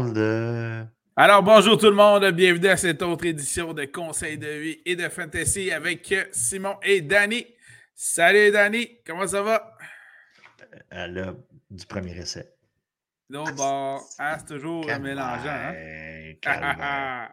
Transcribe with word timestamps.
de. 0.00 0.84
Alors, 1.16 1.42
bonjour 1.42 1.76
tout 1.76 1.90
le 1.90 1.94
monde, 1.94 2.24
bienvenue 2.30 2.68
à 2.68 2.76
cette 2.78 3.02
autre 3.02 3.26
édition 3.26 3.74
de 3.74 3.84
Conseil 3.84 4.38
de 4.38 4.46
vie 4.46 4.78
et 4.86 4.96
de 4.96 5.06
fantasy 5.08 5.70
avec 5.70 6.14
Simon 6.32 6.76
et 6.82 7.02
Danny. 7.02 7.46
Salut 7.94 8.50
Danny, 8.50 8.88
comment 9.06 9.26
ça 9.26 9.42
va? 9.42 9.76
Euh, 10.94 11.06
là, 11.08 11.34
du 11.70 11.84
premier 11.84 12.16
essai. 12.16 12.48
Non, 13.28 13.44
bon, 13.54 14.00
ah, 14.18 14.38
c'est 14.38 14.54
toujours 14.54 14.86
mélangeant. 14.86 15.50
Hein? 15.50 17.28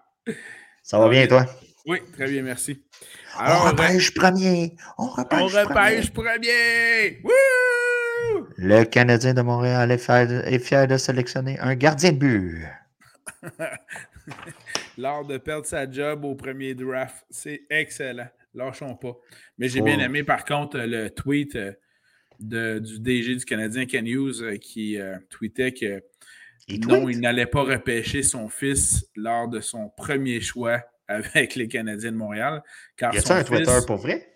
ça 0.83 0.99
va 0.99 1.07
bien, 1.07 1.27
toi? 1.27 1.45
Oui, 1.85 1.99
très 2.11 2.27
bien, 2.27 2.43
merci. 2.43 2.83
Alors, 3.37 3.63
on 3.63 3.69
repêche 3.69 4.13
premier! 4.13 4.75
On 4.97 5.07
repêche, 5.07 5.39
on 5.41 5.47
repêche 5.47 6.11
premier! 6.11 7.21
Le 8.57 8.83
Canadien 8.83 9.33
de 9.33 9.41
Montréal 9.41 9.91
est 9.91 10.59
fier, 10.59 10.87
de, 10.87 10.97
sélectionner 10.97 11.57
un 11.59 11.75
gardien 11.75 12.11
de 12.11 12.17
but. 12.17 12.65
Lors 14.97 15.25
de 15.25 15.37
perdre 15.37 15.65
sa 15.65 15.89
job 15.89 16.25
au 16.25 16.35
premier 16.35 16.75
draft, 16.75 17.25
c'est 17.29 17.61
excellent. 17.69 18.27
Lâchons 18.53 18.95
pas. 18.95 19.15
Mais 19.57 19.69
j'ai 19.69 19.81
bien 19.81 19.99
aimé, 19.99 20.23
par 20.23 20.43
contre, 20.43 20.79
le 20.79 21.09
tweet 21.09 21.55
euh, 21.55 21.73
de, 22.39 22.79
du 22.79 22.99
DG 22.99 23.35
du 23.35 23.45
Canadien, 23.45 23.85
Ken 23.85 24.05
Hughes, 24.05 24.41
euh, 24.41 24.57
qui 24.57 24.99
euh, 24.99 25.17
tweetait 25.29 25.73
que 25.73 26.03
non, 26.87 27.09
il 27.09 27.19
n'allait 27.19 27.45
pas 27.45 27.63
repêcher 27.63 28.23
son 28.23 28.49
fils 28.49 29.07
lors 29.15 29.47
de 29.47 29.59
son 29.59 29.89
premier 29.89 30.41
choix 30.41 30.81
avec 31.07 31.55
les 31.55 31.67
Canadiens 31.67 32.11
de 32.11 32.17
Montréal. 32.17 32.61
Car 32.95 33.13
y 33.13 33.17
a 33.17 33.33
un 33.33 33.43
Twitter 33.43 33.79
pour 33.87 33.97
vrai? 33.97 34.28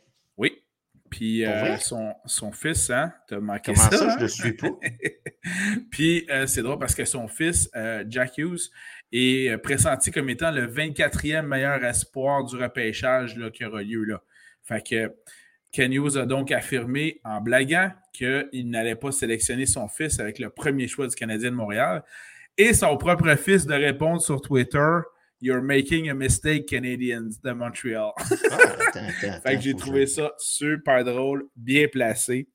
Puis 1.13 1.45
euh, 1.45 1.77
son, 1.77 2.16
son, 2.26 2.52
fils, 2.52 2.90
hein, 2.90 3.13
t'as 3.27 3.40
manqué 3.40 3.71
Comment 3.71 3.91
ça. 3.91 3.98
ça, 3.98 4.05
hein? 4.05 4.16
je 4.17 4.23
le 4.23 4.27
suis 4.27 4.54
pas? 4.54 4.71
Puis 5.91 6.26
euh, 6.31 6.48
c'est 6.48 6.63
drôle 6.63 6.80
parce 6.80 6.95
que 6.95 7.05
son 7.05 7.27
fils, 7.27 7.70
euh, 7.76 8.04
Jack 8.09 8.40
Hughes, 8.40 8.71
est 9.12 9.55
pressenti 9.59 10.09
comme 10.09 10.27
étant 10.31 10.49
le 10.49 10.66
24e 10.66 11.44
meilleur 11.44 11.85
espoir 11.85 12.43
du 12.46 12.55
repêchage 12.55 13.38
là, 13.38 13.51
qui 13.51 13.63
aura 13.63 13.84
lieu 13.84 14.04
là. 14.05 14.23
Fait 14.63 14.84
que 14.84 15.13
Ken 15.71 15.93
Hughes 15.93 16.18
a 16.18 16.26
donc 16.26 16.51
affirmé 16.51 17.21
en 17.23 17.41
blaguant 17.41 17.91
qu'il 18.12 18.71
n'allait 18.71 18.95
pas 18.95 19.12
sélectionner 19.12 19.68
son 19.68 19.88
fils 19.88 20.20
avec 20.20 20.40
le 20.40 20.49
premier 20.49 20.88
choix 20.88 21.05
du 21.05 21.13
Canadien 21.13 21.51
de 21.51 21.55
Montréal. 21.55 22.04
Et 22.57 22.73
son 22.73 22.98
propre 22.98 23.35
fils 23.35 23.68
de 23.68 23.76
répondre 23.76 24.20
sur 24.20 24.41
Twitter 24.41 24.98
You're 25.46 25.62
making 25.62 26.10
a 26.10 26.13
mistake, 26.13 26.70
Canadians 26.70 27.38
de 27.44 27.52
Montreal. 27.52 28.13
Ah, 28.18 28.58
fait 29.44 29.55
que 29.58 29.62
j'ai 29.62 29.76
trouvé 29.76 30.08
ça 30.08 30.32
super 30.38 31.04
drôle, 31.04 31.50
bien 31.58 31.90
placé. 31.91 32.48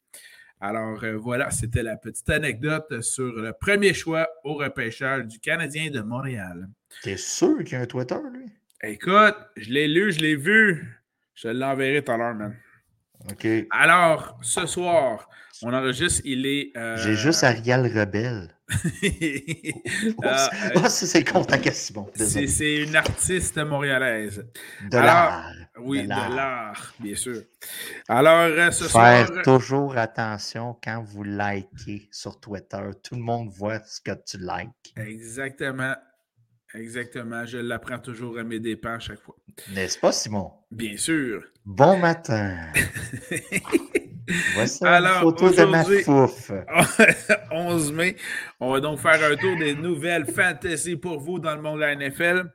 Alors 0.59 1.05
euh, 1.05 1.19
voilà, 1.19 1.51
c'était 1.51 1.83
la 1.83 1.99
petite 1.99 2.31
anecdote 2.31 3.03
sur 3.03 3.31
le 3.31 3.53
premier 3.53 3.93
choix 3.93 4.27
au 4.43 4.55
repêchage 4.55 5.27
du 5.27 5.39
Canadien 5.39 5.91
de 5.91 6.01
Montréal. 6.01 6.67
T'es 7.03 7.19
sûr 7.19 7.59
qu'il 7.59 7.75
y 7.75 7.77
a 7.77 7.81
un 7.81 7.87
Twitter, 7.87 8.17
lui? 8.33 8.47
Écoute, 8.83 9.37
je 9.59 9.71
l'ai 9.71 9.87
lu, 9.87 10.11
je 10.11 10.21
l'ai 10.21 10.37
vu. 10.37 10.99
Je 11.35 11.49
l'enverrai 11.49 12.03
tout 12.03 12.13
à 12.13 12.17
l'heure, 12.17 12.35
man. 12.35 12.57
OK. 13.31 13.47
Alors, 13.71 14.39
ce 14.41 14.65
soir, 14.65 15.29
on 15.61 15.75
enregistre, 15.75 16.23
il 16.25 16.47
est. 16.47 16.75
Euh, 16.75 16.97
J'ai 16.97 17.17
juste 17.17 17.45
Ariel 17.45 17.83
Rebelle. 17.83 18.58
Ah, 20.23 20.51
c'est 20.89 21.07
Simon. 21.73 22.11
C'est 22.15 22.77
une 22.77 22.97
artiste 22.97 23.59
montréalaise. 23.59 24.47
De 24.91 24.99
l'art. 24.99 25.53
Oui, 25.81 26.03
de 26.03 26.09
l'art, 26.09 26.93
bien 27.01 27.15
sûr. 27.15 27.43
Alors, 28.09 28.41
euh, 28.43 28.71
ce 28.71 28.85
Faire 28.85 29.29
soir. 29.29 29.43
toujours 29.43 29.97
attention 29.97 30.77
quand 30.83 31.03
vous 31.03 31.25
likez 31.25 32.09
sur 32.11 32.39
Twitter. 32.41 32.83
Tout 33.03 33.15
le 33.15 33.23
monde 33.23 33.49
voit 33.51 33.81
ce 33.85 34.01
que 34.01 34.13
tu 34.27 34.39
likes. 34.39 34.95
Exactement. 34.97 35.95
Exactement. 36.75 37.47
Je 37.47 37.59
l'apprends 37.59 37.99
toujours 37.99 38.39
à 38.39 38.45
mes 38.45 38.61
dépens 38.61 38.95
à 38.95 38.99
chaque 38.99 39.21
fois. 39.21 39.37
N'est-ce 39.73 39.99
pas, 39.99 40.13
Simon? 40.13 40.53
Bien 40.71 40.97
sûr. 40.97 41.43
Bon 41.65 41.97
matin. 41.99 42.57
Voici 44.55 44.85
une 44.85 45.07
photo 45.21 45.51
de 45.51 45.65
ma 45.65 45.85
fouf. 45.85 46.51
11 47.51 47.93
mai, 47.95 48.17
on 48.61 48.73
va 48.73 48.81
donc 48.81 48.99
faire 48.99 49.23
un 49.23 49.37
tour 49.37 49.57
des 49.57 49.75
nouvelles 49.75 50.27
fantasy 50.27 50.97
pour 50.97 51.19
vous 51.21 51.39
dans 51.39 51.55
le 51.55 51.63
monde 51.63 51.77
de 51.77 51.81
la 51.81 51.95
NFL. 51.95 52.51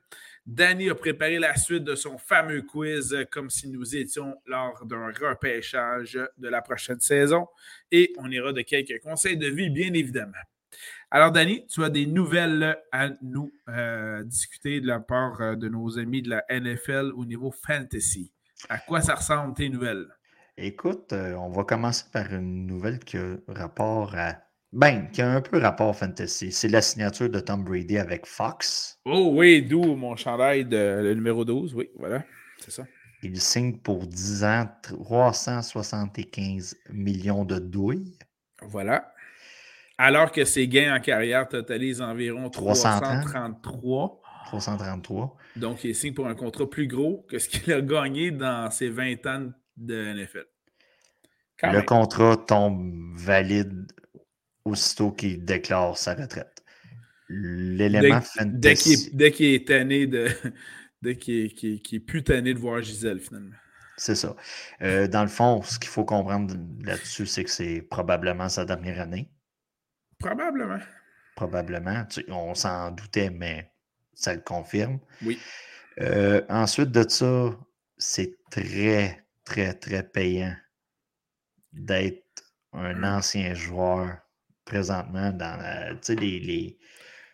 Danny 0.45 0.89
a 0.89 0.95
préparé 0.95 1.39
la 1.39 1.55
suite 1.55 1.85
de 1.85 1.95
son 1.95 2.17
fameux 2.17 2.63
quiz 2.63 3.15
comme 3.31 3.49
si 3.49 3.69
nous 3.69 3.95
étions 3.95 4.35
lors 4.45 4.85
d'un 4.85 5.07
repêchage 5.07 6.19
de 6.37 6.49
la 6.49 6.61
prochaine 6.61 6.99
saison. 6.99 7.47
Et 7.91 8.13
on 8.17 8.29
ira 8.29 8.51
de 8.51 8.61
quelques 8.61 9.01
conseils 9.01 9.37
de 9.37 9.47
vie, 9.47 9.69
bien 9.69 9.93
évidemment. 9.93 10.33
Alors, 11.11 11.31
Danny, 11.31 11.65
tu 11.67 11.83
as 11.83 11.89
des 11.89 12.07
nouvelles 12.07 12.77
à 12.91 13.09
nous 13.21 13.53
euh, 13.69 14.23
discuter 14.23 14.81
de 14.81 14.87
la 14.87 14.99
part 14.99 15.39
euh, 15.41 15.55
de 15.55 15.69
nos 15.69 15.97
amis 15.97 16.21
de 16.21 16.29
la 16.29 16.43
NFL 16.49 17.11
au 17.15 17.23
niveau 17.23 17.51
fantasy. 17.51 18.33
À 18.67 18.79
quoi 18.79 18.99
ça 18.99 19.15
ressemble 19.15 19.53
tes 19.53 19.69
nouvelles? 19.69 20.07
Écoute, 20.57 21.13
euh, 21.13 21.33
on 21.35 21.49
va 21.49 21.63
commencer 21.63 22.05
par 22.13 22.31
une 22.31 22.67
nouvelle 22.67 22.99
qui 22.99 23.17
a 23.17 23.37
rapport 23.47 24.13
à. 24.15 24.37
Ben, 24.71 25.09
qui 25.11 25.21
a 25.21 25.31
un 25.31 25.41
peu 25.41 25.57
rapport 25.57 25.95
fantasy. 25.95 26.51
C'est 26.51 26.67
la 26.67 26.81
signature 26.81 27.29
de 27.29 27.39
Tom 27.39 27.63
Brady 27.63 27.97
avec 27.97 28.25
Fox. 28.25 28.99
Oh 29.05 29.31
oui, 29.33 29.61
d'où 29.63 29.95
mon 29.95 30.15
chandail 30.15 30.65
de 30.65 30.99
le 31.01 31.13
numéro 31.13 31.45
12. 31.45 31.73
Oui, 31.75 31.89
voilà, 31.97 32.23
c'est 32.59 32.71
ça. 32.71 32.83
Il 33.23 33.39
signe 33.39 33.77
pour 33.77 34.05
10 34.05 34.43
ans 34.43 34.67
375 34.83 36.75
millions 36.91 37.45
de 37.45 37.57
douilles. 37.57 38.17
Voilà. 38.61 39.11
Alors 39.97 40.31
que 40.31 40.43
ses 40.43 40.67
gains 40.67 40.95
en 40.95 40.99
carrière 40.99 41.47
totalisent 41.47 42.01
environ 42.01 42.49
333. 42.49 44.21
333. 44.47 45.37
Donc, 45.55 45.83
il 45.83 45.95
signe 45.95 46.13
pour 46.13 46.27
un 46.27 46.35
contrat 46.35 46.69
plus 46.69 46.87
gros 46.87 47.25
que 47.29 47.39
ce 47.39 47.47
qu'il 47.47 47.71
a 47.73 47.81
gagné 47.81 48.31
dans 48.31 48.69
ses 48.71 48.89
20 48.89 49.25
ans 49.27 49.39
de 49.39 49.51
NFL. 49.77 50.45
le 51.63 51.81
contrat 51.81 52.37
tombe 52.37 53.17
valide 53.17 53.91
aussitôt 54.65 55.11
qu'il 55.11 55.43
déclare 55.43 55.97
sa 55.97 56.13
retraite. 56.13 56.63
L'élément 57.29 58.21
dès, 58.45 58.75
dès 59.13 59.31
qu'il 59.31 59.53
est, 59.53 59.67
tanné 59.67 60.07
de. 60.07 60.27
Dès 61.01 61.17
qu'il 61.17 61.45
est, 61.45 61.99
plus 61.99 62.23
tanné 62.23 62.53
de 62.53 62.59
voir 62.59 62.81
Gisèle, 62.81 63.19
finalement. 63.19 63.55
C'est 63.97 64.15
ça. 64.15 64.37
Euh, 64.81 65.05
dans 65.05 65.23
le 65.23 65.27
fond, 65.27 65.61
ce 65.61 65.77
qu'il 65.77 65.89
faut 65.89 66.05
comprendre 66.05 66.55
là-dessus, 66.81 67.25
c'est 67.25 67.43
que 67.43 67.49
c'est 67.49 67.81
probablement 67.81 68.47
sa 68.47 68.63
dernière 68.63 69.01
année. 69.01 69.29
Probablement. 70.17 70.79
Probablement. 71.35 72.05
on 72.29 72.55
s'en 72.55 72.91
doutait, 72.91 73.29
mais 73.29 73.69
ça 74.13 74.33
le 74.33 74.39
confirme. 74.39 74.99
Oui. 75.25 75.37
Euh, 75.99 76.41
ensuite 76.47 76.91
de 76.91 77.07
ça, 77.07 77.51
c'est 77.97 78.37
très, 78.49 79.22
très, 79.53 79.73
très 79.75 80.03
payant 80.03 80.55
d'être 81.71 82.43
un 82.73 82.95
mmh. 82.95 83.03
ancien 83.03 83.53
joueur 83.53 84.17
présentement 84.65 85.31
dans 85.31 85.97
sais, 86.01 86.15
les, 86.15 86.77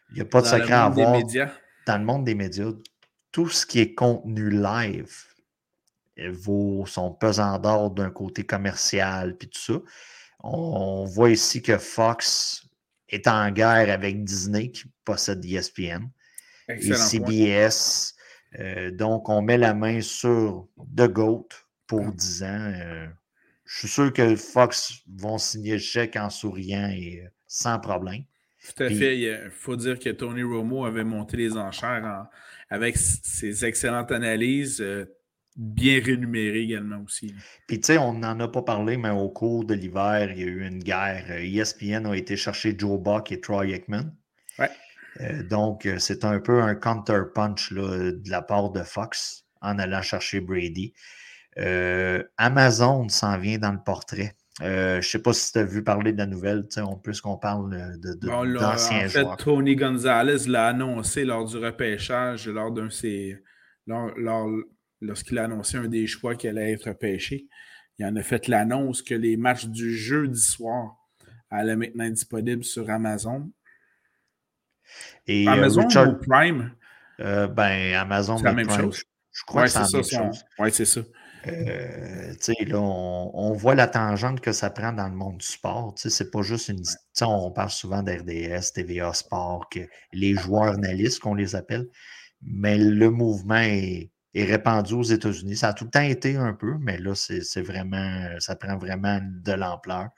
il 0.10 0.16
n'y 0.16 0.22
a 0.22 0.26
pas 0.26 0.42
de 0.42 0.48
secret 0.48 0.74
à 0.74 0.86
avoir. 0.86 1.22
Dans 1.88 1.98
le 1.98 2.04
monde 2.04 2.26
des 2.26 2.36
médias, 2.36 2.72
tout 3.32 3.48
ce 3.48 3.66
qui 3.66 3.80
est 3.80 3.94
contenu 3.94 4.50
live 4.50 5.16
vaut 6.32 6.86
son 6.86 7.14
pesant 7.14 7.58
d'or 7.58 7.92
d'un 7.92 8.10
côté 8.10 8.46
commercial 8.46 9.38
puis 9.38 9.50
tout 9.50 9.60
ça. 9.60 9.82
On 10.42 11.06
voit 11.06 11.30
ici 11.30 11.62
que 11.62 11.78
Fox 11.78 12.68
est 13.08 13.28
en 13.28 13.50
guerre 13.52 13.90
avec 13.90 14.24
Disney 14.26 14.72
qui 14.72 14.84
possède 15.06 15.44
ESPN 15.46 16.10
et 16.68 16.94
CBS. 16.94 18.14
Euh, 18.60 18.92
donc, 18.92 19.30
on 19.30 19.42
met 19.42 19.58
la 19.58 19.74
main 19.74 20.02
sur 20.02 20.68
The 20.96 21.08
GOAT 21.08 21.48
pour 21.90 22.14
10 22.14 22.44
ans. 22.44 22.72
Euh, 22.76 23.08
je 23.66 23.80
suis 23.80 23.88
sûr 23.88 24.14
que 24.14 24.36
Fox 24.36 25.02
vont 25.18 25.38
signer 25.38 25.74
le 25.74 25.80
chèque 25.80 26.16
en 26.16 26.30
souriant 26.30 26.90
et 26.90 27.24
euh, 27.26 27.30
sans 27.48 27.80
problème. 27.80 28.24
Tout 28.64 28.84
à 28.84 28.90
fait. 28.90 29.18
Il 29.18 29.50
faut 29.52 29.76
dire 29.76 29.98
que 30.00 30.10
Tony 30.12 30.44
Romo 30.44 30.86
avait 30.86 31.04
monté 31.04 31.38
les 31.38 31.58
enchères 31.58 32.28
avec 32.70 32.98
ses 32.98 33.66
excellentes 33.66 34.12
analyses, 34.12 34.82
euh, 34.82 35.06
bien 35.56 36.00
rémunérées 36.04 36.62
également 36.62 37.02
aussi. 37.04 37.34
Puis 37.68 37.80
tu 37.80 37.88
sais, 37.88 37.98
on 37.98 38.14
n'en 38.14 38.40
a 38.40 38.48
pas 38.48 38.62
parlé, 38.62 38.96
mais 38.98 39.10
au 39.10 39.30
cours 39.30 39.66
de 39.66 39.74
l'hiver, 39.74 40.32
il 40.32 40.40
y 40.40 40.44
a 40.44 40.48
eu 40.48 40.68
une 40.68 40.84
guerre. 40.84 41.32
ESPN 41.32 42.06
a 42.06 42.16
été 42.16 42.38
chercher 42.38 42.76
Joe 42.78 43.00
Buck 43.00 43.32
et 43.32 43.42
Troy. 43.42 43.66
Ouais. 44.60 45.44
donc, 45.50 45.88
c'est 45.98 46.24
un 46.24 46.40
peu 46.40 46.62
un 46.62 46.76
counter-punch 46.76 47.74
de 47.74 48.30
la 48.30 48.42
part 48.42 48.72
de 48.72 48.84
Fox 48.84 49.46
en 49.62 49.80
allant 49.80 50.02
chercher 50.02 50.42
Brady. 50.42 50.94
Euh, 51.58 52.24
Amazon 52.38 53.10
s'en 53.10 53.38
vient 53.38 53.58
dans 53.58 53.72
le 53.72 53.84
portrait. 53.84 54.36
Euh, 54.62 54.94
je 54.94 54.98
ne 54.98 55.02
sais 55.02 55.22
pas 55.22 55.34
si 55.34 55.52
tu 55.54 55.60
as 55.60 55.64
vu 55.64 55.84
parler 55.84 56.12
de 56.12 56.18
la 56.18 56.26
nouvelle, 56.26 56.68
puisqu'on 57.02 57.38
parle 57.38 57.98
de, 58.00 58.14
d'anciens 58.14 59.06
en 59.06 59.10
fait, 59.10 59.26
Tony 59.38 59.76
Gonzalez 59.76 60.48
l'a 60.48 60.68
annoncé 60.68 61.24
lors 61.24 61.46
du 61.46 61.58
repêchage, 61.58 62.48
lors 62.48 62.72
d'un 62.72 62.90
ses, 62.90 63.42
lorsqu'il 65.02 65.38
a 65.40 65.46
annoncé 65.46 65.78
un 65.78 65.88
des 65.88 66.08
choix 66.08 66.36
qui 66.36 66.48
allait 66.48 66.74
être 66.74 66.90
repêché. 66.90 67.48
Il 67.98 68.06
en 68.06 68.16
a 68.18 68.22
fait 68.22 68.48
l'annonce 68.48 69.02
que 69.02 69.16
les 69.16 69.38
matchs 69.38 69.66
du 69.66 69.96
jeudi 69.96 70.40
soir 70.40 70.96
allaient 71.50 71.78
maintenant 71.78 72.06
être 72.06 72.14
disponibles 72.14 72.64
sur 72.64 72.90
Amazon. 72.90 73.50
Et, 75.26 75.48
Amazon 75.48 75.84
ou 75.84 76.18
Prime? 76.18 76.74
ben, 77.18 77.94
Amazon, 77.96 78.38
c'est 78.38 78.44
la 78.44 78.54
même 78.54 78.70
chose. 78.70 79.04
Je 79.32 79.44
crois 79.46 79.64
que 79.64 79.70
c'est 79.70 79.80
la 79.80 79.88
même 79.90 80.04
chose. 80.04 80.44
Oui, 80.60 80.70
c'est 80.72 80.86
ça. 80.86 81.02
Euh, 81.48 82.34
là, 82.68 82.80
on, 82.80 83.54
voit 83.54 83.76
la 83.76 83.88
tangente 83.88 84.42
que 84.42 84.52
ça 84.52 84.70
prend 84.70 84.92
dans 84.92 85.08
le 85.08 85.16
monde 85.16 85.38
du 85.38 85.46
sport. 85.46 85.94
C'est 85.96 86.32
pas 86.32 86.42
juste 86.42 86.70
une. 86.70 86.84
On 87.22 87.52
parle 87.52 87.70
souvent 87.70 88.04
d'RDS, 88.04 88.74
TVA 88.74 89.14
Sport, 89.14 89.70
que 89.70 89.80
les 90.14 90.36
joueurs 90.36 90.74
analystes, 90.74 91.20
qu'on 91.20 91.36
les 91.36 91.56
appelle, 91.56 91.88
mais 92.42 92.78
le 92.78 93.10
mouvement 93.10 93.56
est, 93.56 94.12
répandu 94.36 94.94
aux 94.94 95.04
États-Unis. 95.04 95.58
Ça 95.58 95.70
a 95.70 95.74
tout 95.74 95.86
le 95.86 95.92
temps 95.92 96.02
été 96.02 96.36
un 96.36 96.54
peu, 96.54 96.76
mais 96.80 96.98
là, 96.98 97.16
c'est 97.16 97.62
vraiment. 97.62 98.28
Ça 98.40 98.56
prend 98.56 98.78
vraiment 98.78 99.20
de 99.22 99.54
l'ampleur. 99.54 100.10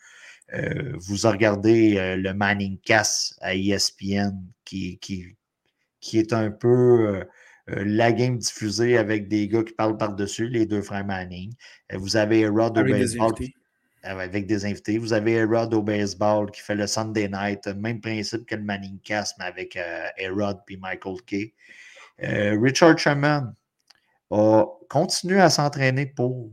Euh, 0.54 0.94
vous 0.98 1.18
regardez 1.24 1.98
euh, 1.98 2.16
le 2.18 2.34
Manning 2.34 2.78
Cast 2.80 3.38
à 3.42 3.56
ESPN 3.56 4.32
qui, 4.66 5.00
qui, 5.00 5.38
qui 6.02 6.20
est 6.20 6.34
un 6.34 6.52
peu 6.52 6.68
euh, 6.68 7.24
la 7.68 8.12
game 8.12 8.38
diffusée 8.38 8.98
avec 8.98 9.28
des 9.28 9.48
gars 9.48 9.64
qui 9.64 9.74
parlent 9.74 9.98
par-dessus, 9.98 10.48
les 10.48 10.66
deux 10.66 10.82
frères 10.82 11.06
Manning. 11.06 11.54
Euh, 11.92 11.98
vous 11.98 12.18
avez 12.18 12.48
Rod 12.48 12.78
au 12.78 12.84
baseball. 12.84 13.34
Ah 14.04 14.12
avec 14.14 14.48
des 14.48 14.66
invités. 14.66 14.98
Vous 14.98 15.14
avez 15.14 15.44
Rod 15.44 15.72
au 15.76 15.84
baseball 15.84 16.50
qui 16.50 16.62
fait 16.62 16.74
le 16.74 16.88
Sunday 16.88 17.30
night, 17.30 17.68
même 17.68 18.02
principe 18.02 18.48
que 18.48 18.56
le 18.56 18.64
Manning 18.64 19.00
Cast, 19.02 19.36
mais 19.38 19.46
avec 19.46 19.76
euh, 19.76 20.08
Rod 20.36 20.58
et 20.70 20.78
Michael 20.78 21.22
Kay. 21.26 21.54
Richard 22.20 22.98
Sherman 22.98 23.56
a 24.32 24.66
continué 24.90 25.40
à 25.40 25.50
s'entraîner 25.50 26.08
pour 26.08 26.52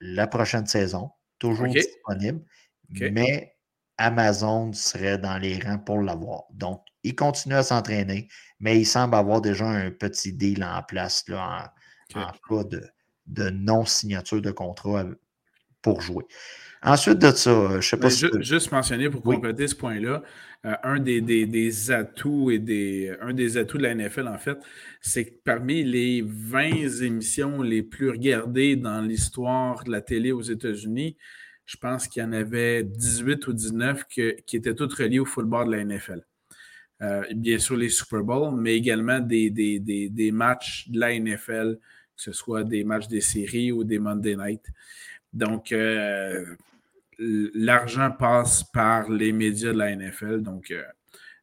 la 0.00 0.26
prochaine 0.26 0.66
saison, 0.66 1.10
toujours 1.38 1.68
disponible, 1.68 2.42
mais 2.90 3.54
Amazon 4.00 4.72
serait 4.72 5.18
dans 5.18 5.36
les 5.36 5.58
rangs 5.58 5.78
pour 5.78 6.00
l'avoir. 6.00 6.44
Donc, 6.52 6.82
il 7.02 7.14
continue 7.14 7.54
à 7.54 7.62
s'entraîner, 7.62 8.28
mais 8.58 8.80
il 8.80 8.86
semble 8.86 9.14
avoir 9.14 9.40
déjà 9.42 9.66
un 9.66 9.90
petit 9.90 10.32
deal 10.32 10.64
en 10.64 10.82
place 10.82 11.24
là, 11.28 11.72
en, 12.14 12.20
cas 12.48 12.64
de, 13.26 13.50
non-signature 13.50 14.40
de 14.40 14.50
contrat 14.50 15.04
pour 15.82 16.00
jouer. 16.00 16.24
Ensuite 16.82 17.18
de 17.18 17.30
ça, 17.30 17.68
je 17.72 17.76
ne 17.76 17.80
sais 17.82 17.96
pas 17.98 18.08
si. 18.08 18.26
Juste 18.40 18.72
mentionner 18.72 19.10
pour 19.10 19.22
compléter 19.22 19.68
ce 19.68 19.74
point-là, 19.74 20.22
euh, 20.64 20.74
un 20.82 20.98
des, 20.98 21.90
atouts 21.90 22.50
et 22.50 22.58
des, 22.58 23.14
un 23.20 23.34
des 23.34 23.58
atouts 23.58 23.76
de 23.76 23.82
la 23.82 23.94
NFL, 23.94 24.28
en 24.28 24.38
fait, 24.38 24.58
c'est 25.02 25.26
que 25.26 25.34
parmi 25.44 25.84
les 25.84 26.22
20 26.24 27.02
émissions 27.02 27.60
les 27.60 27.82
plus 27.82 28.08
regardées 28.08 28.76
dans 28.76 29.02
l'histoire 29.02 29.84
de 29.84 29.90
la 29.90 30.00
télé 30.00 30.32
aux 30.32 30.40
États-Unis, 30.40 31.18
je 31.70 31.76
pense 31.76 32.08
qu'il 32.08 32.20
y 32.20 32.26
en 32.26 32.32
avait 32.32 32.82
18 32.82 33.46
ou 33.46 33.52
19 33.52 34.04
qui 34.08 34.56
étaient 34.56 34.74
toutes 34.74 34.92
reliées 34.94 35.20
au 35.20 35.24
football 35.24 35.66
de 35.66 35.76
la 35.76 35.84
NFL. 35.84 36.20
Euh, 37.00 37.22
bien 37.32 37.60
sûr 37.60 37.76
les 37.76 37.90
Super 37.90 38.24
Bowls, 38.24 38.60
mais 38.60 38.74
également 38.74 39.20
des, 39.20 40.30
matchs 40.32 40.88
de 40.88 40.98
la 40.98 41.16
NFL, 41.16 41.78
que 42.16 42.22
ce 42.22 42.32
soit 42.32 42.64
des 42.64 42.82
matchs 42.82 43.06
des 43.06 43.20
séries 43.20 43.70
ou 43.70 43.84
des 43.84 44.00
Monday 44.00 44.34
Night. 44.34 44.62
Donc, 45.32 45.70
euh, 45.70 46.44
l'argent 47.20 48.10
passe 48.10 48.64
par 48.64 49.08
les 49.08 49.30
médias 49.30 49.72
de 49.72 49.78
la 49.78 49.94
NFL. 49.94 50.42
Donc, 50.42 50.72
euh, 50.72 50.82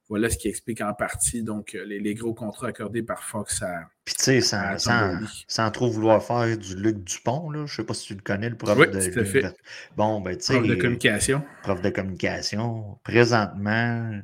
voilà 0.10 0.30
ce 0.30 0.38
qui 0.38 0.48
explique 0.48 0.82
en 0.82 0.94
partie 0.94 1.44
donc, 1.44 1.78
les, 1.86 2.14
gros 2.14 2.34
contrats 2.34 2.68
accordés 2.68 3.04
par 3.04 3.24
Fox 3.24 3.62
à. 3.62 3.90
Puis, 4.06 4.16
tu 4.16 4.42
sais, 4.42 4.42
sans, 4.42 5.72
trop 5.72 5.90
vouloir 5.90 6.24
faire 6.24 6.58
du 6.58 6.76
Luc 6.76 7.04
Dupont, 7.04 7.50
là, 7.50 7.66
je 7.66 7.74
ne 7.74 7.76
sais 7.78 7.84
pas 7.84 7.94
si 7.94 8.08
tu 8.08 8.16
le 8.16 8.22
connais, 8.22 8.50
le 8.50 8.58
prof 8.58 8.78
de. 8.78 9.54
Bon, 9.98 10.22
ben, 10.22 10.38
tu 10.38 10.46
sais. 10.46 10.54
Prof 10.54 10.68
de 10.68 10.76
communication. 10.76 11.44
Prof 11.64 11.82
de 11.82 11.90
communication. 11.90 13.00
Présentement, 13.04 14.22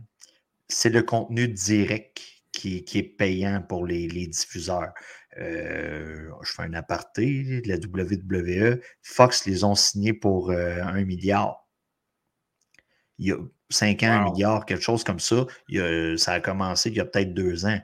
c'est 0.69 0.89
le 0.89 1.03
contenu 1.03 1.47
direct 1.49 2.21
qui, 2.53 2.85
est 2.93 3.03
payant 3.03 3.61
pour 3.61 3.85
les, 3.85 4.07
diffuseurs. 4.27 4.93
Euh, 5.37 6.29
je 6.43 6.51
fais 6.51 6.63
un 6.63 6.73
aparté 6.73 7.61
de 7.61 7.67
la 7.67 7.75
WWE. 7.75 8.79
Fox 9.01 9.45
les 9.45 9.63
ont 9.63 9.75
signés 9.75 10.13
pour 10.13 10.51
euh, 10.51 10.81
un 10.81 11.03
milliard. 11.03 11.67
Il 13.17 13.27
y 13.27 13.31
a 13.31 13.37
5 13.73 14.03
ans, 14.03 14.11
un 14.11 14.31
milliard, 14.31 14.65
quelque 14.65 14.83
chose 14.83 15.03
comme 15.03 15.19
ça. 15.19 15.45
ça 16.17 16.33
a 16.33 16.39
commencé 16.39 16.89
il 16.89 16.95
y 16.95 16.99
a 16.99 17.05
peut-être 17.05 17.33
deux 17.33 17.65
ans. 17.65 17.79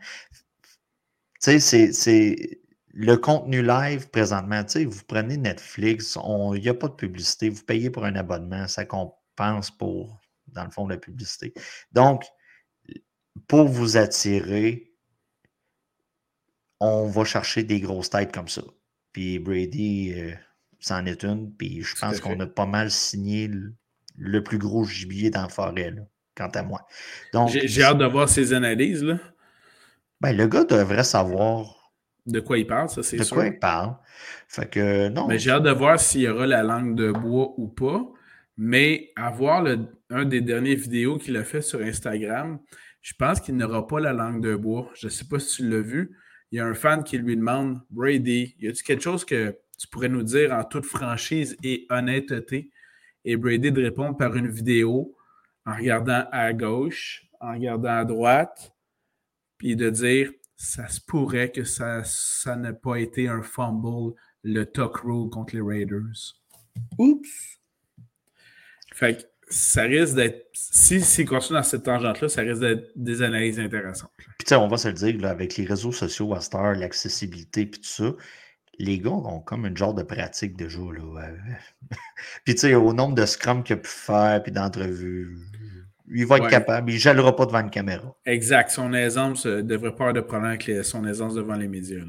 Tu 1.41 1.59
sais, 1.59 1.91
c'est 1.91 2.59
le 2.93 3.15
contenu 3.15 3.61
live 3.61 4.09
présentement. 4.09 4.63
Tu 4.63 4.71
sais, 4.71 4.85
vous 4.85 5.03
prenez 5.07 5.37
Netflix, 5.37 6.17
il 6.55 6.61
n'y 6.61 6.69
a 6.69 6.73
pas 6.73 6.87
de 6.87 6.93
publicité. 6.93 7.49
Vous 7.49 7.63
payez 7.63 7.89
pour 7.89 8.05
un 8.05 8.15
abonnement, 8.15 8.67
ça 8.67 8.85
compense 8.85 9.71
pour, 9.71 10.19
dans 10.47 10.65
le 10.65 10.71
fond, 10.71 10.87
la 10.87 10.97
publicité. 10.97 11.53
Donc, 11.91 12.25
pour 13.47 13.67
vous 13.67 13.97
attirer, 13.97 14.93
on 16.79 17.07
va 17.07 17.25
chercher 17.25 17.63
des 17.63 17.79
grosses 17.79 18.09
têtes 18.09 18.33
comme 18.33 18.47
ça. 18.47 18.63
Puis 19.11 19.39
Brady, 19.39 20.13
euh, 20.15 20.33
c'en 20.79 21.05
est 21.05 21.23
une. 21.23 21.53
Puis 21.55 21.81
je 21.81 21.95
pense 21.95 22.19
qu'on 22.19 22.39
a 22.39 22.47
pas 22.47 22.65
mal 22.65 22.91
signé 22.91 23.49
le, 24.19 24.43
plus 24.43 24.57
gros 24.57 24.83
gibier 24.83 25.29
dans 25.29 25.43
la 25.43 25.49
forêt, 25.49 25.93
quant 26.35 26.49
à 26.49 26.63
moi. 26.63 26.85
J'ai 27.47 27.83
hâte 27.83 27.97
de 27.97 28.05
voir 28.05 28.29
ses 28.29 28.53
analyses. 28.53 29.03
Là. 29.03 29.17
Ben, 30.21 30.35
le 30.35 30.47
gars 30.47 30.65
devrait 30.65 31.03
savoir. 31.03 31.91
De 32.25 32.39
quoi 32.39 32.57
il 32.57 32.67
parle, 32.67 32.89
ça, 32.89 33.01
c'est 33.01 33.17
sûr. 33.17 33.25
De 33.25 33.29
quoi 33.29 33.47
il 33.47 33.57
parle. 33.57 33.95
Fait 34.47 34.69
que 34.69 35.09
non. 35.09 35.27
Mais 35.27 35.39
j'ai 35.39 35.51
hâte 35.51 35.63
de 35.63 35.71
voir 35.71 35.99
s'il 35.99 36.21
y 36.21 36.27
aura 36.27 36.45
la 36.45 36.63
langue 36.63 36.95
de 36.95 37.11
bois 37.11 37.53
ou 37.57 37.67
pas. 37.67 38.05
Mais 38.57 39.11
avoir 39.15 39.63
le, 39.63 39.87
un 40.09 40.25
des 40.25 40.41
derniers 40.41 40.75
vidéos 40.75 41.17
qu'il 41.17 41.37
a 41.37 41.43
fait 41.43 41.61
sur 41.61 41.81
Instagram, 41.81 42.59
je 43.01 43.13
pense 43.17 43.39
qu'il 43.39 43.55
n'aura 43.55 43.87
pas 43.87 43.99
la 43.99 44.11
langue 44.11 44.43
de 44.43 44.55
bois. 44.55 44.91
Je 44.95 45.07
ne 45.07 45.11
sais 45.11 45.25
pas 45.25 45.39
si 45.39 45.57
tu 45.57 45.69
l'as 45.69 45.81
vu. 45.81 46.15
Il 46.51 46.57
y 46.57 46.59
a 46.59 46.65
un 46.65 46.73
fan 46.73 47.03
qui 47.03 47.17
lui 47.17 47.37
demande 47.37 47.79
Brady, 47.89 48.55
y 48.59 48.67
a-t-il 48.67 48.83
quelque 48.83 49.03
chose 49.03 49.23
que 49.23 49.55
tu 49.77 49.87
pourrais 49.87 50.09
nous 50.09 50.23
dire 50.23 50.51
en 50.51 50.63
toute 50.63 50.85
franchise 50.85 51.55
et 51.63 51.85
honnêteté 51.89 52.71
Et 53.25 53.37
Brady 53.37 53.71
de 53.71 53.83
répondre 53.83 54.17
par 54.17 54.35
une 54.35 54.49
vidéo 54.49 55.15
en 55.65 55.75
regardant 55.75 56.25
à 56.31 56.53
gauche, 56.53 57.27
en 57.39 57.53
regardant 57.53 57.97
à 57.97 58.05
droite, 58.05 58.73
puis 59.57 59.75
de 59.75 59.89
dire 59.89 60.31
ça 60.55 60.87
se 60.87 60.99
pourrait 60.99 61.51
que 61.51 61.63
ça, 61.63 62.03
ça 62.03 62.55
n'ait 62.55 62.73
pas 62.73 62.95
été 62.95 63.27
un 63.27 63.41
fumble, 63.41 64.13
le 64.43 64.65
tuck 64.65 64.97
rule 64.97 65.29
contre 65.29 65.55
les 65.55 65.61
Raiders. 65.61 66.35
Oups! 66.97 67.59
Fait 68.93 69.17
que 69.17 69.23
ça 69.49 69.83
risque 69.83 70.15
d'être. 70.15 70.47
Si 70.53 71.01
c'est 71.01 71.25
continue 71.25 71.57
dans 71.57 71.63
cette 71.63 71.83
tangente-là, 71.83 72.29
ça 72.29 72.41
risque 72.41 72.59
d'être 72.59 72.91
des 72.95 73.21
analyses 73.21 73.59
intéressantes. 73.59 74.11
Puis, 74.17 74.27
tu 74.39 74.45
sais, 74.47 74.55
on 74.55 74.67
va 74.67 74.77
se 74.77 74.89
le 74.89 74.93
dire, 74.93 75.25
avec 75.25 75.55
les 75.57 75.65
réseaux 75.65 75.91
sociaux 75.91 76.33
à 76.33 76.41
Star, 76.41 76.73
l'accessibilité, 76.73 77.65
puis 77.65 77.81
tout 77.81 77.87
ça, 77.87 78.15
les 78.79 78.99
gars 78.99 79.11
ont 79.11 79.41
comme 79.41 79.65
une 79.65 79.77
genre 79.77 79.93
de 79.93 80.03
pratique 80.03 80.55
déjà. 80.55 80.79
Là. 80.79 81.29
puis, 82.45 82.55
tu 82.55 82.61
sais, 82.61 82.75
au 82.75 82.93
nombre 82.93 83.15
de 83.15 83.25
scrums 83.25 83.63
qu'il 83.63 83.75
a 83.75 83.77
pu 83.77 83.89
faire, 83.89 84.41
puis 84.41 84.51
d'entrevues, 84.51 85.37
il 86.11 86.25
va 86.25 86.37
être 86.37 86.47
capable. 86.47 86.89
Il 86.89 86.95
ne 86.95 86.99
gèlera 86.99 87.35
pas 87.35 87.45
devant 87.45 87.59
une 87.59 87.69
caméra. 87.69 88.15
Exact. 88.25 88.71
Son 88.71 88.93
aisance 88.93 89.45
ne 89.45 89.61
devrait 89.61 89.91
pas 89.91 90.05
avoir 90.05 90.13
de 90.13 90.21
problème 90.21 90.51
avec 90.51 90.85
son 90.85 91.05
aisance 91.05 91.35
devant 91.35 91.55
les 91.55 91.67
médias. 91.67 91.99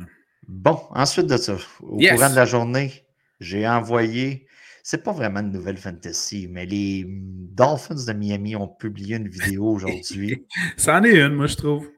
Bon, 0.48 0.80
ensuite 0.90 1.26
de 1.26 1.36
ça, 1.36 1.56
au 1.80 1.98
courant 1.98 2.30
de 2.30 2.36
la 2.36 2.46
journée, 2.46 3.04
j'ai 3.40 3.68
envoyé 3.68 4.46
c'est 4.82 5.02
pas 5.02 5.12
vraiment 5.12 5.40
une 5.40 5.52
nouvelle 5.52 5.76
fantasy, 5.76 6.48
mais 6.50 6.66
les 6.66 7.04
Dolphins 7.06 7.94
de 8.06 8.12
Miami 8.12 8.56
ont 8.56 8.68
publié 8.68 9.16
une 9.16 9.28
vidéo 9.28 9.64
aujourd'hui. 9.74 10.46
c'en 10.76 11.02
est 11.04 11.20
une, 11.20 11.34
moi, 11.34 11.46
je 11.46 11.56
trouve. 11.56 11.88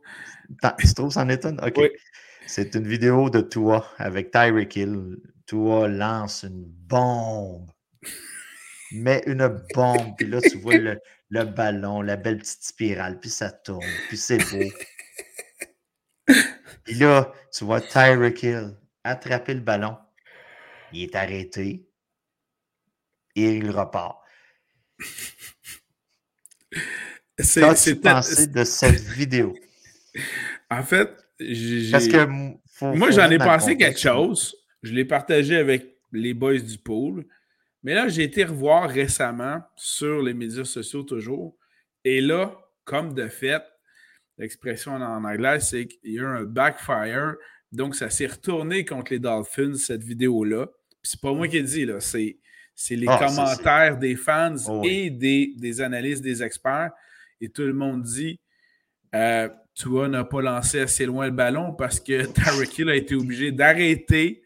Tu 0.78 0.92
trouves 0.94 1.12
c'en 1.12 1.28
est 1.28 1.44
une? 1.46 1.60
OK. 1.64 1.80
C'est 2.54 2.74
une 2.74 2.86
vidéo 2.86 3.30
de 3.30 3.40
Tua 3.40 3.90
avec 3.96 4.30
Tyreek 4.30 4.76
Hill. 4.76 5.16
Tua 5.46 5.88
lance 5.88 6.42
une 6.42 6.66
bombe. 6.66 7.70
Mais 8.92 9.22
une 9.24 9.48
bombe. 9.74 10.14
Puis 10.18 10.26
là, 10.26 10.38
tu 10.42 10.58
vois 10.58 10.76
le, 10.76 11.00
le, 11.30 11.44
ballon, 11.44 12.02
la 12.02 12.16
belle 12.16 12.36
petite 12.36 12.62
spirale, 12.62 13.18
puis 13.20 13.30
ça 13.30 13.50
tourne, 13.50 13.88
puis 14.08 14.18
c'est 14.18 14.36
beau. 14.36 14.68
Puis 16.84 16.94
là, 16.96 17.32
tu 17.56 17.64
vois 17.64 17.80
Tyreek 17.80 18.42
Hill 18.42 18.76
attraper 19.02 19.54
le 19.54 19.60
ballon. 19.60 19.96
Il 20.92 21.04
est 21.04 21.16
arrêté 21.16 21.88
et 23.34 23.56
il 23.56 23.70
repart. 23.70 24.18
Qu'as-tu 27.38 27.96
pensé 27.96 28.46
de 28.46 28.64
cette 28.64 29.00
vidéo? 29.00 29.54
En 30.70 30.82
fait, 30.82 31.16
Parce 31.90 32.08
que 32.08 32.26
moi, 32.96 33.10
j'en 33.10 33.30
ai 33.30 33.38
pensé 33.38 33.76
quelque 33.76 34.00
chose. 34.00 34.54
Je 34.82 34.92
l'ai 34.92 35.04
partagé 35.04 35.56
avec 35.56 35.96
les 36.12 36.34
boys 36.34 36.58
du 36.58 36.78
pool. 36.78 37.24
Mais 37.82 37.94
là, 37.94 38.08
j'ai 38.08 38.22
été 38.22 38.44
revoir 38.44 38.88
récemment 38.88 39.60
sur 39.76 40.22
les 40.22 40.34
médias 40.34 40.64
sociaux 40.64 41.02
toujours. 41.02 41.56
Et 42.04 42.20
là, 42.20 42.56
comme 42.84 43.14
de 43.14 43.28
fait, 43.28 43.62
l'expression 44.38 44.92
en 44.92 45.24
anglais, 45.24 45.60
c'est 45.60 45.86
qu'il 45.86 46.12
y 46.12 46.18
a 46.18 46.22
eu 46.22 46.26
un 46.26 46.44
backfire. 46.44 47.34
Donc, 47.72 47.96
ça 47.96 48.10
s'est 48.10 48.26
retourné 48.26 48.84
contre 48.84 49.12
les 49.12 49.18
Dolphins, 49.18 49.74
cette 49.74 50.02
vidéo-là. 50.02 50.68
c'est 51.02 51.20
pas 51.20 51.32
moi 51.32 51.48
qui 51.48 51.56
ai 51.56 51.62
dit, 51.62 51.84
là. 51.84 52.00
C'est 52.00 52.38
c'est 52.74 52.96
les 52.96 53.06
ah, 53.08 53.18
commentaires 53.18 53.98
des 53.98 54.16
fans 54.16 54.56
oh 54.66 54.82
et 54.84 55.10
des, 55.10 55.54
des, 55.58 55.80
analystes, 55.82 56.22
des 56.22 56.42
experts. 56.42 56.90
Et 57.40 57.50
tout 57.50 57.62
le 57.62 57.74
monde 57.74 58.02
dit 58.02 58.40
Euh, 59.14 59.48
Tua 59.74 60.08
n'a 60.08 60.24
pas 60.24 60.42
lancé 60.42 60.80
assez 60.80 61.06
loin 61.06 61.26
le 61.26 61.32
ballon 61.32 61.72
parce 61.72 62.00
que 62.00 62.26
Tyreek 62.32 62.78
Hill 62.78 62.90
a 62.90 62.96
été 62.96 63.14
obligé 63.14 63.52
d'arrêter 63.52 64.42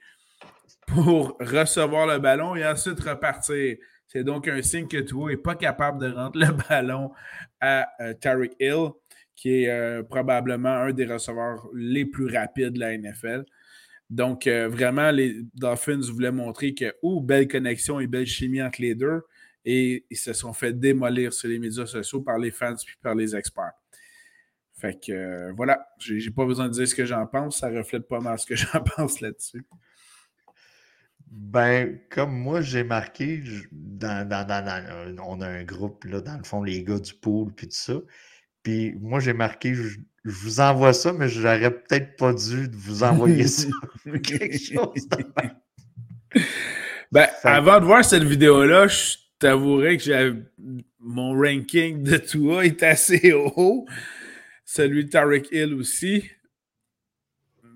pour 0.87 1.37
recevoir 1.41 2.07
le 2.07 2.19
ballon 2.19 2.55
et 2.57 2.67
ensuite 2.67 3.01
repartir. 3.01 3.77
C'est 4.07 4.25
donc 4.25 4.47
un 4.49 4.63
signe 4.63 4.87
que 4.87 4.99
Tua 4.99 5.31
n'est 5.31 5.37
pas 5.37 5.57
capable 5.57 6.01
de 6.01 6.13
rendre 6.13 6.39
le 6.39 6.53
ballon 6.69 7.11
à 7.61 7.89
euh, 8.01 8.15
Tyreek 8.15 8.53
Hill, 8.61 8.91
qui 9.35 9.65
est 9.65 9.71
euh, 9.71 10.03
probablement 10.03 10.69
un 10.69 10.93
des 10.93 11.07
receveurs 11.07 11.69
les 11.75 12.07
plus 12.07 12.35
rapides 12.35 12.75
de 12.75 12.81
la 12.81 12.97
NFL. 12.97 13.45
Donc, 14.09 14.47
euh, 14.47 14.69
vraiment, 14.69 15.11
les 15.11 15.43
Dolphins 15.55 16.01
voulaient 16.01 16.31
montrer 16.31 16.75
que, 16.75 16.95
oh, 17.03 17.21
belle 17.21 17.49
connexion 17.49 17.99
et 17.99 18.07
belle 18.07 18.27
chimie 18.27 18.63
entre 18.63 18.81
les 18.81 18.95
deux. 18.95 19.23
Et 19.65 20.07
ils 20.11 20.17
se 20.17 20.33
sont 20.33 20.53
fait 20.53 20.73
démolir 20.73 21.33
sur 21.33 21.49
les 21.49 21.59
médias 21.59 21.87
sociaux 21.87 22.23
par 22.23 22.39
les 22.39 22.53
fans 22.53 22.77
puis 22.77 22.95
par 23.03 23.17
les 23.17 23.35
experts. 23.35 23.73
Fait 24.79 25.01
que 25.01 25.13
euh, 25.13 25.53
voilà, 25.57 25.89
j'ai 25.99 26.31
pas 26.31 26.45
besoin 26.45 26.69
de 26.69 26.73
dire 26.73 26.87
ce 26.87 26.95
que 26.95 27.07
j'en 27.07 27.27
pense, 27.27 27.61
ça 27.61 27.71
reflète 27.71 28.07
pas 28.07 28.21
mal 28.21 28.39
ce 28.39 28.47
que 28.47 28.57
j'en 28.57 28.83
pense 28.83 29.21
là-dessus. 29.21 29.65
Ben, 31.29 31.99
comme 32.11 32.33
moi, 32.33 32.61
j'ai 32.61 32.85
marqué, 32.85 33.43
dans, 33.73 34.27
dans, 34.29 35.17
on 35.27 35.41
a 35.41 35.49
un 35.49 35.65
groupe, 35.65 36.05
là, 36.05 36.21
dans 36.21 36.37
le 36.37 36.45
fond, 36.45 36.63
les 36.63 36.85
gars 36.85 36.99
du 36.99 37.15
pool, 37.15 37.53
puis 37.53 37.67
tout 37.69 37.75
ça. 37.75 37.95
Puis 38.63 38.95
moi, 39.01 39.19
j'ai 39.21 39.33
marqué, 39.33 39.75
je, 39.75 39.99
vous 40.25 40.61
envoie 40.61 40.93
ça, 40.93 41.13
mais 41.13 41.29
j'aurais 41.29 41.71
peut-être 41.71 42.17
pas 42.17 42.33
dû 42.33 42.69
vous 42.73 43.03
envoyer 43.03 43.47
ça. 43.47 43.69
Quelque 44.23 44.59
chose 44.59 45.09
de 45.09 45.25
Ben, 47.13 47.29
avant 47.45 47.81
de 47.81 47.87
voir 47.87 48.05
cette 48.05 48.25
vidéo-là, 48.25 48.89
je 48.89 49.15
t'avouerais 49.39 49.97
que 49.97 50.43
mon 51.01 51.33
ranking 51.35 52.03
de 52.03 52.17
toi 52.17 52.65
est 52.65 52.83
assez 52.83 53.33
haut. 53.33 53.87
Celui 54.67 55.05
de 55.05 55.11
Tarek 55.11 55.49
Hill 55.53 55.75
aussi. 55.75 56.29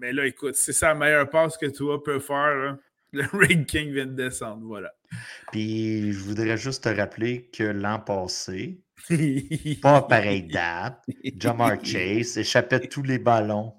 Mais 0.00 0.12
là, 0.12 0.26
écoute, 0.26 0.56
c'est 0.56 0.73
ça 0.73 0.88
la 0.88 0.94
meilleure 0.97 1.30
passe 1.30 1.56
que 1.56 1.66
toi 1.66 2.02
peux 2.02 2.18
faire. 2.18 2.76
Le 3.12 3.25
ranking 3.32 3.92
vient 3.92 4.06
de 4.06 4.12
descendre, 4.12 4.64
voilà. 4.66 4.92
Puis, 5.50 6.12
je 6.12 6.18
voudrais 6.20 6.56
juste 6.56 6.85
te 6.85 6.88
rappeler 6.88 7.49
que 7.52 7.64
l'an 7.64 7.99
passé, 7.99 8.80
pas 9.82 9.97
à 9.97 10.02
pareille 10.02 10.44
date, 10.44 11.04
Jamar 11.37 11.85
Chase 11.85 12.38
échappait 12.38 12.87
tous 12.87 13.02
les 13.02 13.18
ballons 13.18 13.75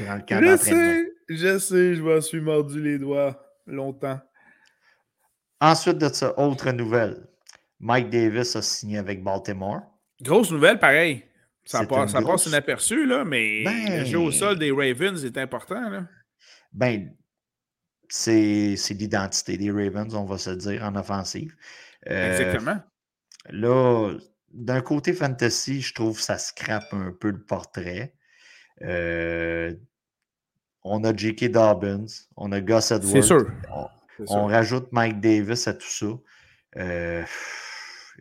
dans 0.00 0.16
le 0.16 0.22
camp 0.22 0.40
Je 0.42 0.56
sais, 0.56 1.12
je 1.28 1.58
sais, 1.58 1.94
je 1.94 2.02
m'en 2.02 2.20
suis 2.20 2.40
mordu 2.40 2.82
les 2.82 2.98
doigts 2.98 3.40
longtemps. 3.66 4.20
Ensuite 5.60 5.98
de 5.98 6.08
ça, 6.08 6.36
autre 6.38 6.70
nouvelle. 6.72 7.28
Mike 7.78 8.10
Davis 8.10 8.56
a 8.56 8.62
signé 8.62 8.98
avec 8.98 9.22
Baltimore. 9.22 9.82
Grosse 10.20 10.50
nouvelle, 10.50 10.78
pareil. 10.78 11.24
Ça, 11.66 11.84
passe, 11.84 12.12
ça 12.12 12.22
passe 12.22 12.46
inaperçu, 12.46 13.06
là, 13.06 13.24
mais 13.24 13.64
le 13.98 14.04
jeu 14.04 14.18
au 14.18 14.30
ben 14.30 14.32
sol 14.32 14.58
des 14.58 14.70
Ravens 14.70 15.24
est 15.24 15.36
important. 15.36 15.90
Là. 15.90 16.06
Ben, 16.72 17.12
c'est 18.08 18.76
l'identité 18.90 19.56
des 19.56 19.70
Ravens, 19.70 20.14
on 20.14 20.24
va 20.24 20.38
se 20.38 20.50
dire, 20.50 20.84
en 20.84 20.94
offensive. 20.94 21.54
Euh, 22.08 22.30
Exactement. 22.30 22.78
Là, 23.50 24.14
d'un 24.52 24.80
côté 24.80 25.12
fantasy, 25.12 25.80
je 25.80 25.92
trouve 25.92 26.16
que 26.16 26.22
ça 26.22 26.38
scrape 26.38 26.92
un 26.92 27.12
peu 27.12 27.30
le 27.30 27.42
portrait. 27.42 28.14
Euh, 28.82 29.74
on 30.84 31.02
a 31.02 31.14
J.K. 31.14 31.50
Dobbins, 31.50 32.06
on 32.36 32.52
a 32.52 32.60
Gus 32.60 32.92
Edwards. 32.92 33.10
C'est 33.10 33.22
sûr. 33.22 33.50
On, 34.28 34.46
rajoute 34.46 34.92
Mike 34.92 35.20
Davis 35.20 35.66
à 35.66 35.74
tout 35.74 35.88
ça. 35.88 36.06
Euh, 36.76 37.22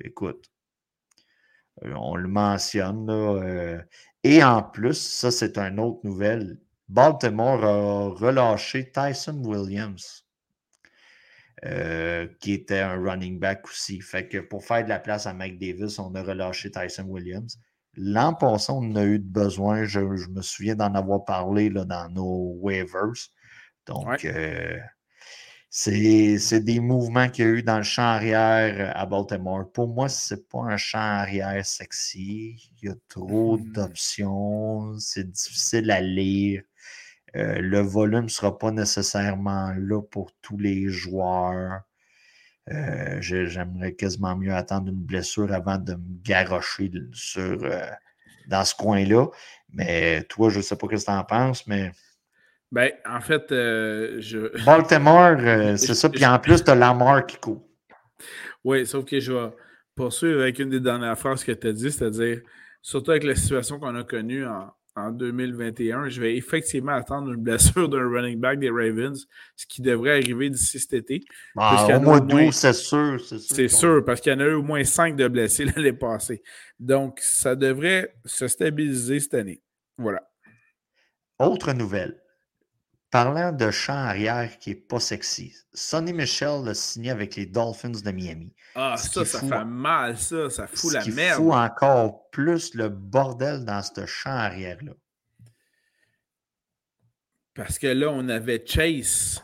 écoute, 0.03 0.43
euh, 0.45 0.54
on 1.83 2.15
le 2.15 2.27
mentionne. 2.27 3.07
Là, 3.07 3.81
et 4.23 4.43
en 4.43 4.63
plus, 4.63 4.97
ça, 4.97 5.31
c'est 5.31 5.57
une 5.57 5.79
autre 5.79 5.99
nouvelle. 6.03 6.59
Baltimore 6.87 7.63
a 7.63 8.09
relâché 8.09 8.91
Tyson 8.91 9.41
Williams. 9.43 10.25
Euh, 11.63 12.27
qui 12.41 12.53
était 12.53 12.81
un 12.81 12.95
running 13.01 13.39
back 13.39 13.65
aussi. 13.65 13.99
Fait 14.01 14.27
que 14.27 14.37
pour 14.37 14.63
faire 14.63 14.83
de 14.83 14.89
la 14.89 14.99
place 14.99 15.25
à 15.25 15.33
Mike 15.33 15.57
Davis, 15.57 15.97
on 15.97 16.13
a 16.13 16.21
relâché 16.21 16.69
Tyson 16.69 17.05
Williams. 17.07 17.57
L'an 17.95 18.33
passé, 18.33 18.71
on 18.75 18.95
a 18.95 19.03
eu 19.03 19.19
besoin. 19.19 19.85
Je, 19.85 19.99
me 19.99 20.41
souviens 20.41 20.75
d'en 20.75 20.93
avoir 20.93 21.23
parlé 21.23 21.69
là, 21.69 21.85
dans 21.85 22.09
nos 22.09 22.57
waivers. 22.59 23.29
Donc, 23.87 24.25
euh, 24.25 24.77
c'est 25.77 26.61
des 26.61 26.79
mouvements 26.79 27.27
qu'il 27.27 27.45
y 27.45 27.47
a 27.49 27.51
eu 27.51 27.61
dans 27.61 27.75
le 27.75 27.83
champ 27.83 28.03
arrière 28.03 28.93
à 28.95 29.05
Baltimore. 29.05 29.69
Pour 29.73 29.89
moi, 29.89 30.07
ce 30.07 30.33
n'est 30.33 30.41
pas 30.41 30.59
un 30.59 30.77
champ 30.77 30.99
arrière 30.99 31.65
sexy. 31.65 32.71
Il 32.81 32.87
y 32.87 32.91
a 32.91 32.95
trop 33.09 33.57
hmm. 33.57 33.71
d'options. 33.73 34.97
C'est 34.99 35.29
difficile 35.29 35.91
à 35.91 35.99
lire. 35.99 36.63
Euh, 37.35 37.59
le 37.59 37.81
volume 37.81 38.23
ne 38.23 38.29
sera 38.29 38.57
pas 38.57 38.71
nécessairement 38.71 39.73
là 39.77 40.01
pour 40.01 40.31
tous 40.41 40.57
les 40.57 40.87
joueurs. 40.87 41.81
Euh, 42.71 43.17
j'aimerais 43.19 43.95
quasiment 43.95 44.37
mieux 44.37 44.53
attendre 44.53 44.87
une 44.87 45.03
blessure 45.03 45.51
avant 45.51 45.77
de 45.77 45.95
me 45.95 46.23
garrocher 46.23 46.89
sur, 47.11 47.63
euh, 47.63 47.85
dans 48.47 48.63
ce 48.63 48.75
coin-là. 48.75 49.27
Mais 49.73 50.23
toi, 50.29 50.49
je 50.49 50.59
ne 50.59 50.63
sais 50.63 50.77
pas 50.77 50.87
ce 50.87 50.95
que 50.95 51.03
tu 51.03 51.11
en 51.11 51.23
penses, 51.25 51.67
mais. 51.67 51.91
Ben, 52.71 52.91
en 53.07 53.21
fait, 53.21 53.45
je. 53.49 54.63
Baltimore, 54.65 55.77
c'est 55.77 55.93
ça. 55.93 56.09
Puis 56.09 56.25
en 56.25 56.39
plus, 56.39 56.63
tu 56.63 56.71
as 56.71 56.75
Lamar 56.75 57.25
qui 57.25 57.37
court. 57.37 57.67
Oui, 58.63 58.85
sauf 58.85 59.05
que 59.05 59.19
je 59.19 59.31
vais 59.31 59.49
poursuivre 59.95 60.41
avec 60.41 60.59
une 60.59 60.69
des 60.69 60.79
dernières 60.79 61.17
phrases 61.17 61.43
que 61.43 61.51
tu 61.51 61.67
as 61.67 61.73
dit, 61.73 61.91
c'est-à-dire, 61.91 62.41
surtout 62.81 63.11
avec 63.11 63.23
la 63.23 63.35
situation 63.35 63.79
qu'on 63.79 63.95
a 63.95 64.03
connue 64.03 64.45
en, 64.45 64.73
en 64.95 65.11
2021. 65.11 66.09
Je 66.09 66.21
vais 66.21 66.35
effectivement 66.35 66.93
attendre 66.93 67.31
une 67.31 67.41
blessure 67.41 67.89
d'un 67.89 68.07
running 68.07 68.39
back 68.39 68.59
des 68.59 68.69
Ravens, 68.69 69.27
ce 69.55 69.65
qui 69.65 69.81
devrait 69.81 70.11
arriver 70.11 70.49
d'ici 70.49 70.79
cet 70.79 70.93
été. 70.93 71.21
Ah, 71.57 71.87
au 71.95 71.99
mois 71.99 72.19
d'août, 72.19 72.51
c'est 72.51 72.73
sûr. 72.73 73.19
C'est 73.19 73.67
sûr, 73.67 74.03
parce 74.05 74.21
qu'il 74.21 74.31
y 74.31 74.35
en 74.35 74.39
a 74.39 74.45
eu 74.45 74.53
au 74.53 74.63
moins 74.63 74.83
cinq 74.83 75.15
de 75.15 75.27
blessés 75.27 75.65
l'année 75.75 75.93
passée. 75.93 76.41
Donc, 76.79 77.19
ça 77.21 77.55
devrait 77.55 78.15
se 78.25 78.47
stabiliser 78.47 79.19
cette 79.19 79.33
année. 79.33 79.61
Voilà. 79.97 80.21
Autre 81.39 81.73
nouvelle. 81.73 82.21
Parlant 83.15 83.53
de 83.53 83.71
champ 83.71 83.93
arrière 83.93 84.59
qui 84.59 84.71
n'est 84.71 84.75
pas 84.75 84.99
sexy, 84.99 85.55
Sonny 85.73 86.11
Michel 86.11 86.67
a 86.67 86.73
signé 86.73 87.11
avec 87.11 87.37
les 87.37 87.45
Dolphins 87.45 87.89
de 87.91 88.11
Miami. 88.11 88.53
Ah, 88.75 88.97
ça, 88.97 89.23
ça 89.23 89.39
fait 89.39 89.63
mal, 89.63 90.17
ça. 90.17 90.49
Ça 90.49 90.67
fout 90.67 90.91
la 90.91 91.05
merde. 91.05 91.15
Ça 91.15 91.35
fout 91.35 91.53
encore 91.53 92.29
plus 92.31 92.73
le 92.73 92.89
bordel 92.89 93.63
dans 93.63 93.81
ce 93.81 94.05
champ 94.05 94.31
arrière-là. 94.31 94.91
Parce 97.53 97.79
que 97.79 97.87
là, 97.87 98.09
on 98.11 98.27
avait 98.27 98.61
Chase 98.67 99.41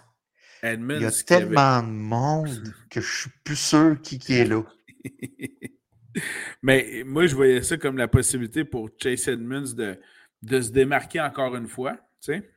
Edmonds. 0.61 0.97
Il 0.97 1.03
y 1.03 1.05
a 1.05 1.23
tellement 1.23 1.81
de 1.81 1.87
monde 1.87 2.73
que 2.89 2.99
je 2.99 3.21
suis 3.21 3.31
plus 3.45 3.55
sûr 3.55 4.01
qui, 4.01 4.19
qui 4.19 4.33
est 4.33 4.45
là. 4.47 4.63
Mais 6.61 7.03
moi, 7.05 7.25
je 7.25 7.35
voyais 7.35 7.63
ça 7.63 7.77
comme 7.77 7.95
la 7.95 8.09
possibilité 8.09 8.65
pour 8.65 8.89
Chase 9.01 9.29
Edmonds 9.29 9.71
de, 9.73 9.97
de 10.41 10.59
se 10.59 10.71
démarquer 10.71 11.21
encore 11.21 11.55
une 11.55 11.69
fois. 11.69 11.93
Tu 12.19 12.33
sais? 12.33 12.51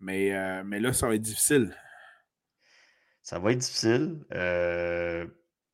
Mais, 0.00 0.34
euh, 0.34 0.62
mais 0.64 0.80
là, 0.80 0.92
ça 0.92 1.06
va 1.06 1.14
être 1.14 1.22
difficile. 1.22 1.74
Ça 3.22 3.38
va 3.38 3.52
être 3.52 3.58
difficile. 3.58 4.18
Euh, 4.32 5.26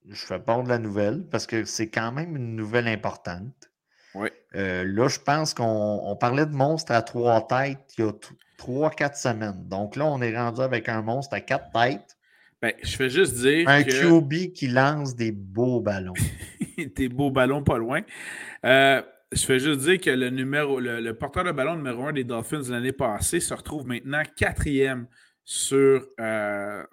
je 0.08 0.24
fais 0.24 0.38
pas 0.38 0.62
de 0.62 0.68
la 0.68 0.78
nouvelle 0.78 1.26
parce 1.30 1.46
que 1.46 1.64
c'est 1.64 1.90
quand 1.90 2.12
même 2.12 2.36
une 2.36 2.54
nouvelle 2.54 2.88
importante. 2.88 3.70
Oui. 4.14 4.28
Euh, 4.54 4.84
là, 4.84 5.08
je 5.08 5.18
pense 5.18 5.54
qu'on 5.54 6.16
parlait 6.20 6.46
de 6.46 6.54
monstre 6.54 6.92
à 6.92 7.02
trois 7.02 7.46
têtes 7.46 7.94
il 7.98 8.04
y 8.04 8.08
a 8.08 8.12
trois, 8.58 8.90
quatre 8.90 9.16
semaines. 9.16 9.68
Donc 9.68 9.96
là, 9.96 10.06
on 10.06 10.20
est 10.20 10.36
rendu 10.36 10.60
avec 10.60 10.88
un 10.88 11.02
monstre 11.02 11.34
à 11.34 11.40
quatre 11.40 11.70
têtes. 11.70 12.16
Ben, 12.60 12.72
je 12.82 12.94
fais 12.96 13.08
juste 13.08 13.36
dire. 13.36 13.68
Un 13.68 13.82
QB 13.82 14.52
qui 14.52 14.68
lance 14.68 15.16
des 15.16 15.32
beaux 15.32 15.80
ballons. 15.80 16.14
des 16.96 17.08
beaux 17.08 17.30
ballons 17.30 17.62
pas 17.62 17.78
loin. 17.78 18.02
Euh, 18.66 19.02
je 19.32 19.44
fais 19.44 19.60
juste 19.60 19.80
dire 19.80 20.00
que 20.00 20.10
le 20.10 20.30
numéro, 20.30 20.80
le, 20.80 21.12
porteur 21.12 21.44
de 21.44 21.52
ballon 21.52 21.76
numéro 21.76 22.06
un 22.06 22.12
des 22.12 22.24
Dolphins 22.24 22.62
de 22.62 22.70
l'année 22.70 22.92
passée 22.92 23.40
se 23.40 23.54
retrouve 23.54 23.86
maintenant 23.86 24.22
quatrième 24.36 25.06
sur 25.44 26.06
euh, 26.18 26.84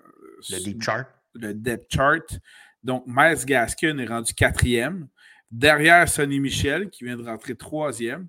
le 0.50 0.64
deep 0.64 0.82
chart. 0.82 1.08
Le 1.34 1.54
depth 1.54 1.92
chart. 1.92 2.40
Donc, 2.84 3.04
Miles 3.08 3.46
Gaskin 3.46 3.98
est 3.98 4.06
rendu 4.06 4.34
quatrième. 4.34 5.08
Derrière 5.50 6.08
Sonny 6.08 6.40
Michel, 6.40 6.90
qui 6.90 7.06
vient 7.06 7.18
de 7.18 7.24
rentrer 7.24 7.56
troisième. 7.56 8.28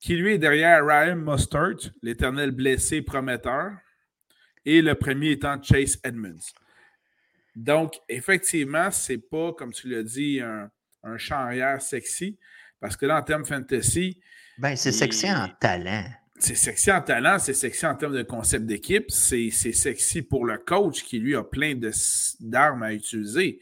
Qui 0.00 0.16
lui 0.16 0.34
est 0.34 0.38
derrière 0.38 0.84
Ryan 0.86 1.16
Mustard, 1.16 1.90
l'éternel 2.02 2.50
blessé 2.50 3.02
prometteur. 3.02 3.72
Et 4.64 4.82
le 4.82 4.94
premier 4.94 5.32
étant 5.32 5.60
Chase 5.62 5.98
Edmonds. 6.04 6.52
Donc, 7.56 7.94
effectivement, 8.08 8.90
c'est 8.90 9.18
pas, 9.18 9.52
comme 9.54 9.72
tu 9.72 9.88
l'as 9.88 10.02
dit, 10.02 10.40
un, 10.40 10.70
un 11.02 11.16
champ 11.16 11.36
arrière 11.36 11.80
sexy. 11.80 12.38
Parce 12.80 12.96
que 12.96 13.06
là, 13.06 13.18
en 13.18 13.22
termes 13.22 13.44
fantasy. 13.44 14.20
Ben, 14.58 14.76
c'est 14.76 14.92
sexy 14.92 15.30
en 15.30 15.48
talent. 15.60 16.04
C'est 16.40 16.54
sexy 16.54 16.92
en 16.92 17.02
talent, 17.02 17.38
c'est 17.40 17.54
sexy 17.54 17.84
en 17.84 17.96
termes 17.96 18.14
de 18.14 18.22
concept 18.22 18.64
d'équipe, 18.64 19.10
c'est 19.10 19.50
sexy 19.50 20.22
pour 20.22 20.44
le 20.44 20.56
coach 20.58 21.02
qui, 21.02 21.18
lui, 21.18 21.34
a 21.34 21.42
plein 21.42 21.74
d'armes 22.38 22.84
à 22.84 22.92
utiliser. 22.92 23.60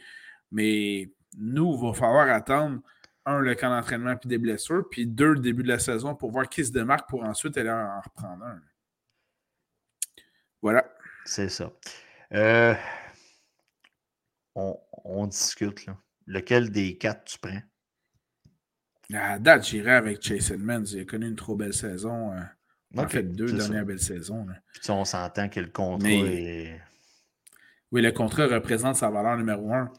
Mais 0.52 1.10
nous, 1.38 1.74
il 1.74 1.86
va 1.86 1.94
falloir 1.94 2.28
attendre 2.28 2.80
un, 3.24 3.40
le 3.40 3.54
camp 3.54 3.70
d'entraînement 3.70 4.16
puis 4.16 4.28
des 4.28 4.38
blessures, 4.38 4.84
puis 4.90 5.06
deux, 5.06 5.32
le 5.32 5.40
début 5.40 5.62
de 5.62 5.68
la 5.68 5.78
saison 5.78 6.14
pour 6.14 6.30
voir 6.30 6.48
qui 6.48 6.64
se 6.64 6.70
démarque 6.70 7.08
pour 7.08 7.24
ensuite 7.24 7.56
aller 7.56 7.70
en 7.70 8.00
reprendre 8.00 8.44
un. 8.44 8.60
Voilà. 10.60 10.84
C'est 11.24 11.48
ça. 11.48 11.72
Euh, 12.32 12.74
on, 14.54 15.26
discute. 15.26 15.86
Là. 15.86 15.96
Lequel 16.26 16.70
des 16.70 16.96
quatre 16.96 17.24
tu 17.24 17.38
prends? 17.38 17.62
À 19.12 19.38
date, 19.38 19.66
j'irai 19.66 19.92
avec 19.92 20.22
Chase 20.22 20.50
Edmonds. 20.50 20.84
Il 20.84 21.00
a 21.00 21.04
connu 21.04 21.28
une 21.28 21.36
trop 21.36 21.54
belle 21.54 21.74
saison. 21.74 22.32
Euh, 22.32 22.40
en 22.96 23.08
fait, 23.08 23.22
deux 23.22 23.52
dernières 23.52 23.84
belles 23.84 24.00
saisons. 24.00 24.46
Puis 24.72 24.90
on 24.90 25.04
s'entend 25.04 25.48
que 25.48 25.60
le 25.60 25.68
contrat 25.68 26.08
est. 26.08 26.80
Oui, 27.92 28.02
le 28.02 28.10
contrat 28.10 28.46
représente 28.46 28.96
sa 28.96 29.10
valeur 29.10 29.36
numéro 29.36 29.72
un. 29.72 29.92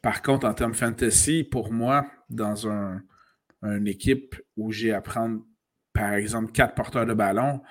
Par 0.00 0.22
contre, 0.22 0.46
en 0.46 0.54
termes 0.54 0.74
fantasy, 0.74 1.44
pour 1.44 1.72
moi, 1.72 2.06
dans 2.30 2.68
un, 2.68 3.02
une 3.62 3.86
équipe 3.86 4.36
où 4.56 4.70
j'ai 4.70 4.92
à 4.92 5.00
prendre, 5.00 5.40
par 5.92 6.14
exemple, 6.14 6.52
quatre 6.52 6.74
porteurs 6.74 7.06
de 7.06 7.14
ballon, 7.14 7.62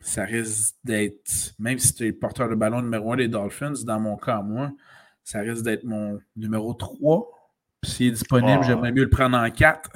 ça 0.00 0.24
risque 0.24 0.74
d'être, 0.84 1.54
même 1.58 1.78
si 1.78 1.94
tu 1.94 2.06
es 2.06 2.12
porteur 2.12 2.48
de 2.48 2.54
ballon 2.54 2.82
numéro 2.82 3.12
un 3.12 3.16
des 3.16 3.28
Dolphins, 3.28 3.74
dans 3.84 4.00
mon 4.00 4.16
cas, 4.16 4.42
moi, 4.42 4.72
ça 5.22 5.40
risque 5.40 5.62
d'être 5.62 5.84
mon 5.84 6.20
numéro 6.36 6.74
3. 6.74 7.31
S'il 7.84 8.08
est 8.08 8.12
disponible, 8.12 8.60
ah. 8.60 8.66
j'aimerais 8.66 8.92
mieux 8.92 9.04
le 9.04 9.10
prendre 9.10 9.36
en 9.36 9.50
4. 9.50 9.90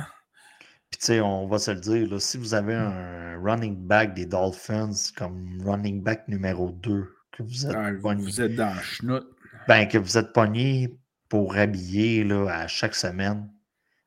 Puis, 0.91 0.99
tu 0.99 1.07
sais, 1.07 1.21
on 1.21 1.47
va 1.47 1.59
se 1.59 1.71
le 1.71 1.81
dire, 1.81 2.21
si 2.21 2.37
vous 2.37 2.55
avez 2.55 2.75
un 2.75 3.41
running 3.41 3.77
back 3.77 4.15
des 4.15 4.27
Dolphins 4.27 5.13
comme 5.17 5.63
running 5.65 6.03
back 6.03 6.27
numéro 6.29 6.71
2, 6.71 7.15
que 7.33 7.43
vous 7.43 7.67
êtes, 7.67 7.77
ah, 7.77 7.91
vous 7.93 8.41
êtes 8.41 8.57
dans 8.57 8.75
le. 9.03 9.33
Ben, 9.69 9.87
que 9.87 9.99
vous 9.99 10.17
êtes 10.17 10.33
pogné 10.33 10.99
pour 11.29 11.57
habiller 11.57 12.25
là, 12.25 12.47
à 12.49 12.67
chaque 12.67 12.95
semaine, 12.95 13.49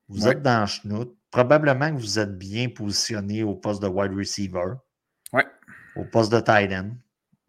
vous 0.07 0.27
êtes 0.27 0.41
dans 0.41 0.61
le 0.61 0.67
schnout. 0.67 1.15
Probablement 1.31 1.91
que 1.91 1.99
vous 1.99 2.17
êtes 2.17 2.37
bien 2.37 2.69
positionné 2.69 3.43
au 3.43 3.55
poste 3.55 3.83
de 3.83 3.87
wide 3.87 4.13
receiver. 4.13 4.73
Ouais. 5.31 5.45
Au 5.95 6.03
poste 6.05 6.31
de 6.31 6.39
tight 6.39 6.71
end. 6.71 6.91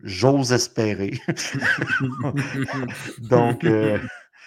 J'ose 0.02 0.52
espérer. 0.52 1.12
Donc, 3.18 3.64
euh, 3.64 3.98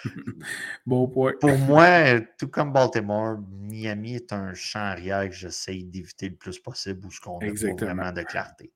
bon 0.86 1.08
point. 1.08 1.34
Pour 1.40 1.58
moi, 1.58 2.20
tout 2.38 2.48
comme 2.48 2.74
Baltimore, 2.74 3.38
Miami 3.52 4.16
est 4.16 4.34
un 4.34 4.54
champ 4.54 4.80
arrière 4.80 5.28
que 5.30 5.36
j'essaye 5.36 5.84
d'éviter 5.86 6.30
le 6.30 6.36
plus 6.36 6.60
possible 6.60 7.06
où 7.06 7.12
ce 7.12 7.20
qu'on 7.20 7.40
a 7.40 7.86
vraiment 7.86 8.12
de 8.12 8.22
clarté. 8.24 8.72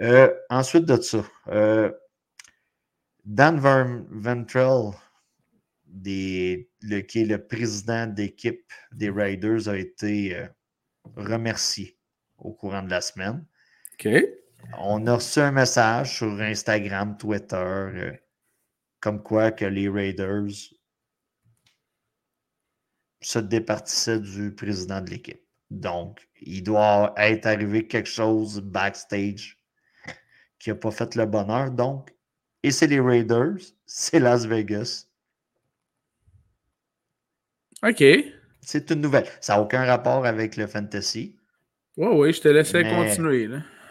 Euh, 0.00 0.32
ensuite 0.50 0.84
de 0.84 1.00
ça, 1.00 1.24
euh, 1.48 1.92
Dan 3.24 3.58
Ventrell, 4.10 4.92
des, 5.86 6.70
le, 6.82 7.00
qui 7.00 7.22
est 7.22 7.24
le 7.24 7.46
président 7.46 8.06
d'équipe 8.06 8.70
des 8.92 9.10
Raiders, 9.10 9.68
a 9.68 9.76
été 9.76 10.46
remercié 11.16 11.98
au 12.36 12.52
courant 12.52 12.82
de 12.82 12.90
la 12.90 13.00
semaine. 13.00 13.44
OK 13.94 14.08
on 14.78 15.06
a 15.06 15.14
reçu 15.14 15.40
un 15.40 15.52
message 15.52 16.16
sur 16.18 16.40
Instagram, 16.40 17.16
Twitter, 17.16 17.56
euh, 17.56 18.12
comme 19.00 19.22
quoi 19.22 19.52
que 19.52 19.64
les 19.64 19.88
Raiders 19.88 20.74
se 23.20 23.38
départissaient 23.38 24.20
du 24.20 24.54
président 24.54 25.00
de 25.00 25.10
l'équipe. 25.10 25.42
Donc, 25.70 26.28
il 26.40 26.62
doit 26.62 27.12
être 27.16 27.46
arrivé 27.46 27.86
quelque 27.86 28.08
chose 28.08 28.60
backstage 28.60 29.58
qui 30.58 30.70
n'a 30.70 30.76
pas 30.76 30.90
fait 30.90 31.14
le 31.14 31.26
bonheur. 31.26 31.70
Donc, 31.70 32.14
et 32.62 32.70
c'est 32.70 32.86
les 32.86 33.00
Raiders, 33.00 33.58
c'est 33.86 34.18
Las 34.18 34.46
Vegas. 34.46 35.06
OK. 37.82 38.02
C'est 38.60 38.90
une 38.90 39.00
nouvelle. 39.00 39.26
Ça 39.40 39.54
n'a 39.54 39.62
aucun 39.62 39.84
rapport 39.84 40.26
avec 40.26 40.56
le 40.56 40.66
fantasy. 40.66 41.36
Oui, 41.96 42.08
oui, 42.12 42.32
je 42.32 42.40
te 42.40 42.48
laissais 42.48 42.82
continuer. 42.82 43.48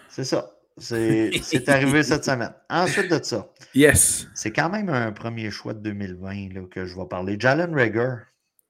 C'est 0.09 0.25
ça. 0.25 0.56
C'est 0.77 1.69
arrivé 1.69 2.03
cette 2.03 2.25
semaine. 2.25 2.53
Ensuite 2.69 3.09
de 3.09 3.23
ça. 3.23 3.49
Yes. 3.73 4.27
C'est 4.35 4.51
quand 4.51 4.69
même 4.69 4.89
un 4.89 5.11
premier 5.11 5.49
choix 5.49 5.73
de 5.73 5.79
2020 5.79 6.53
là, 6.53 6.61
que 6.69 6.85
je 6.85 6.95
vais 6.95 7.07
parler. 7.07 7.37
Jalen 7.39 7.73
Rager. 7.73 8.15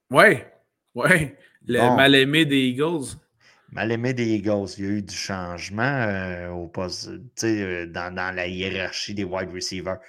Oui, 0.09 0.37
oui. 0.95 1.31
Le 1.65 1.95
mal-aimé 1.95 2.45
des 2.45 2.59
Eagles. 2.59 3.17
Mal-aimé 3.71 4.13
des 4.13 4.25
Eagles. 4.25 4.67
Il 4.77 4.85
y 4.85 4.87
a 4.87 4.91
eu 4.91 5.01
du 5.01 5.15
changement 5.15 5.83
euh, 5.83 6.49
au 6.49 6.67
poste, 6.67 7.09
euh, 7.43 7.85
dans, 7.87 8.13
dans 8.15 8.33
la 8.33 8.47
hiérarchie 8.47 9.13
des 9.13 9.25
wide 9.25 9.51
receivers. 9.53 9.99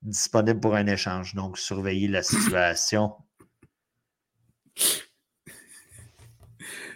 Disponible 0.00 0.60
pour 0.60 0.76
un 0.76 0.86
échange. 0.86 1.34
Donc, 1.34 1.58
surveillez 1.58 2.08
la 2.08 2.22
situation. 2.22 3.12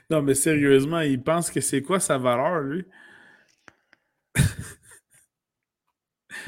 Non, 0.09 0.23
mais 0.23 0.35
sérieusement, 0.35 1.01
il 1.01 1.21
pense 1.21 1.51
que 1.51 1.61
c'est 1.61 1.83
quoi 1.83 1.99
sa 1.99 2.17
valeur, 2.17 2.61
lui? 2.61 2.85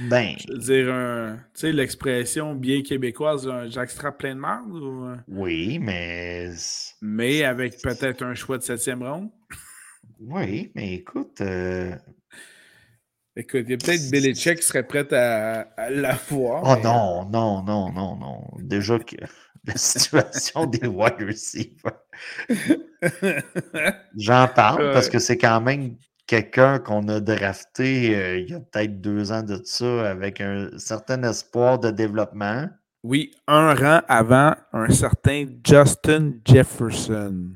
Ben. 0.01 0.37
Je 0.39 0.53
veux 0.53 0.59
dire, 0.59 1.39
tu 1.55 1.61
sais, 1.61 1.73
l'expression 1.73 2.55
bien 2.55 2.83
québécoise, 2.83 3.49
j'extrape 3.69 4.19
plein 4.19 4.35
de 4.35 4.41
merde 4.41 5.23
Oui, 5.29 5.79
mais. 5.79 6.51
Mais 7.03 7.45
avec 7.45 7.81
peut-être 7.83 8.23
un 8.23 8.35
choix 8.35 8.59
de 8.59 8.63
septième 8.63 9.03
ronde? 9.03 9.31
Oui, 10.21 10.73
mais 10.75 10.95
écoute. 10.95 11.41
Euh, 11.41 11.95
écoute, 13.37 13.65
il 13.67 13.71
y 13.71 13.75
a 13.75 13.77
peut-être 13.77 14.11
Belichick 14.11 14.59
qui 14.59 14.67
serait 14.67 14.87
prêt 14.87 15.13
à, 15.13 15.61
à 15.77 15.91
l'avoir. 15.91 16.63
Oh 16.65 16.83
non, 16.83 17.29
non, 17.31 17.63
non, 17.63 17.93
non, 17.93 18.17
non. 18.17 18.45
Déjà 18.59 18.99
que 18.99 19.17
la 19.65 19.77
situation 19.77 20.67
des 20.67 20.87
wide 20.87 21.21
receivers. 21.21 22.01
J'en 24.17 24.49
parle 24.49 24.93
parce 24.93 25.09
que 25.09 25.19
c'est 25.19 25.39
quand 25.39 25.61
même 25.61 25.97
quelqu'un 26.29 26.79
qu'on 26.79 27.09
a 27.09 27.19
drafté 27.19 28.15
euh, 28.15 28.39
il 28.39 28.51
y 28.51 28.55
a 28.55 28.61
peut-être 28.61 29.01
deux 29.01 29.33
ans 29.33 29.43
de 29.43 29.61
ça 29.65 30.09
avec 30.09 30.41
un 30.41 30.71
certain 30.79 31.25
espoir 31.25 31.81
de 31.81 31.91
développement? 31.91 32.69
Oui, 33.03 33.35
un 33.49 33.75
rang 33.75 34.03
avant 34.07 34.55
un 34.73 34.91
certain 34.91 35.47
Justin 35.65 36.35
Jefferson. 36.45 37.51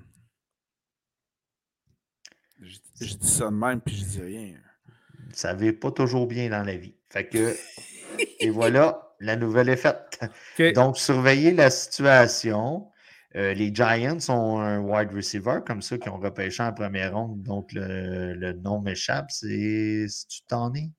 Je, 2.60 3.14
dis 3.14 3.28
ça 3.28 3.46
de 3.46 3.50
même 3.50 3.80
puis 3.80 3.94
je 3.94 4.04
dis 4.04 4.22
rien. 4.22 4.54
Ça 5.32 5.54
va 5.54 5.72
pas 5.72 5.90
toujours 5.90 6.26
bien 6.26 6.48
dans 6.48 6.62
la 6.62 6.76
vie. 6.76 6.94
Fait 7.10 7.28
que, 7.28 7.54
et 8.40 8.50
voilà, 8.50 9.14
la 9.20 9.36
nouvelle 9.36 9.68
est 9.68 9.76
faite. 9.76 10.20
Donc, 10.74 10.96
surveillez 10.96 11.52
la 11.52 11.70
situation. 11.70 12.88
Euh, 13.34 13.54
les 13.54 13.74
Giants 13.74 14.18
ont 14.28 14.60
un 14.60 14.80
wide 14.80 15.12
receiver 15.12 15.60
comme 15.66 15.80
ça 15.80 15.96
qui 15.96 16.08
ont 16.08 16.18
repêché 16.18 16.62
en 16.62 16.72
première 16.72 17.14
ronde. 17.14 17.42
Donc, 17.42 17.72
le, 17.72 18.52
nom 18.52 18.80
m'échappe. 18.80 19.30
C'est 19.30 20.06
tu 20.28 20.42
Tony? 20.46 20.92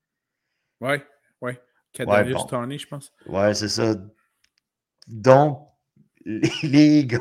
Oui, 0.81 0.95
oui. 1.41 1.53
Kadarius 1.93 2.41
ouais, 2.41 2.49
Tony, 2.49 2.79
je 2.79 2.87
pense. 2.87 3.11
Oui, 3.27 3.55
c'est 3.55 3.69
ça. 3.69 3.95
Donc, 5.07 5.69
les, 6.25 7.01
Eagles 7.01 7.19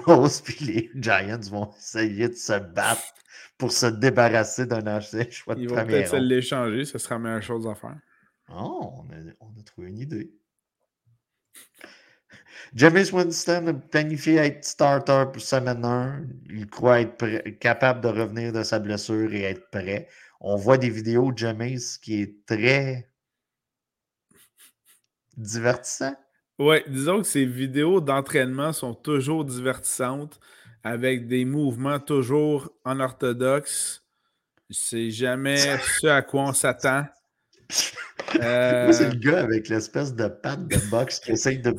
et 0.49 0.65
les 0.65 0.91
Giants 0.95 1.51
vont 1.51 1.71
essayer 1.77 2.29
de 2.29 2.35
se 2.35 2.59
battre 2.59 3.03
pour 3.59 3.73
se 3.73 3.87
débarrasser 3.87 4.67
d'un 4.67 4.87
ancien 4.87 5.29
choix 5.31 5.55
de 5.55 5.61
Ils 5.61 5.69
vont 5.69 5.85
peut-être 5.85 6.17
l'échanger. 6.17 6.85
Ce 6.85 6.99
sera 6.99 7.17
la 7.17 7.19
meilleure 7.21 7.43
chose 7.43 7.67
à 7.67 7.75
faire. 7.75 7.99
Oh, 8.49 8.93
on 8.99 9.11
a, 9.11 9.33
on 9.41 9.61
a 9.61 9.63
trouvé 9.65 9.89
une 9.89 9.99
idée. 9.99 10.33
James 12.75 13.05
Winston 13.13 13.67
a 13.67 13.75
planifié 13.75 14.37
être 14.37 14.65
starter 14.65 15.25
pour 15.31 15.43
semaine 15.43 15.85
1. 15.85 16.25
Il 16.51 16.67
croit 16.67 17.01
être 17.01 17.59
capable 17.59 18.01
de 18.01 18.09
revenir 18.09 18.53
de 18.53 18.63
sa 18.63 18.79
blessure 18.79 19.33
et 19.35 19.43
être 19.43 19.69
prêt. 19.71 20.09
On 20.41 20.57
voit 20.57 20.79
des 20.79 20.89
vidéos 20.89 21.33
de 21.33 21.39
James 21.39 21.79
qui 22.01 22.23
est 22.23 22.47
très 22.47 23.11
divertissant. 25.37 26.17
Oui, 26.59 26.79
disons 26.89 27.19
que 27.19 27.27
ces 27.27 27.45
vidéos 27.45 28.01
d'entraînement 28.01 28.73
sont 28.73 28.95
toujours 28.95 29.45
divertissantes 29.45 30.41
avec 30.83 31.27
des 31.27 31.45
mouvements 31.45 32.01
toujours 32.01 32.71
en 32.85 33.01
orthodoxe. 33.01 34.03
C'est 34.71 35.11
jamais 35.11 35.79
ce 36.01 36.07
à 36.07 36.23
quoi 36.23 36.45
on 36.45 36.53
s'attend. 36.53 37.05
c'est 37.69 38.41
le 38.41 38.43
euh, 38.43 39.13
gars 39.17 39.41
avec 39.41 39.69
l'espèce 39.69 40.15
de 40.15 40.29
patte 40.29 40.67
de 40.69 40.91
boxe 40.91 41.21
qui 41.21 41.33
essaye 41.33 41.59
de 41.59 41.75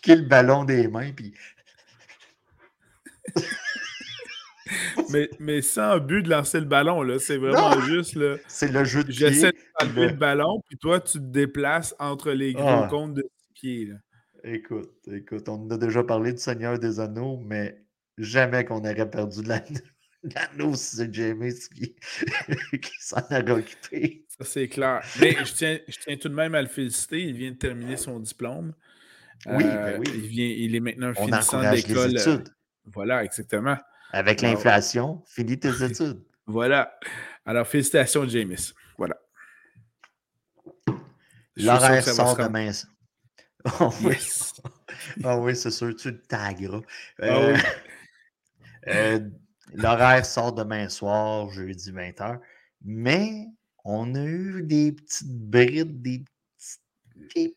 kicker 0.00 0.16
le 0.16 0.26
ballon 0.26 0.64
des 0.64 0.88
mains, 0.88 1.12
puis. 1.12 1.34
mais, 5.10 5.30
mais 5.38 5.62
sans 5.62 5.98
but 5.98 6.22
de 6.22 6.30
lancer 6.30 6.60
le 6.60 6.66
ballon, 6.66 7.02
là. 7.02 7.18
C'est 7.18 7.36
vraiment 7.36 7.80
juste. 7.80 8.14
Là, 8.14 8.36
c'est 8.48 8.72
le 8.72 8.84
jeu 8.84 9.04
de 9.04 9.12
J'essaie 9.12 9.52
de 9.52 10.00
le... 10.00 10.12
ballon, 10.12 10.62
puis 10.66 10.78
toi, 10.78 11.00
tu 11.00 11.18
te 11.18 11.24
déplaces 11.24 11.94
entre 11.98 12.32
les 12.32 12.52
gros 12.52 12.66
ah. 12.66 12.88
comptes 12.90 13.14
de 13.14 13.24
pieds. 13.54 13.86
Là. 13.86 13.96
Écoute, 14.44 14.92
écoute, 15.12 15.48
on 15.48 15.68
a 15.70 15.76
déjà 15.76 16.02
parlé 16.02 16.32
du 16.32 16.38
Seigneur 16.38 16.78
des 16.78 16.98
Anneaux, 16.98 17.38
mais 17.44 17.82
jamais 18.16 18.64
qu'on 18.64 18.78
aurait 18.78 19.10
perdu 19.10 19.42
l'anneau 19.42 20.74
si 20.74 20.96
c'est 20.96 21.14
James 21.14 21.50
qui, 21.74 21.94
qui 22.80 22.92
s'en 23.00 23.20
a 23.30 23.40
occupé. 23.52 24.24
Ça, 24.28 24.44
c'est 24.44 24.68
clair. 24.68 25.02
Mais 25.20 25.36
je 25.44 25.52
tiens, 25.52 25.78
je 25.86 25.98
tiens 25.98 26.16
tout 26.16 26.28
de 26.28 26.34
même 26.34 26.54
à 26.54 26.62
le 26.62 26.68
féliciter. 26.68 27.22
Il 27.22 27.34
vient 27.34 27.50
de 27.50 27.56
terminer 27.56 27.96
son 27.96 28.18
diplôme. 28.18 28.72
Oui, 29.46 29.64
ben 29.64 29.70
euh, 29.70 29.98
oui. 29.98 30.06
Il, 30.14 30.20
vient, 30.20 30.46
il 30.46 30.74
est 30.76 30.80
maintenant 30.80 31.14
finissant 31.14 31.70
d'école. 31.70 32.14
Voilà, 32.84 33.24
exactement. 33.24 33.76
Avec 34.12 34.42
l'inflation, 34.42 35.22
finis 35.26 35.58
tes 35.58 35.84
études. 35.84 36.22
Voilà. 36.46 36.98
Alors, 37.46 37.66
félicitations, 37.66 38.28
James. 38.28 38.56
Voilà. 38.98 39.16
L'horaire 41.56 42.04
sort 42.04 42.36
demain. 42.36 42.70
Oh, 43.78 43.90
oui, 44.04 44.16
oh, 45.24 45.34
oui 45.42 45.54
c'est 45.54 45.70
sûr, 45.70 45.94
tu 45.94 46.10
le 46.10 46.22
tagueras. 46.22 46.80
Ah 47.20 47.24
euh, 47.26 47.56
euh, 48.88 49.20
l'horaire 49.74 50.24
sort 50.24 50.54
demain 50.54 50.88
soir, 50.88 51.50
jeudi 51.50 51.92
20h. 51.92 52.40
Mais 52.82 53.48
on 53.84 54.14
a 54.14 54.24
eu 54.24 54.62
des 54.62 54.92
petites 54.92 55.28
brides, 55.28 56.00
des 56.00 56.24
petits, 57.28 57.54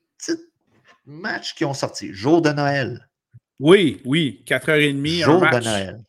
matchs 1.06 1.56
qui 1.56 1.66
ont 1.66 1.74
sorti. 1.74 2.14
Jour 2.14 2.42
de 2.42 2.52
Noël. 2.52 3.10
Oui, 3.60 4.02
oui, 4.06 4.44
4h30. 4.48 5.24
Jour 5.24 5.42
de 5.42 5.64
Noël. 5.64 6.04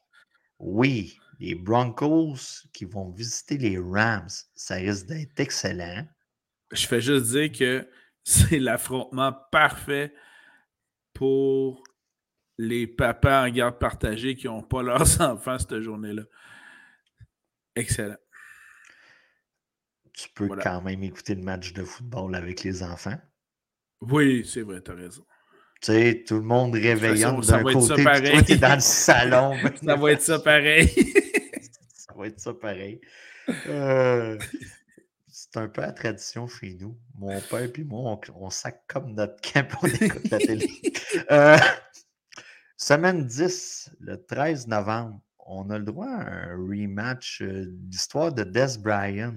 Oui, 0.59 1.19
les 1.41 1.55
Broncos 1.55 2.67
qui 2.73 2.85
vont 2.85 3.11
visiter 3.11 3.59
les 3.59 3.79
Rams, 3.79 4.29
ça 4.55 4.77
risque 4.77 5.07
d'être 5.07 5.39
excellent. 5.39 6.07
Je 6.73 6.87
fais 6.87 7.01
juste 7.01 7.27
dire 7.27 7.53
que 7.53 7.89
c'est 8.25 8.59
l'affrontement 8.59 9.33
parfait 9.53 10.15
pour 11.13 11.85
les 12.59 12.87
papas 12.87 13.47
en 13.47 13.51
garde 13.51 13.79
partagée 13.79 14.37
qui 14.37 14.47
n'ont 14.47 14.63
pas 14.63 14.83
leurs 14.83 15.21
enfants 15.21 15.59
cette 15.59 15.81
journée-là. 15.81 16.23
Excellent. 17.77 18.17
Tu 20.13 20.29
peux 20.31 20.49
quand 20.49 20.81
même 20.81 21.03
écouter 21.03 21.35
le 21.35 21.43
match 21.43 21.73
de 21.73 21.83
football 21.83 22.37
avec 22.37 22.63
les 22.63 22.85
enfants. 22.85 23.19
Oui, 24.11 24.45
c'est 24.47 24.63
vrai, 24.63 24.81
tu 24.83 24.91
as 24.91 24.95
raison. 24.95 25.25
Tu 25.81 25.93
sais, 25.93 26.25
tout 26.27 26.37
le 26.37 26.43
monde 26.43 26.75
réveillant 26.75 27.39
d'un 27.41 27.63
côté, 27.63 28.03
toi, 28.03 28.19
es 28.19 28.57
dans 28.57 28.75
le 28.75 28.81
salon. 28.81 29.55
ça 29.85 29.97
va 29.97 30.13
être 30.13 30.23
ça 30.23 30.39
pareil. 30.39 30.89
ça 31.95 32.15
va 32.17 32.27
être 32.27 32.41
ça 32.41 32.55
pareil. 32.55 33.01
Euh, 33.69 34.39
c'est 35.29 35.57
un 35.57 35.69
peu 35.69 35.83
la 35.83 35.93
tradition 35.93 36.47
chez 36.47 36.77
nous. 36.81 36.97
Mon 37.19 37.41
père 37.41 37.69
et 37.75 37.85
moi, 37.85 38.19
on, 38.35 38.51
sac 38.51 38.83
comme 38.87 39.15
notre 39.15 39.41
camp 39.41 39.69
on 39.83 39.87
écoute 39.87 40.31
la 40.31 40.39
télé. 40.39 40.69
Euh, 41.31 41.57
semaine 42.77 43.25
10, 43.25 43.91
le 44.01 44.17
13 44.17 44.67
novembre, 44.67 45.21
on 45.47 45.71
a 45.71 45.79
le 45.79 45.85
droit 45.85 46.09
à 46.09 46.51
un 46.51 46.57
rematch 46.57 47.41
euh, 47.43 47.67
d'histoire 47.69 48.33
de 48.33 48.43
Des 48.43 48.79
Bryant. 48.79 49.35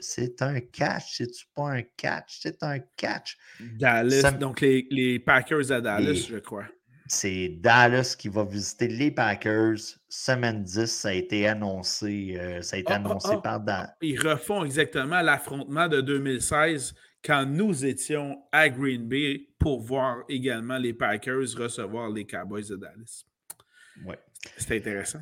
C'est 0.00 0.42
un 0.42 0.60
catch, 0.60 1.16
c'est-tu 1.16 1.46
pas 1.54 1.70
un 1.70 1.82
catch? 1.96 2.40
C'est 2.40 2.62
un 2.62 2.78
catch. 2.96 3.36
Dallas, 3.60 4.32
donc 4.32 4.60
les, 4.60 5.18
Packers 5.18 5.70
à 5.70 5.80
Dallas, 5.80 6.26
je 6.28 6.38
crois. 6.38 6.66
C'est 7.06 7.48
Dallas 7.48 8.14
qui 8.18 8.28
va 8.28 8.44
visiter 8.44 8.86
les 8.86 9.10
Packers. 9.10 9.78
Semaine 10.08 10.62
10, 10.62 10.86
ça 10.86 11.08
a 11.08 11.12
été 11.12 11.48
annoncé, 11.48 12.36
euh, 12.38 12.62
ça 12.62 12.76
a 12.76 12.78
été 12.78 12.92
ah, 12.92 13.00
ah, 13.02 13.08
annoncé 13.08 13.30
ah. 13.32 13.38
par 13.38 13.60
Dallas. 13.60 13.94
Ils 14.00 14.20
refont 14.20 14.64
exactement 14.64 15.20
l'affrontement 15.20 15.88
de 15.88 16.00
2016 16.00 16.94
quand 17.24 17.46
nous 17.46 17.84
étions 17.84 18.42
à 18.52 18.68
Green 18.68 19.08
Bay 19.08 19.48
pour 19.58 19.80
voir 19.80 20.24
également 20.28 20.78
les 20.78 20.94
Packers 20.94 21.54
recevoir 21.58 22.10
les 22.10 22.26
Cowboys 22.26 22.68
de 22.68 22.76
Dallas. 22.76 23.24
Ouais. 24.04 24.18
C'était 24.56 24.78
intéressant. 24.78 25.20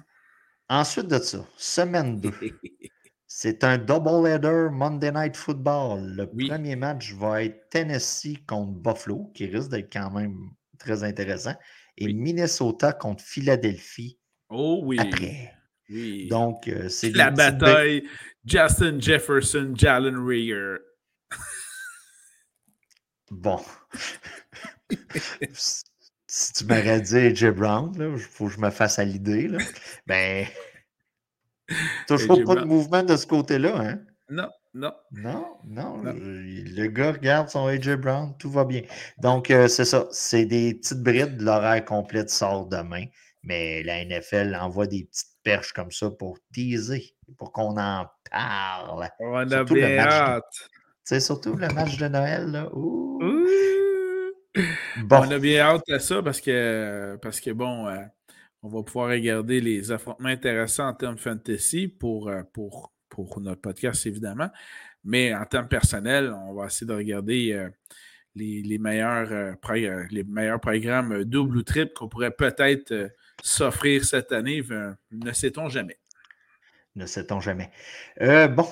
Ensuite 0.68 1.08
de 1.08 1.18
ça, 1.18 1.46
semaine 1.56 2.20
2. 2.20 2.30
C'est 3.30 3.62
un 3.62 3.76
double-header 3.76 4.70
Monday 4.72 5.12
Night 5.12 5.36
Football. 5.36 6.14
Le 6.16 6.26
premier 6.26 6.76
match 6.76 7.12
va 7.12 7.44
être 7.44 7.68
Tennessee 7.68 8.38
contre 8.46 8.72
Buffalo, 8.72 9.30
qui 9.34 9.44
risque 9.44 9.70
d'être 9.70 9.92
quand 9.92 10.10
même 10.10 10.34
très 10.78 11.04
intéressant, 11.04 11.54
et 11.98 12.10
Minnesota 12.10 12.94
contre 12.94 13.22
Philadelphie. 13.22 14.18
Oh 14.48 14.80
oui. 14.82 14.98
Après. 14.98 15.52
Oui. 15.90 16.26
Donc, 16.28 16.68
euh, 16.68 16.88
c'est 16.88 17.10
la 17.10 17.30
bataille 17.30 18.08
Justin 18.46 18.98
Jefferson, 18.98 19.74
Jalen 19.76 20.16
Rieger. 20.26 20.78
bon. 23.30 23.60
si 26.26 26.52
tu 26.54 26.64
m'aurais 26.64 27.02
dit 27.02 27.16
AJ 27.18 27.50
Brown, 27.50 27.92
il 27.94 28.18
faut 28.18 28.46
que 28.46 28.54
je 28.54 28.60
me 28.60 28.70
fasse 28.70 28.98
à 28.98 29.04
l'idée. 29.04 29.50
Ben, 30.06 30.46
toujours 32.06 32.44
pas 32.44 32.54
de 32.56 32.64
mouvement 32.64 33.02
de 33.02 33.16
ce 33.16 33.26
côté-là. 33.26 33.76
Hein? 33.76 33.98
Non, 34.30 34.48
non. 34.74 34.92
Non, 35.12 35.58
non. 35.64 36.02
Le 36.04 36.86
gars 36.88 37.12
regarde 37.12 37.48
son 37.48 37.66
AJ 37.66 37.96
Brown, 37.96 38.34
tout 38.38 38.50
va 38.50 38.64
bien. 38.64 38.82
Donc, 39.18 39.50
euh, 39.50 39.68
c'est 39.68 39.84
ça. 39.84 40.06
C'est 40.10 40.44
des 40.44 40.74
petites 40.74 41.02
brides. 41.02 41.40
L'horaire 41.40 41.84
complet 41.84 42.28
sort 42.28 42.66
demain. 42.66 43.04
Mais 43.42 43.82
la 43.82 44.04
NFL 44.04 44.54
envoie 44.60 44.86
des 44.86 45.04
petites 45.04 45.36
perches 45.42 45.72
comme 45.72 45.90
ça 45.90 46.10
pour 46.10 46.38
teaser, 46.52 47.14
pour 47.38 47.52
qu'on 47.52 47.78
en 47.78 48.06
parle. 48.30 49.08
On 49.20 49.50
a 49.50 49.64
bien 49.64 49.98
hâte. 49.98 50.68
C'est 51.04 51.20
surtout 51.20 51.54
le 51.54 51.68
match 51.68 51.96
de 51.96 52.08
Noël. 52.08 52.50
Là. 52.50 52.68
On 55.10 55.30
a 55.30 55.38
bien 55.38 55.60
hâte 55.60 55.88
à 55.90 55.98
ça 55.98 56.22
parce 56.22 56.40
que, 56.40 57.18
parce 57.22 57.40
que 57.40 57.50
bon, 57.50 57.86
euh, 57.86 58.02
on 58.62 58.68
va 58.68 58.82
pouvoir 58.82 59.10
regarder 59.10 59.60
les 59.60 59.92
affrontements 59.92 60.28
intéressants 60.28 60.88
en 60.88 60.94
termes 60.94 61.18
fantasy 61.18 61.88
pour, 61.88 62.28
euh, 62.28 62.42
pour, 62.52 62.92
pour 63.08 63.40
notre 63.40 63.60
podcast, 63.60 64.06
évidemment. 64.06 64.50
Mais 65.04 65.34
en 65.34 65.44
termes 65.44 65.68
personnels, 65.68 66.32
on 66.32 66.54
va 66.54 66.66
essayer 66.66 66.86
de 66.86 66.94
regarder 66.94 67.52
euh, 67.52 67.68
les, 68.34 68.78
meilleurs, 68.78 69.56
les 70.10 70.24
meilleurs 70.24 70.60
programmes 70.60 71.24
double 71.24 71.58
ou 71.58 71.62
triple 71.62 71.92
qu'on 71.94 72.08
pourrait 72.08 72.32
peut-être 72.32 73.10
s'offrir 73.42 74.04
cette 74.04 74.32
année. 74.32 74.62
Ne 75.10 75.32
sait-on 75.32 75.68
jamais. 75.68 75.98
Ne 76.96 77.06
sait-on 77.06 77.40
jamais. 77.40 77.70
bon, 78.20 78.66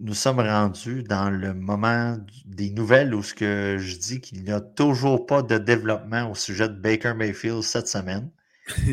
nous 0.00 0.14
sommes 0.14 0.38
rendus 0.38 1.02
dans 1.02 1.30
le 1.30 1.54
moment 1.54 2.18
des 2.44 2.70
nouvelles 2.70 3.14
où 3.14 3.22
je 3.22 3.98
dis 3.98 4.20
qu'il 4.20 4.44
n'y 4.44 4.52
a 4.52 4.60
toujours 4.60 5.26
pas 5.26 5.42
de 5.42 5.58
développement 5.58 6.30
au 6.30 6.34
sujet 6.34 6.68
de 6.68 6.74
Baker 6.74 7.14
Mayfield 7.14 7.62
cette 7.62 7.88
semaine. 7.88 8.30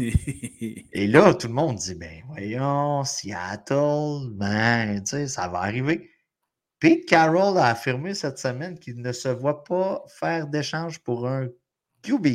Et 0.94 1.08
là, 1.08 1.34
tout 1.34 1.48
le 1.48 1.54
monde 1.54 1.78
dit, 1.78 1.96
ben 1.96 2.24
voyons, 2.28 3.04
Seattle, 3.04 4.30
ben, 4.32 5.02
tu 5.04 5.10
sais, 5.10 5.28
ça 5.28 5.48
va 5.48 5.60
arriver. 5.60 6.12
Pete 6.80 7.06
Carroll 7.06 7.58
a 7.58 7.68
affirmé 7.68 8.14
cette 8.14 8.38
semaine 8.38 8.78
qu'il 8.78 9.02
ne 9.02 9.12
se 9.12 9.30
voit 9.30 9.64
pas 9.64 10.04
faire 10.08 10.48
d'échange 10.48 11.00
pour 11.00 11.28
un 11.28 11.48
QB. 12.04 12.28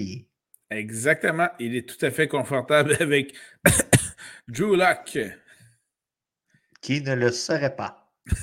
Exactement. 0.70 1.48
Il 1.58 1.76
est 1.76 1.88
tout 1.88 2.04
à 2.04 2.10
fait 2.10 2.28
confortable 2.28 2.96
avec 3.00 3.34
Drew 4.48 4.76
Luck. 4.76 5.18
Qui 6.80 7.02
ne 7.02 7.14
le 7.14 7.30
serait 7.30 7.76
pas. 7.76 8.10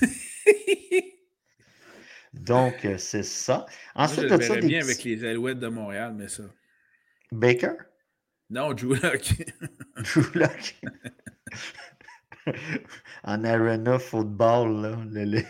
Donc, 2.34 2.86
euh, 2.86 2.98
c'est 2.98 3.24
ça. 3.24 3.66
Ensuite 3.96 4.30
Moi, 4.30 4.40
je 4.40 4.54
le 4.54 4.62
bien 4.62 4.82
avec 4.82 5.04
les 5.04 5.24
Alouettes 5.24 5.60
de 5.60 5.68
Montréal, 5.70 6.14
mais 6.16 6.28
ça. 6.28 6.44
Baker? 7.32 7.74
Non, 8.50 8.74
Drew 8.74 8.96
Luck. 8.96 9.34
Drew 10.04 10.24
en 13.24 13.44
arena 13.44 14.00
football, 14.00 14.82
là, 14.82 15.42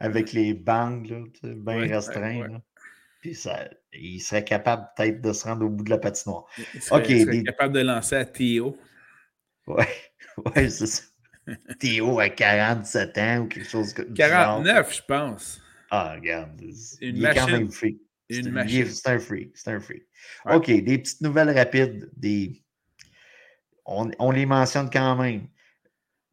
avec 0.00 0.32
les 0.32 0.54
bangs, 0.54 1.02
bien 1.42 1.80
restreints. 1.88 2.60
Puis 3.20 3.34
ça, 3.34 3.68
il 3.92 4.20
serait 4.20 4.44
capable 4.44 4.86
peut-être 4.96 5.20
de 5.20 5.32
se 5.32 5.44
rendre 5.44 5.66
au 5.66 5.68
bout 5.68 5.82
de 5.82 5.90
la 5.90 5.98
patinoire. 5.98 6.44
Il 6.74 6.82
serait, 6.82 7.42
capable 7.42 7.74
de 7.74 7.80
lancer 7.80 8.14
à 8.14 8.24
Théo. 8.24 8.76
Oui, 9.66 9.84
ouais, 10.54 10.68
c'est 10.68 10.86
ça. 10.86 11.02
Théo 11.80 12.20
a 12.20 12.28
47 12.28 13.18
ans 13.18 13.38
ou 13.40 13.46
quelque 13.48 13.68
chose 13.68 13.92
comme 13.92 14.14
ça. 14.16 14.28
49, 14.28 14.94
je 14.94 15.02
pense. 15.02 15.60
Ah, 15.90 16.14
regarde. 16.14 16.60
Une 17.00 17.16
il 17.16 17.24
est 17.24 17.34
quand 17.34 17.48
même 17.48 17.70
C'est 18.30 19.06
un 19.06 19.18
freak. 19.18 19.56
C'est 19.56 19.70
un 19.70 19.80
freak. 19.80 20.06
OK, 20.44 20.66
des 20.66 20.98
petites 20.98 21.20
nouvelles 21.20 21.50
rapides. 21.50 22.10
Des... 22.16 22.62
On, 23.86 24.10
on, 24.18 24.30
les 24.30 24.46
mentionne 24.46 24.90
quand 24.90 25.16
même. 25.16 25.48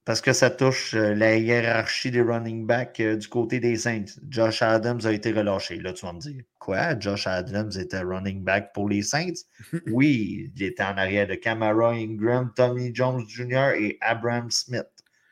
Parce 0.03 0.21
que 0.21 0.33
ça 0.33 0.51
touche 0.51 0.93
euh, 0.93 1.15
la 1.15 1.35
hiérarchie 1.37 2.11
des 2.11 2.21
running 2.21 2.67
backs 2.67 2.99
euh, 2.99 3.15
du 3.15 3.27
côté 3.27 3.59
des 3.59 3.75
Saints. 3.75 4.05
Josh 4.29 4.61
Adams 4.61 5.01
a 5.03 5.11
été 5.11 5.31
relâché. 5.31 5.77
Là, 5.77 5.93
tu 5.93 6.05
vas 6.05 6.13
me 6.13 6.19
dire, 6.19 6.43
quoi? 6.59 6.99
Josh 6.99 7.25
Adams 7.25 7.71
était 7.79 8.01
running 8.01 8.43
back 8.43 8.71
pour 8.73 8.87
les 8.87 9.01
Saints? 9.01 9.33
oui, 9.87 10.51
il 10.55 10.63
était 10.63 10.83
en 10.83 10.97
arrière 10.97 11.25
de 11.25 11.33
Camara 11.35 11.91
Ingram, 11.91 12.51
Tommy 12.55 12.93
Jones 12.93 13.25
Jr. 13.27 13.71
et 13.79 13.97
Abraham 14.01 14.51
Smith. 14.51 14.85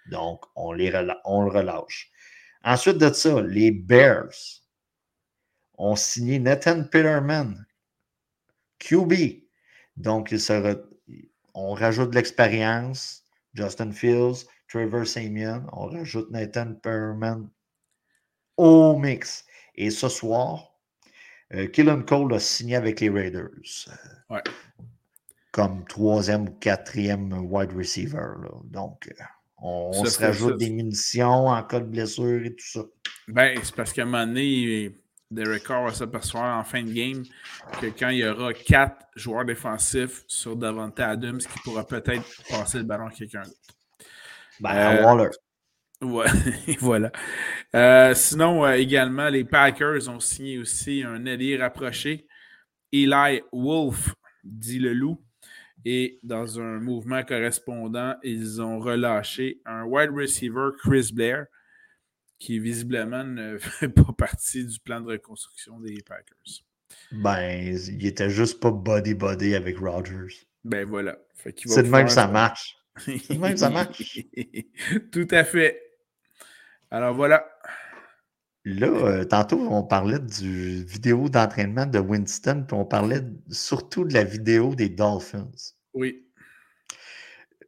Donc, 0.10 0.44
on, 0.56 0.72
les 0.72 0.92
on 1.26 1.44
le 1.44 1.52
relâche. 1.52 2.10
Ensuite 2.64 2.98
de 2.98 3.12
ça, 3.14 3.42
les 3.42 3.72
Bears 3.72 4.63
ont 5.78 5.96
signé 5.96 6.40
Nathan 6.40 6.84
Peterman, 6.84 7.66
QB. 8.80 9.14
Donc, 9.98 10.34
on 11.54 11.74
rajoute 11.74 12.12
de 12.12 12.16
l'expérience. 12.16 13.24
Justin 13.54 13.92
Fields, 13.92 14.48
Trevor 14.68 15.06
Simeon, 15.06 15.68
on 15.74 15.86
rajoute 15.86 16.32
Nathan 16.32 16.74
Peterman 16.74 17.50
au 18.58 18.98
mix. 18.98 19.46
Et 19.76 19.92
ce 19.92 20.10
soir, 20.10 20.74
euh, 21.54 21.68
Cole 22.08 22.34
a 22.34 22.40
signé 22.40 22.76
avec 22.76 23.00
les 23.00 23.10
Raiders. 23.10 23.50
Ouais. 24.30 24.42
comme 25.52 25.86
troisième 25.86 26.50
ou 26.50 26.52
quatrième 26.54 27.32
wide 27.32 27.74
receiver. 27.74 28.34
Donc, 28.64 29.08
euh, 29.08 29.24
on, 29.60 30.04
se 30.04 30.20
rajoute 30.20 30.58
des 30.58 30.72
munitions 30.72 31.48
en 31.48 31.64
cas 31.64 31.80
de 31.80 31.86
blessure 31.86 32.44
et 32.44 32.56
tout 32.56 32.66
ça. 32.66 32.82
Ben, 33.28 33.60
c'est 33.64 33.76
parce 33.76 33.94
qu'à 33.94 34.02
un 34.02 34.06
moment 34.06 34.26
donné, 34.26 34.98
Derek 35.34 35.64
Carr 35.64 35.86
va 35.86 35.94
s'apercevoir 35.94 36.58
en 36.58 36.64
fin 36.64 36.84
de 36.84 36.92
game 36.92 37.24
que 37.82 37.88
quand 37.88 38.10
il 38.10 38.20
y 38.20 38.26
aura 38.26 38.54
quatre 38.54 39.08
joueurs 39.16 39.46
défensifs 39.46 40.24
sur 40.28 40.56
Davante 40.56 41.00
Adams, 41.00 41.40
qui 41.40 41.60
pourra 41.64 41.86
peut-être 41.86 42.24
passer 42.50 42.78
le 42.80 42.84
ballon 42.84 43.08
à 43.08 43.12
quelqu'un 43.12 43.42
d'autre. 43.42 43.58
Ben, 44.60 44.98
euh, 44.98 45.04
Waller. 45.04 45.30
Ouais, 46.02 46.26
voilà. 46.80 47.12
Euh, 47.76 48.14
sinon, 48.14 48.70
également, 48.72 49.30
les 49.30 49.44
Packers 49.44 50.08
ont 50.10 50.20
signé 50.20 50.60
aussi 50.60 51.04
un 51.04 51.26
allié 51.26 51.58
rapproché, 51.58 52.28
Eli 52.92 53.42
Wolf, 53.52 54.14
dit 54.44 54.80
le 54.80 54.94
loup. 54.94 55.20
Et 55.86 56.20
dans 56.24 56.60
un 56.60 56.80
mouvement 56.80 57.24
correspondant, 57.24 58.16
ils 58.24 58.62
ont 58.62 58.80
relâché 58.80 59.60
un 59.66 59.84
wide 59.84 60.12
receiver, 60.12 60.70
Chris 60.82 61.12
Blair, 61.14 61.48
qui 62.40 62.60
visiblement 62.60 63.24
ne 63.24 63.58
fait 63.60 63.90
pas 63.90 64.14
partie 64.18 64.66
du 64.66 64.80
plan 64.80 65.02
de 65.02 65.08
reconstruction 65.08 65.80
des 65.80 66.02
Packers. 66.02 66.64
Ben, 67.12 67.76
il 67.76 68.06
était 68.06 68.30
juste 68.30 68.60
pas 68.60 68.72
body-body 68.72 69.56
avec 69.56 69.78
Rodgers. 69.80 70.36
Ben 70.64 70.86
voilà. 70.88 71.18
C'est 71.66 71.84
de 71.84 71.90
même 71.90 72.06
que 72.06 72.12
ça 72.12 72.28
marche. 72.28 72.78
C'est 72.98 73.34
de 73.34 73.40
même 73.40 73.54
que 73.54 73.60
ça 73.60 73.70
marche. 73.70 74.20
Tout 75.12 75.28
à 75.32 75.44
fait. 75.44 75.82
Alors 76.92 77.16
voilà. 77.16 77.50
Là, 78.66 78.88
euh, 78.88 79.26
tantôt, 79.26 79.60
on 79.60 79.84
parlait 79.84 80.20
du 80.20 80.86
vidéo 80.86 81.28
d'entraînement 81.28 81.86
de 81.86 82.00
Winston, 82.00 82.64
puis 82.66 82.78
on 82.78 82.86
parlait 82.86 83.22
surtout 83.50 84.06
de 84.06 84.14
la 84.14 84.24
vidéo 84.24 84.74
des 84.74 84.88
Dolphins. 84.88 85.52
Oui. 85.94 86.26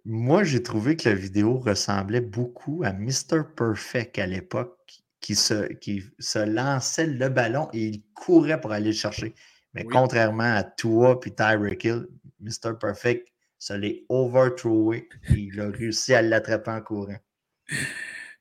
Moi, 0.05 0.43
j'ai 0.43 0.61
trouvé 0.61 0.95
que 0.95 1.09
la 1.09 1.15
vidéo 1.15 1.57
ressemblait 1.57 2.21
beaucoup 2.21 2.83
à 2.83 2.93
Mr. 2.93 3.41
Perfect 3.55 4.19
à 4.19 4.27
l'époque, 4.27 5.03
qui 5.19 5.33
se, 5.33 5.73
qui 5.73 6.03
se 6.19 6.37
lançait 6.37 7.07
le 7.07 7.29
ballon 7.29 7.67
et 7.73 7.85
il 7.85 8.03
courait 8.13 8.61
pour 8.61 8.71
aller 8.71 8.89
le 8.89 8.93
chercher. 8.93 9.33
Mais 9.73 9.83
contrairement 9.83 10.55
à 10.55 10.63
toi 10.63 11.19
et 11.25 11.31
Tyreek 11.33 11.83
Hill, 11.83 12.05
Mr. 12.39 12.77
Perfect 12.79 13.27
se 13.57 13.73
l'est 13.73 14.05
overthrowé 14.07 15.09
et 15.29 15.33
il 15.33 15.59
a 15.59 15.69
réussi 15.69 16.13
à 16.13 16.21
l'attraper 16.21 16.69
en 16.69 16.81
courant. 16.81 17.17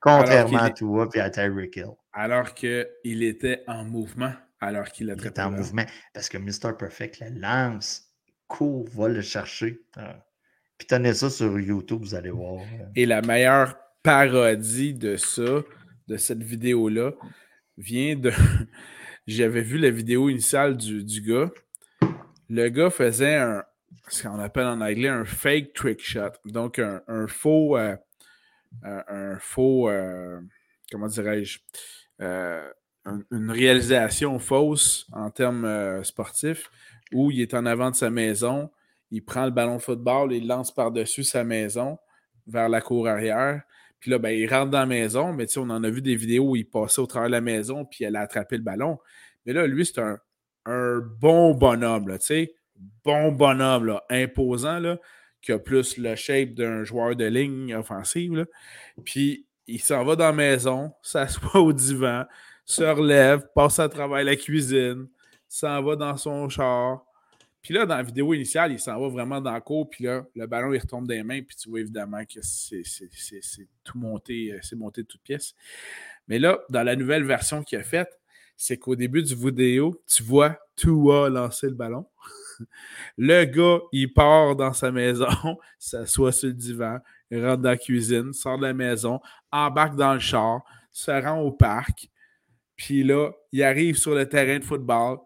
Contrairement 0.01 0.59
à 0.59 0.71
toi 0.71 1.09
et 1.15 1.21
à 1.21 1.31
Tyreek 1.31 1.77
Hill. 1.77 1.95
Alors 2.13 2.53
qu'il 2.53 3.23
était 3.23 3.65
en 3.67 3.85
mouvement, 3.85 4.35
alors 4.61 4.91
qu'il 4.91 5.11
a 5.11 5.15
Il 5.15 5.27
était 5.27 5.41
en 5.41 5.51
mouvement 5.51 5.87
parce 6.13 6.29
que 6.29 6.37
Mr. 6.37 6.77
Perfect 6.79 7.21
la 7.21 7.31
lance, 7.31 8.13
court, 8.47 8.87
va 8.91 9.09
le 9.09 9.23
chercher. 9.23 9.81
Ah. 9.97 10.23
Puis 10.79 10.87
tenez 10.87 11.15
ça 11.15 11.31
sur 11.31 11.59
YouTube, 11.59 12.01
vous 12.01 12.15
allez 12.15 12.31
voir. 12.31 12.63
Et 12.97 13.07
la 13.07 13.23
meilleure 13.23 13.77
parodie 14.03 14.95
de 14.95 15.17
ça, 15.17 15.63
de 16.09 16.17
cette 16.17 16.43
vidéo-là, 16.43 17.13
vient 17.79 18.17
de. 18.17 18.33
J'avais 19.27 19.63
vu 19.63 19.79
la 19.79 19.91
vidéo 19.91 20.29
initiale 20.29 20.77
du, 20.77 21.23
gars. 21.23 21.51
Le 22.51 22.69
gars 22.69 22.91
faisait 22.91 23.37
un, 23.37 23.65
ce 24.09 24.25
qu'on 24.25 24.39
appelle 24.39 24.67
en 24.67 24.81
anglais 24.81 25.09
un 25.09 25.25
fake 25.25 25.73
trick 25.73 26.05
shot. 26.05 26.33
Donc 26.45 26.79
un, 26.79 27.27
faux. 27.27 27.79
Euh, 27.79 27.97
un, 28.83 29.39
faux. 29.39 29.89
Euh, 29.89 30.41
comment 30.91 31.07
dirais-je 31.07 31.59
euh, 32.21 32.71
une 33.31 33.51
réalisation 33.51 34.39
fausse 34.39 35.07
en 35.13 35.31
termes 35.31 35.65
euh, 35.65 36.03
sportifs 36.05 36.71
où 37.13 37.31
il 37.31 37.41
est 37.41 37.53
en 37.53 37.67
avant 37.67 37.91
de 37.91 37.97
sa 37.97 38.11
maison, 38.11 38.71
il 39.15 39.25
prend 39.25 39.45
le 39.45 39.53
ballon 39.53 39.77
de 39.77 39.83
football, 39.83 40.33
il 40.33 40.49
lance 40.49 40.75
par-dessus 40.75 41.23
sa 41.23 41.45
maison 41.45 41.99
vers 42.49 42.69
la 42.69 42.81
cour 42.81 43.07
arrière. 43.07 43.63
Puis 44.01 44.11
là, 44.11 44.19
ben, 44.19 44.31
il 44.31 44.53
rentre 44.53 44.73
dans 44.73 44.81
la 44.81 44.87
maison, 44.87 45.33
mais 45.33 45.47
on 45.57 45.71
en 45.71 45.85
a 45.85 45.89
vu 45.89 46.03
des 46.03 46.17
vidéos 46.17 46.51
où 46.51 46.57
il 46.57 46.69
passait 46.69 47.01
au 47.01 47.07
travers 47.07 47.29
de 47.29 47.35
la 47.35 47.41
maison, 47.41 47.85
puis 47.85 48.05
elle 48.05 48.17
a 48.17 48.23
attrapé 48.23 48.57
le 48.57 48.65
ballon. 48.65 48.99
Mais 49.47 49.53
là, 49.53 49.69
lui, 49.69 49.87
c'est 49.87 50.01
un, 50.01 50.19
bon 51.21 51.55
bonhomme, 51.55 52.11
tu 52.19 52.27
sais, 52.27 52.55
bon 53.05 53.31
bonhomme, 53.31 54.01
imposant, 54.11 54.81
là, 54.81 54.99
qui 55.41 55.53
a 55.53 55.61
plus 55.61 55.97
le 55.97 56.17
shape 56.17 56.55
d'un 56.55 56.83
joueur 56.83 57.15
de 57.15 57.25
ligne 57.27 57.73
offensive. 57.77 58.47
Puis 59.05 59.47
il 59.69 59.81
s'en 59.81 60.05
va 60.05 60.17
dans 60.17 60.27
la 60.27 60.33
maison, 60.33 60.93
s'assoit 61.03 61.61
au 61.61 61.73
divan, 61.73 62.25
se 62.65 62.83
relève, 62.83 63.47
passe 63.55 63.79
à 63.79 63.89
travers 63.89 64.25
la 64.25 64.35
cuisine, 64.35 65.07
s'en 65.49 65.83
va 65.85 65.95
dans 65.95 66.17
son 66.17 66.49
char. 66.49 67.05
Puis 67.65 67.73
là, 67.73 67.87
dans 67.87 67.97
la 67.97 68.03
vidéo 68.03 68.35
initiale, 68.35 68.73
il 68.73 68.79
s'en 68.79 69.01
va 69.01 69.09
vraiment 69.09 69.41
dans 69.41 69.55
le 69.55 69.61
cours, 69.63 69.89
puis 69.89 70.05
là, 70.05 70.27
le 70.37 70.47
ballon, 70.47 70.75
il 70.75 70.79
retombe 70.79 71.09
des 71.09 71.23
mains, 71.23 71.41
puis 71.41 71.57
tu 71.57 71.71
vois 71.71 71.81
évidemment 71.81 72.23
que 72.27 72.41
c'est 72.43 72.83
tout 73.83 73.99
monté, 73.99 74.53
euh, 74.53 74.59
c'est 74.61 74.77
monté 74.77 75.03
de 75.03 75.07
toutes 75.07 75.23
pièces. 75.23 75.55
Mais 76.29 76.39
là, 76.39 76.61
dans 76.69 76.83
la 76.83 76.95
nouvelle 76.95 77.25
version 77.25 77.63
qu'il 77.63 77.79
a 77.79 77.83
faite, 77.83 78.21
c'est 78.55 78.77
qu'au 78.77 78.95
début 78.97 79.23
du 79.23 79.35
vidéo, 79.35 79.99
tu 80.07 80.23
vois 80.23 80.59
Tua 80.77 81.31
lancer 81.31 81.69
le 81.69 81.75
ballon. 81.75 82.07
Le 83.17 83.45
gars, 83.45 83.81
il 83.93 84.13
part 84.13 84.57
dans 84.57 84.75
sa 84.75 84.93
maison, 84.93 85.27
s'assoit 85.79 86.33
sur 86.33 86.49
le 86.49 86.55
divan, 86.55 86.99
rentre 87.33 87.63
dans 87.63 87.71
la 87.71 87.79
cuisine, 87.79 88.35
sort 88.35 88.59
de 88.59 88.65
la 88.65 88.75
maison, 88.75 89.21
embarque 89.51 89.97
dans 89.97 90.13
le 90.13 90.21
char, 90.21 90.61
se 90.93 91.11
rend 91.11 91.41
au 91.41 91.51
parc, 91.51 92.11
puis 92.77 93.03
là, 93.05 93.31
il 93.53 93.63
arrive 93.63 93.97
sur 93.97 94.15
le 94.15 94.29
terrain 94.29 94.59
de 94.59 94.65
football, 94.65 95.19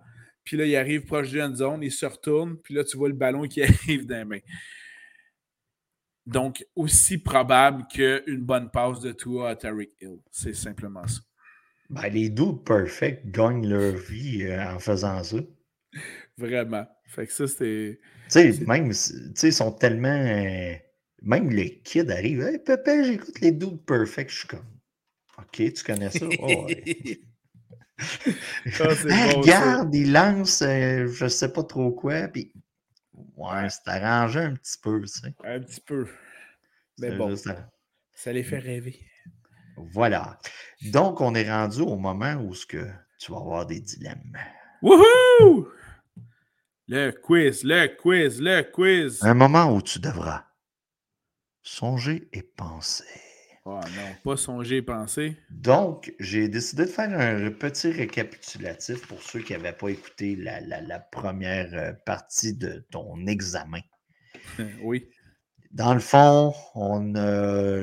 puis 0.48 0.56
là, 0.56 0.64
il 0.64 0.74
arrive 0.76 1.04
proche 1.04 1.28
d'une 1.28 1.54
zone, 1.54 1.82
il 1.82 1.92
se 1.92 2.06
retourne, 2.06 2.56
puis 2.56 2.72
là, 2.72 2.82
tu 2.82 2.96
vois 2.96 3.08
le 3.08 3.14
ballon 3.14 3.46
qui 3.46 3.62
arrive 3.62 4.06
dans 4.06 4.16
les 4.16 4.24
mains. 4.24 4.46
Donc, 6.24 6.64
aussi 6.74 7.18
probable 7.18 7.86
qu'une 7.92 8.40
bonne 8.40 8.70
passe 8.70 9.00
de 9.00 9.12
Tua 9.12 9.50
à 9.50 9.56
Tariq 9.56 9.90
Hill. 10.00 10.20
C'est 10.30 10.54
simplement 10.54 11.06
ça. 11.06 11.20
Ben, 11.90 12.08
les 12.08 12.30
dudes 12.30 12.64
perfect 12.64 13.26
gagnent 13.26 13.68
leur 13.68 13.94
vie 13.94 14.44
euh, 14.44 14.72
en 14.72 14.78
faisant 14.78 15.22
ça. 15.22 15.36
Vraiment. 16.38 16.86
Fait 17.04 17.26
que 17.26 17.32
ça, 17.34 17.46
c'était. 17.46 18.00
Tu 18.30 18.54
sais, 18.54 18.64
même, 18.66 18.88
tu 18.88 18.94
sais, 18.94 19.48
ils 19.48 19.52
sont 19.52 19.72
tellement. 19.72 20.08
Euh, 20.08 20.72
même 21.20 21.50
les 21.50 21.80
kids 21.80 22.10
arrivent. 22.10 22.40
Hey, 22.40 22.58
papa, 22.58 23.02
j'écoute 23.02 23.38
les 23.42 23.52
dudes 23.52 23.84
perfect. 23.84 24.30
Je 24.30 24.38
suis 24.38 24.48
comme. 24.48 24.64
Ok, 25.36 25.74
tu 25.74 25.84
connais 25.84 26.08
ça? 26.10 26.24
Oh, 26.38 26.64
ouais. 26.64 27.20
Ah, 28.80 29.26
regarde, 29.36 29.94
il 29.94 30.12
lance 30.12 30.62
euh, 30.62 31.08
je 31.08 31.26
sais 31.26 31.52
pas 31.52 31.64
trop 31.64 31.90
quoi, 31.90 32.28
puis 32.28 32.52
ouais, 33.36 33.68
c'est 33.70 33.88
arrangé 33.88 34.40
un 34.40 34.54
petit 34.54 34.78
peu, 34.80 35.00
tu 35.00 35.08
sais. 35.08 35.34
Un 35.44 35.60
petit 35.60 35.80
peu. 35.80 36.06
Mais 36.98 37.10
bon, 37.12 37.34
ça... 37.36 37.70
les 38.26 38.42
fait 38.42 38.58
rêver. 38.58 39.00
Voilà. 39.92 40.38
Donc, 40.92 41.20
on 41.20 41.34
est 41.34 41.50
rendu 41.50 41.80
au 41.80 41.96
moment 41.96 42.34
où 42.34 42.54
ce 42.54 42.66
que 42.66 42.86
tu 43.18 43.32
vas 43.32 43.38
avoir 43.38 43.66
des 43.66 43.80
dilemmes. 43.80 44.36
Wouhou! 44.82 45.68
Le 46.88 47.10
quiz, 47.10 47.64
le 47.64 47.86
quiz, 47.88 48.40
le 48.40 48.62
quiz. 48.62 49.22
Un 49.22 49.34
moment 49.34 49.74
où 49.74 49.82
tu 49.82 49.98
devras 49.98 50.44
songer 51.62 52.28
et 52.32 52.42
penser. 52.42 53.27
Oh 53.70 53.80
non, 53.82 54.14
pas 54.24 54.38
songer 54.38 54.76
et 54.76 54.82
penser. 54.82 55.36
Donc, 55.50 56.14
j'ai 56.18 56.48
décidé 56.48 56.86
de 56.86 56.90
faire 56.90 57.10
un 57.12 57.50
petit 57.50 57.90
récapitulatif 57.90 59.06
pour 59.06 59.22
ceux 59.22 59.40
qui 59.40 59.52
n'avaient 59.52 59.74
pas 59.74 59.90
écouté 59.90 60.36
la, 60.36 60.98
première 60.98 61.68
euh, 61.74 61.92
partie 62.06 62.54
de 62.54 62.86
ton 62.90 63.26
examen. 63.26 63.82
oui. 64.82 65.06
Dans 65.70 65.92
le 65.92 66.00
fond, 66.00 66.54
on, 66.74 67.12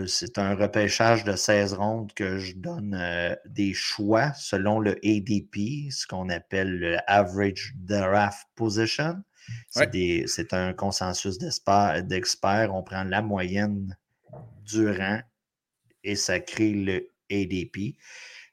c'est 0.07 0.39
un 0.39 0.55
repêchage 0.55 1.23
de 1.23 1.35
16 1.35 1.73
rondes 1.73 2.11
que 2.13 2.39
je 2.39 2.55
donne 2.55 2.97
euh, 2.99 3.35
des 3.45 3.75
choix 3.75 4.33
selon 4.33 4.79
le 4.79 4.93
ADP, 5.05 5.91
ce 5.91 6.07
qu'on 6.07 6.29
appelle 6.29 6.79
le 6.79 6.97
Average 7.05 7.75
Draft 7.77 8.47
Position. 8.55 9.21
C'est, 9.69 10.51
un 10.51 10.73
consensus 10.73 11.37
d'experts. 11.37 12.73
On 12.73 12.81
prend 12.81 13.03
la 13.03 13.21
moyenne 13.21 13.95
du 14.65 14.89
rang 14.89 15.21
et 16.05 16.15
ça 16.15 16.39
crée 16.39 16.71
le 16.71 17.09
ADP. 17.29 17.97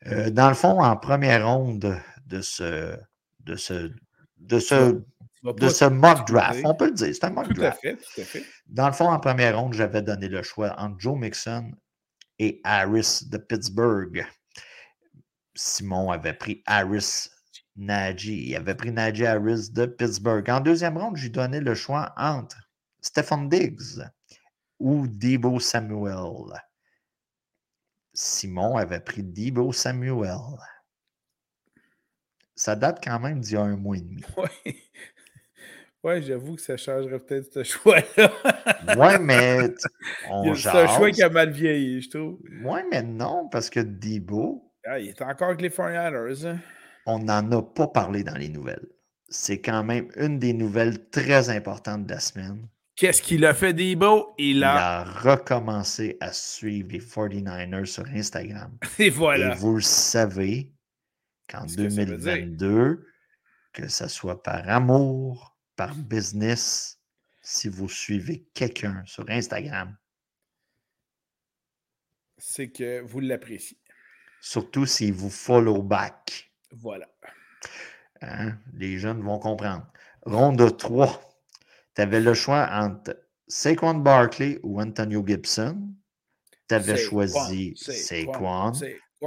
Euh, 0.07 0.31
dans 0.31 0.49
le 0.49 0.55
fond, 0.55 0.83
en 0.83 0.97
première 0.97 1.47
ronde 1.47 2.01
de 2.27 2.41
ce, 2.41 2.97
de 3.41 3.55
ce, 3.55 3.93
de 4.39 4.59
ce, 4.59 5.01
de 5.45 5.69
ce 5.69 5.85
mock 5.85 6.27
draft, 6.27 6.61
on 6.65 6.75
peut 6.75 6.87
le 6.87 6.93
dire, 6.93 7.15
c'est 7.15 7.25
un 7.25 7.31
mock 7.31 7.53
draft. 7.53 7.81
Dans 8.67 8.87
le 8.87 8.93
fond, 8.93 9.09
en 9.09 9.21
première 9.21 9.59
ronde, 9.59 9.75
j'avais 9.75 10.03
donné 10.03 10.29
le 10.29 10.43
choix 10.43 10.75
entre 10.79 10.99
Joe 10.99 11.17
Mixon 11.17 11.71
et 12.39 12.61
Harris 12.65 13.21
de 13.31 13.39
Pittsburgh. 13.39 14.27
Simon 15.55 16.11
avait 16.11 16.33
pris 16.33 16.63
Harris 16.67 17.29
Najee. 17.77 18.49
Il 18.49 18.57
avait 18.57 18.75
pris 18.75 18.91
Najee 18.91 19.27
Harris 19.27 19.71
de 19.71 19.87
Pittsburgh. 19.87 20.49
En 20.51 20.61
deuxième 20.61 20.97
ronde, 20.97 21.17
j'ai 21.17 21.29
donné 21.29 21.61
le 21.61 21.75
choix 21.75 22.13
entre 22.17 22.57
Stephen 23.01 23.49
Diggs 23.49 24.03
ou 24.79 25.07
Debo 25.07 25.61
Samuel. 25.61 26.55
Simon 28.15 28.77
avait 28.77 29.01
pris 29.01 29.23
Debo 29.23 29.73
Samuel. 29.73 30.37
Ça 32.55 32.77
date 32.77 33.03
quand 33.03 33.19
même 33.19 33.41
d'il 33.41 33.55
y 33.55 33.57
a 33.57 33.63
un 33.63 33.77
mois 33.77 33.97
et 33.97 34.01
demi. 34.01 34.23
Oui. 34.37 34.77
Ouais, 36.05 36.21
j'avoue 36.21 36.57
que 36.57 36.61
ça 36.61 36.77
changerait 36.77 37.21
peut-être 37.21 37.53
ce 37.53 37.63
choix-là. 37.63 38.33
ouais, 38.97 39.21
mais 39.21 39.73
on 40.31 40.53
C'est 40.57 40.69
un 40.71 40.89
choix 40.89 41.13
qui 41.13 41.23
a 41.23 41.29
mal 41.29 41.51
vieilli, 41.53 42.03
je 42.03 42.11
trouve. 42.11 42.41
Ouais, 42.65 42.85
mais 42.91 43.05
non, 43.05 43.49
parce 43.49 43.71
que 43.71 43.79
Debo. 43.79 44.73
Ah, 44.85 44.99
il 44.99 45.11
est 45.11 45.23
encore 45.23 45.51
avec 45.51 45.61
les 45.61 45.69
49ers. 45.69 46.45
Hein? 46.45 46.59
On 47.07 47.21
n'en 47.21 47.49
a 47.53 47.63
pas 47.63 47.87
parlé 47.87 48.25
dans 48.25 48.35
les 48.35 48.49
nouvelles. 48.49 48.89
C'est 49.29 49.61
quand 49.61 49.85
même 49.85 50.09
une 50.17 50.41
des 50.41 50.53
nouvelles 50.53 51.09
très 51.11 51.51
importantes 51.51 52.07
de 52.07 52.15
la 52.15 52.19
semaine. 52.19 52.67
Qu'est-ce 52.95 53.23
qu'il 53.23 53.45
a 53.47 53.55
fait, 53.55 53.73
Debo? 53.73 54.35
Il 54.39 54.63
a... 54.65 54.75
il 54.75 54.79
a 54.79 55.05
recommencé 55.05 56.19
à 56.21 56.33
suivre 56.33 56.89
les 56.93 57.01
49ers 57.01 57.87
sur 57.87 58.07
Instagram. 58.07 58.77
Et 58.99 59.11
voilà. 59.11 59.55
Et 59.55 59.59
vous 59.59 59.77
le 59.77 59.83
savez 59.83 60.73
qu'en 61.49 61.65
2022, 61.65 63.07
que 63.73 63.89
ce 63.89 64.09
soit 64.09 64.43
par 64.43 64.69
amour, 64.69 65.57
par 65.77 65.95
business, 65.95 67.01
si 67.41 67.69
vous 67.69 67.89
suivez 67.89 68.47
quelqu'un 68.55 69.03
sur 69.07 69.29
Instagram, 69.31 69.97
c'est 72.37 72.71
que 72.71 73.01
vous 73.01 73.21
l'appréciez. 73.21 73.79
Surtout 74.41 74.87
s'il 74.87 75.13
vous 75.13 75.31
follow 75.31 75.83
back. 75.83 76.53
Voilà. 76.73 77.09
Hein? 78.21 78.59
Les 78.75 78.99
jeunes 78.99 79.23
vont 79.23 79.39
comprendre. 79.39 79.87
Ronde 80.23 80.77
3. 80.77 81.32
Tu 81.95 82.03
avais 82.03 82.21
le 82.21 82.35
choix 82.35 82.69
entre 82.73 83.17
Saquon 83.49 83.95
Barkley 83.95 84.59
ou 84.63 84.81
Antonio 84.81 85.23
Gibson. 85.27 85.89
Tu 86.69 86.75
avais 86.75 86.97
choisi 86.97 87.75
Saquon, 87.77 88.73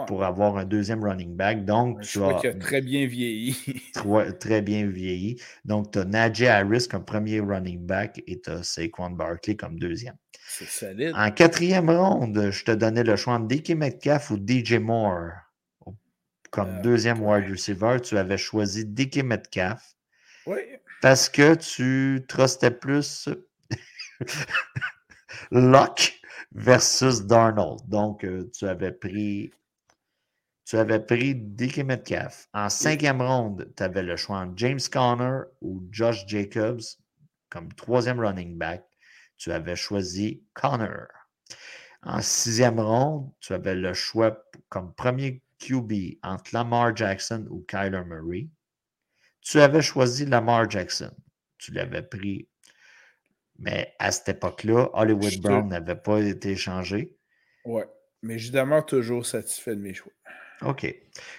pour 0.08 0.23
avoir 0.23 0.58
un 0.58 0.65
deuxième 0.65 1.04
running 1.04 1.36
back. 1.36 1.63
Donc, 1.63 2.01
tu 2.01 2.23
as. 2.23 2.34
Qui 2.36 2.47
a 2.47 2.54
très 2.54 2.82
bien 2.82 3.08
vieilli. 3.08 3.56
très 4.39 4.62
bien 4.62 4.88
vieilli. 4.88 5.41
Donc, 5.63 5.91
tu 5.91 5.99
as 5.99 6.06
Najee 6.06 6.47
Harris 6.47 6.88
comme 6.89 7.06
premier 7.06 7.39
running 7.39 7.86
back 7.86 8.21
et 8.28 8.41
tu 8.41 8.49
as 8.49 8.63
Saquon 8.63 9.12
Barkley 9.12 9.56
comme 9.56 9.80
deuxième. 9.80 10.15
C'est 10.47 10.67
solide. 10.67 11.13
En 11.15 11.32
quatrième 11.32 11.89
ronde, 11.89 12.49
je 12.51 12.63
te 12.63 12.71
donnais 12.71 13.04
le 13.04 13.15
choix 13.15 13.34
entre 13.34 13.47
DK 13.47 13.71
Metcalf 13.71 14.32
ou 14.32 14.38
DJ 14.38 14.73
Moore. 14.73 15.32
Comme 16.51 16.75
ah, 16.78 16.82
deuxième 16.82 17.21
wide 17.21 17.49
receiver, 17.49 17.97
tu 18.01 18.17
avais 18.17 18.38
choisi 18.38 18.86
DK 18.86 19.23
Metcalf. 19.23 19.95
Oui. 20.45 20.60
Parce 21.05 21.29
que 21.29 21.53
tu 21.53 22.25
trustais 22.27 22.71
plus 22.71 23.29
Locke 25.51 26.19
versus 26.51 27.21
Darnold. 27.21 27.87
Donc, 27.87 28.23
euh, 28.23 28.49
tu 28.51 28.65
avais 28.67 28.91
pris 28.91 29.51
tu 30.65 30.77
avais 30.77 30.99
pris 30.99 31.35
DK 31.35 31.83
Metcalf. 31.83 32.47
En 32.55 32.69
cinquième 32.69 33.21
ronde, 33.21 33.71
tu 33.77 33.83
avais 33.83 34.01
le 34.01 34.15
choix 34.15 34.39
entre 34.39 34.53
James 34.55 34.79
Conner 34.91 35.41
ou 35.61 35.87
Josh 35.91 36.25
Jacobs 36.25 36.81
comme 37.51 37.71
troisième 37.73 38.19
running 38.19 38.57
back. 38.57 38.83
Tu 39.37 39.51
avais 39.51 39.75
choisi 39.75 40.43
Conner. 40.55 41.05
En 42.01 42.19
sixième 42.23 42.79
ronde, 42.79 43.29
tu 43.41 43.53
avais 43.53 43.75
le 43.75 43.93
choix 43.93 44.43
comme 44.69 44.91
premier 44.95 45.43
QB 45.59 46.17
entre 46.23 46.49
Lamar 46.51 46.95
Jackson 46.95 47.45
ou 47.51 47.63
Kyler 47.67 48.03
Murray. 48.07 48.49
Tu 49.45 49.62
avais 49.62 49.84
choisi 49.84 50.25
Lamar 50.25 50.69
Jackson. 50.69 51.12
Tu 51.60 51.71
l'avais 51.71 52.01
pris. 52.01 52.49
Mais 53.60 53.93
à 53.99 54.12
cette 54.12 54.29
époque-là, 54.29 54.89
Hollywood 54.93 55.39
Brown 55.39 55.69
n'avait 55.69 55.95
pas 55.95 56.19
été 56.19 56.51
échangé. 56.51 57.15
Ouais. 57.63 57.86
Mais 58.23 58.39
je 58.39 58.51
demeure 58.51 58.86
toujours 58.86 59.23
satisfait 59.23 59.75
de 59.75 59.81
mes 59.81 59.93
choix. 59.93 60.12
OK. 60.63 60.93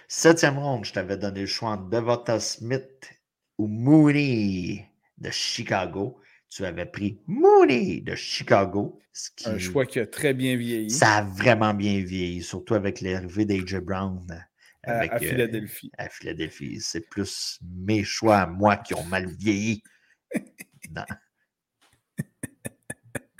Septième 0.06 0.56
ronde, 0.56 0.84
je 0.84 0.92
t'avais 0.92 1.16
donné 1.16 1.40
le 1.40 1.46
choix 1.46 1.70
entre 1.70 1.90
Devonta 1.90 2.38
Smith 2.38 3.10
ou 3.58 3.66
Mooney 3.66 4.88
de 5.18 5.30
Chicago. 5.30 6.20
Tu 6.48 6.64
avais 6.64 6.86
pris 6.86 7.20
Mooney 7.26 8.02
de 8.02 8.14
Chicago. 8.14 9.00
Un 9.46 9.58
choix 9.58 9.84
qui 9.84 9.98
a 9.98 10.06
très 10.06 10.32
bien 10.32 10.56
vieilli. 10.56 10.90
Ça 10.90 11.16
a 11.16 11.22
vraiment 11.24 11.74
bien 11.74 12.04
vieilli, 12.04 12.42
surtout 12.42 12.74
avec 12.74 13.00
l'arrivée 13.00 13.46
d'AJ 13.46 13.78
Brown. 13.78 14.24
Avec, 14.86 15.12
à, 15.12 15.18
Philadelphie. 15.18 15.90
à 15.98 16.08
Philadelphie. 16.08 16.80
C'est 16.80 17.08
plus 17.08 17.58
mes 17.62 18.04
choix 18.04 18.38
à 18.38 18.46
moi 18.46 18.76
qui 18.76 18.94
ont 18.94 19.04
mal 19.04 19.26
vieilli. 19.26 19.82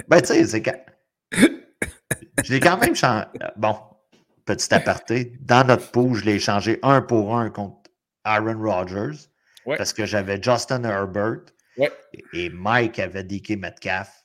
ben, 0.09 0.21
tu 0.21 0.27
sais, 0.27 0.47
c'est 0.47 0.63
quand. 0.63 0.85
Je 2.45 2.53
l'ai 2.53 2.61
quand 2.61 2.77
même 2.79 2.95
changé. 2.95 3.27
Bon, 3.57 3.79
petit 4.45 4.73
aparté. 4.75 5.33
Dans 5.41 5.67
notre 5.67 5.91
pool, 5.91 6.15
je 6.15 6.25
l'ai 6.25 6.39
changé 6.39 6.79
un 6.83 7.01
pour 7.01 7.37
un 7.37 7.49
contre 7.49 7.91
Aaron 8.25 8.61
Rodgers. 8.63 9.29
Parce 9.65 9.93
que 9.93 10.07
j'avais 10.07 10.41
Justin 10.41 10.85
Herbert. 10.85 11.41
Et 12.33 12.51
Mike 12.51 12.99
avait 12.99 13.25
DK 13.25 13.59
Metcalf. 13.59 14.25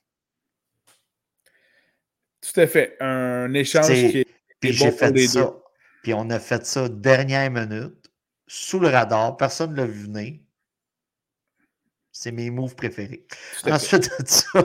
Tout 2.41 2.59
à 2.59 2.67
fait. 2.67 2.97
Un 2.99 3.53
échange 3.53 3.87
qui 3.87 4.19
est. 4.19 4.27
Puis 4.59 4.73
j'ai 4.73 4.91
fait 4.91 5.17
ça. 5.27 5.60
Puis 6.01 6.13
on 6.13 6.29
a 6.29 6.39
fait 6.39 6.65
ça 6.65 6.89
dernière 6.89 7.51
minute, 7.51 8.11
sous 8.47 8.79
le 8.79 8.87
radar. 8.87 9.37
Personne 9.37 9.71
ne 9.71 9.77
l'a 9.77 9.85
vu 9.85 10.03
venir. 10.03 10.39
C'est 12.11 12.31
mes 12.31 12.49
moves 12.49 12.75
préférés. 12.75 13.25
Ensuite 13.65 14.09
de 14.19 14.27
ça, 14.27 14.63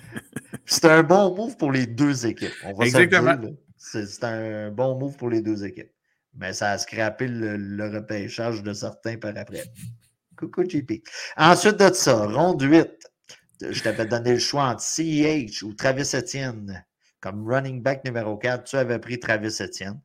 c'est 0.66 0.84
un 0.86 1.02
bon 1.02 1.34
move 1.34 1.56
pour 1.56 1.72
les 1.72 1.86
deux 1.86 2.26
équipes. 2.26 2.52
On 2.64 2.72
va 2.72 2.84
Exactement. 2.86 3.36
C'est 3.76 4.24
un 4.24 4.70
bon 4.70 4.98
move 4.98 5.16
pour 5.16 5.30
les 5.30 5.40
deux 5.40 5.64
équipes. 5.64 5.92
Mais 6.34 6.52
ça 6.52 6.72
a 6.72 6.78
scrappé 6.78 7.28
le, 7.28 7.88
repêchage 7.88 8.62
de 8.62 8.72
certains 8.72 9.18
par 9.18 9.36
après. 9.36 9.64
Coucou, 10.36 10.64
JP. 10.68 11.02
Ensuite 11.36 11.76
de 11.76 11.92
ça, 11.92 12.26
ronde 12.26 12.62
8. 12.62 12.88
Je 13.70 13.82
t'avais 13.82 14.06
donné 14.06 14.32
le 14.32 14.38
choix 14.38 14.64
entre 14.64 14.82
CEH 14.82 15.62
ou 15.62 15.74
Travis 15.74 16.10
Etienne. 16.14 16.84
Comme 17.20 17.46
running 17.46 17.82
back 17.82 18.04
numéro 18.04 18.36
4, 18.36 18.64
tu 18.64 18.76
avais 18.76 18.98
pris 18.98 19.20
Travis 19.20 19.56
Etienne. 19.60 20.00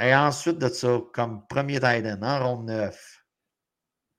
Et 0.00 0.14
ensuite 0.14 0.58
de 0.58 0.68
ça, 0.68 1.00
comme 1.12 1.46
premier 1.48 1.80
tight 1.80 2.06
end 2.06 2.22
en 2.22 2.56
ronde 2.56 2.66
9, 2.66 3.24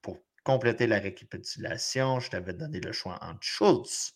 pour 0.01 0.17
compléter 0.43 0.87
la 0.87 0.99
récapitulation, 0.99 2.19
je 2.19 2.29
t'avais 2.29 2.53
donné 2.53 2.79
le 2.79 2.91
choix 2.91 3.17
entre 3.21 3.41
Schultz, 3.41 4.15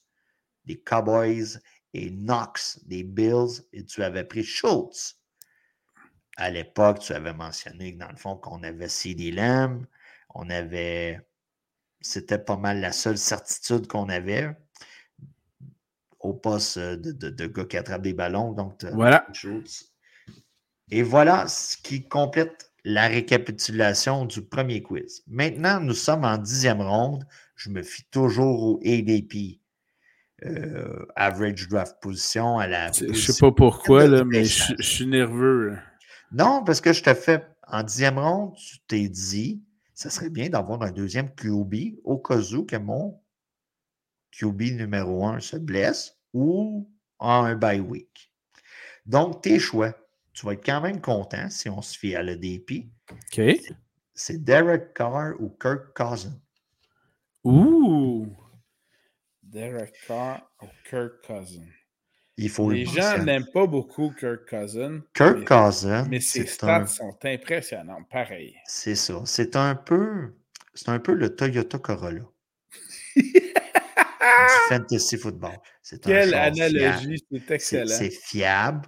des 0.65 0.79
Cowboys, 0.81 1.59
et 1.93 2.09
Knox 2.09 2.79
des 2.85 3.03
Bills 3.03 3.63
et 3.71 3.85
tu 3.85 4.03
avais 4.03 4.23
pris 4.23 4.43
Schultz. 4.43 5.19
À 6.37 6.49
l'époque, 6.49 6.99
tu 6.99 7.13
avais 7.13 7.33
mentionné 7.33 7.93
que 7.93 7.99
dans 7.99 8.09
le 8.09 8.17
fond, 8.17 8.35
qu'on 8.35 8.63
avait 8.63 8.89
CD 8.89 9.31
Lamb, 9.31 9.85
on 10.33 10.49
avait. 10.49 11.21
C'était 12.01 12.39
pas 12.39 12.57
mal 12.57 12.81
la 12.81 12.91
seule 12.91 13.17
certitude 13.17 13.87
qu'on 13.87 14.09
avait 14.09 14.53
au 16.19 16.33
poste 16.33 16.79
de, 16.79 17.11
de, 17.29 17.47
gars 17.47 17.65
qui 17.65 17.77
attrape 17.77 18.01
des 18.01 18.13
ballons. 18.13 18.51
Donc, 18.51 18.83
voilà. 18.85 19.25
Schultz. 19.31 19.92
Et 20.93 21.01
voilà 21.01 21.47
ce 21.47 21.75
qui 21.75 22.07
complète 22.07 22.71
la 22.85 23.07
récapitulation 23.07 24.25
du 24.25 24.43
premier 24.43 24.83
quiz. 24.83 25.23
Maintenant, 25.25 25.79
nous 25.79 25.95
sommes 25.95 26.23
en 26.23 26.37
dixième 26.37 26.81
ronde. 26.81 27.25
Je 27.55 27.71
me 27.71 27.81
fie 27.81 28.05
toujours 28.11 28.61
au 28.61 28.79
ADP. 28.85 29.59
Euh, 30.45 31.03
average 31.15 31.67
draft 31.67 31.95
position 31.99 32.59
à 32.59 32.67
la. 32.67 32.91
Je 32.91 33.11
sais 33.11 33.33
pas 33.39 33.51
pourquoi, 33.51 34.05
là, 34.05 34.23
mais 34.23 34.45
je, 34.45 34.75
suis 34.81 35.07
nerveux. 35.07 35.75
Non, 36.31 36.63
parce 36.63 36.79
que 36.79 36.93
je 36.93 37.01
te 37.01 37.15
fais 37.15 37.43
en 37.65 37.81
dixième 37.81 38.19
ronde, 38.19 38.53
tu 38.55 38.77
t'es 38.87 39.09
dit, 39.09 39.63
ça 39.95 40.11
serait 40.11 40.29
bien 40.29 40.49
d'avoir 40.49 40.83
un 40.83 40.91
deuxième 40.91 41.33
QB 41.33 42.01
au 42.03 42.19
cas 42.19 42.37
où 42.53 42.65
que 42.65 42.75
mon 42.75 43.19
QB 44.29 44.61
numéro 44.77 45.25
un 45.25 45.39
se 45.39 45.57
blesse 45.57 46.19
ou 46.33 46.87
en 47.17 47.45
un 47.45 47.55
bye 47.55 47.79
week. 47.79 48.31
Donc, 49.07 49.41
tes 49.41 49.57
choix. 49.57 49.95
Tu 50.33 50.45
vas 50.45 50.53
être 50.53 50.65
quand 50.65 50.81
même 50.81 51.01
content 51.01 51.49
si 51.49 51.69
on 51.69 51.81
se 51.81 51.97
fie 51.97 52.15
à 52.15 52.23
l'EDP. 52.23 52.87
OK. 53.11 53.41
C'est 54.15 54.43
Derek 54.43 54.93
Carr 54.93 55.33
ou 55.39 55.49
Kirk 55.49 55.93
Cousin. 55.95 56.39
Ouh! 57.43 58.27
Derek 59.41 59.93
Carr 60.07 60.41
ou 60.61 60.67
Kirk 60.89 61.25
Cousin. 61.25 61.65
Il 62.37 62.49
faut 62.49 62.71
Les 62.71 62.85
gens 62.85 63.19
n'aiment 63.19 63.49
pas 63.53 63.67
beaucoup 63.67 64.11
Kirk 64.19 64.49
Cousin. 64.49 65.01
Kirk 65.13 65.39
mais, 65.39 65.45
Cousin. 65.45 66.07
Mais 66.09 66.19
ses 66.19 66.47
stats 66.47 66.87
sont 66.87 67.17
impressionnants, 67.23 68.03
pareil. 68.09 68.55
C'est 68.65 68.95
ça. 68.95 69.21
C'est 69.25 69.55
un 69.55 69.75
peu. 69.75 70.33
C'est 70.73 70.89
un 70.89 70.99
peu 70.99 71.13
le 71.13 71.35
Toyota 71.35 71.77
Corolla. 71.77 72.23
du 73.15 74.69
fantasy 74.69 75.17
football. 75.17 75.59
Quelle 76.01 76.33
analogie, 76.33 77.23
c'est 77.31 77.51
excellent. 77.51 77.95
C'est 77.95 78.09
fiable. 78.09 78.87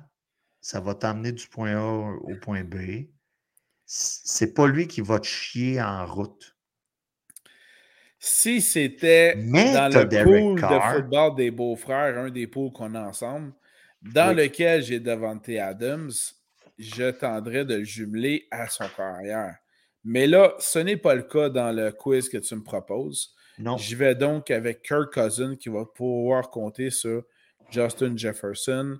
Ça 0.66 0.80
va 0.80 0.96
t'emmener 0.96 1.32
du 1.32 1.46
point 1.48 1.76
A 1.76 2.16
au 2.24 2.34
point 2.42 2.64
B. 2.64 3.06
C'est 3.86 4.56
pas 4.56 4.66
lui 4.66 4.88
qui 4.88 5.00
va 5.00 5.20
te 5.20 5.28
chier 5.28 5.80
en 5.80 6.08
route. 6.08 6.58
Si 8.18 8.62
c'était 8.62 9.36
dans 9.36 9.94
le 9.94 10.24
pool 10.24 10.60
de 10.60 10.96
football 10.96 11.36
des 11.36 11.52
beaux-frères, 11.52 12.18
un 12.18 12.32
des 12.32 12.48
pools 12.48 12.72
qu'on 12.72 12.96
a 12.96 13.02
ensemble, 13.02 13.54
dans 14.02 14.36
lequel 14.36 14.82
j'ai 14.82 15.00
Devante 15.00 15.50
Adams, 15.50 16.10
je 16.80 17.12
tendrais 17.12 17.64
de 17.64 17.76
le 17.76 17.84
jumeler 17.84 18.48
à 18.50 18.68
son 18.68 18.88
carrière. 18.98 19.58
Mais 20.04 20.26
là, 20.26 20.56
ce 20.58 20.80
n'est 20.80 20.98
pas 20.98 21.14
le 21.14 21.22
cas 21.22 21.50
dans 21.50 21.72
le 21.76 21.92
quiz 21.92 22.28
que 22.28 22.38
tu 22.38 22.56
me 22.56 22.64
proposes. 22.64 23.36
Non. 23.60 23.78
J'y 23.78 23.94
vais 23.94 24.16
donc 24.16 24.50
avec 24.50 24.82
Kirk 24.82 25.14
Cousin 25.14 25.58
qui 25.58 25.70
va 25.70 25.86
pouvoir 25.86 26.50
compter 26.50 26.90
sur 26.90 27.22
Justin 27.70 28.18
Jefferson, 28.18 28.98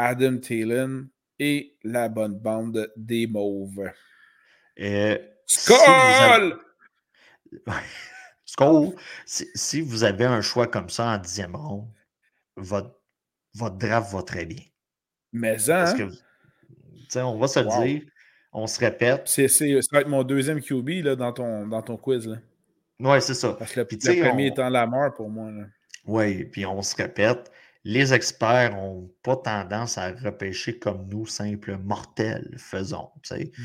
Adam 0.00 0.38
Thielen 0.38 1.08
et 1.40 1.76
la 1.82 2.08
bonne 2.08 2.38
bande 2.38 2.88
des 2.96 3.26
Mauves. 3.26 3.90
Euh, 4.80 5.18
Skull! 5.46 6.56
Skull! 8.44 8.94
Si, 9.26 9.46
si, 9.54 9.80
vous 9.80 10.04
avez 10.04 10.24
un 10.24 10.40
choix 10.40 10.66
comme 10.66 10.88
ça 10.88 11.06
en 11.14 11.18
dixième 11.18 11.54
ronde, 11.54 11.88
votre, 12.56 12.92
votre 13.54 13.76
draft 13.76 14.12
va 14.12 14.22
très 14.22 14.46
bien. 14.46 14.62
Mais 15.32 15.58
ça, 15.58 15.84
Parce 15.84 15.94
que, 15.94 17.18
on 17.20 17.38
va 17.38 17.46
se 17.48 17.60
Wow. 17.60 17.80
le 17.82 17.86
dire, 17.86 18.02
on 18.52 18.66
se 18.66 18.80
répète. 18.80 19.22
c'est, 19.26 19.48
c'est- 19.48 19.80
ça 19.82 19.88
va 19.92 20.00
être 20.00 20.08
mon 20.08 20.22
deuxième 20.24 20.60
QB 20.60 21.04
là, 21.04 21.14
dans, 21.16 21.32
ton, 21.32 21.66
dans 21.68 21.82
ton 21.82 21.96
quiz. 21.96 22.26
Là. 22.26 22.36
Ouais, 23.00 23.20
c'est 23.20 23.34
ça. 23.34 23.52
Parce 23.52 23.72
que 23.72 23.80
le, 23.80 23.86
premier 23.86 24.50
on- 24.50 24.52
étant 24.52 24.68
la 24.70 24.86
mort 24.86 25.12
pour 25.14 25.28
moi. 25.28 25.50
Oui, 26.06 26.44
puis 26.44 26.64
on 26.66 26.82
se 26.82 26.96
répète, 26.96 27.50
les 27.88 28.12
experts 28.12 28.76
n'ont 28.76 29.10
pas 29.22 29.36
tendance 29.36 29.96
à 29.96 30.10
repêcher 30.10 30.78
comme 30.78 31.08
nous, 31.08 31.24
simples 31.24 31.78
mortels, 31.78 32.54
faisons. 32.58 33.08
tu 33.22 33.34
sais. 33.34 33.52
Mm. 33.56 33.62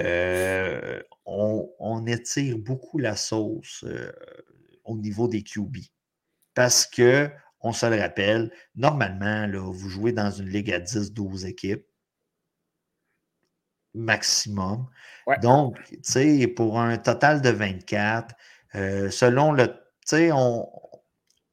Euh, 0.00 1.02
on, 1.26 1.70
on 1.78 2.06
étire 2.06 2.56
beaucoup 2.56 2.96
la 2.96 3.14
sauce 3.14 3.84
euh, 3.86 4.10
au 4.84 4.96
niveau 4.96 5.28
des 5.28 5.42
QB. 5.42 5.76
Parce 6.54 6.86
que, 6.86 7.28
on 7.60 7.74
se 7.74 7.84
le 7.84 8.00
rappelle, 8.00 8.50
normalement, 8.74 9.46
là, 9.46 9.70
vous 9.70 9.88
jouez 9.90 10.12
dans 10.12 10.30
une 10.30 10.48
ligue 10.48 10.72
à 10.72 10.80
10-12 10.80 11.46
équipes 11.46 11.84
maximum. 13.92 14.86
Ouais. 15.26 15.38
Donc, 15.40 15.76
pour 16.56 16.80
un 16.80 16.96
total 16.96 17.42
de 17.42 17.50
24, 17.50 18.34
euh, 18.76 19.10
selon 19.10 19.52
le. 19.52 19.74
On. 20.32 20.66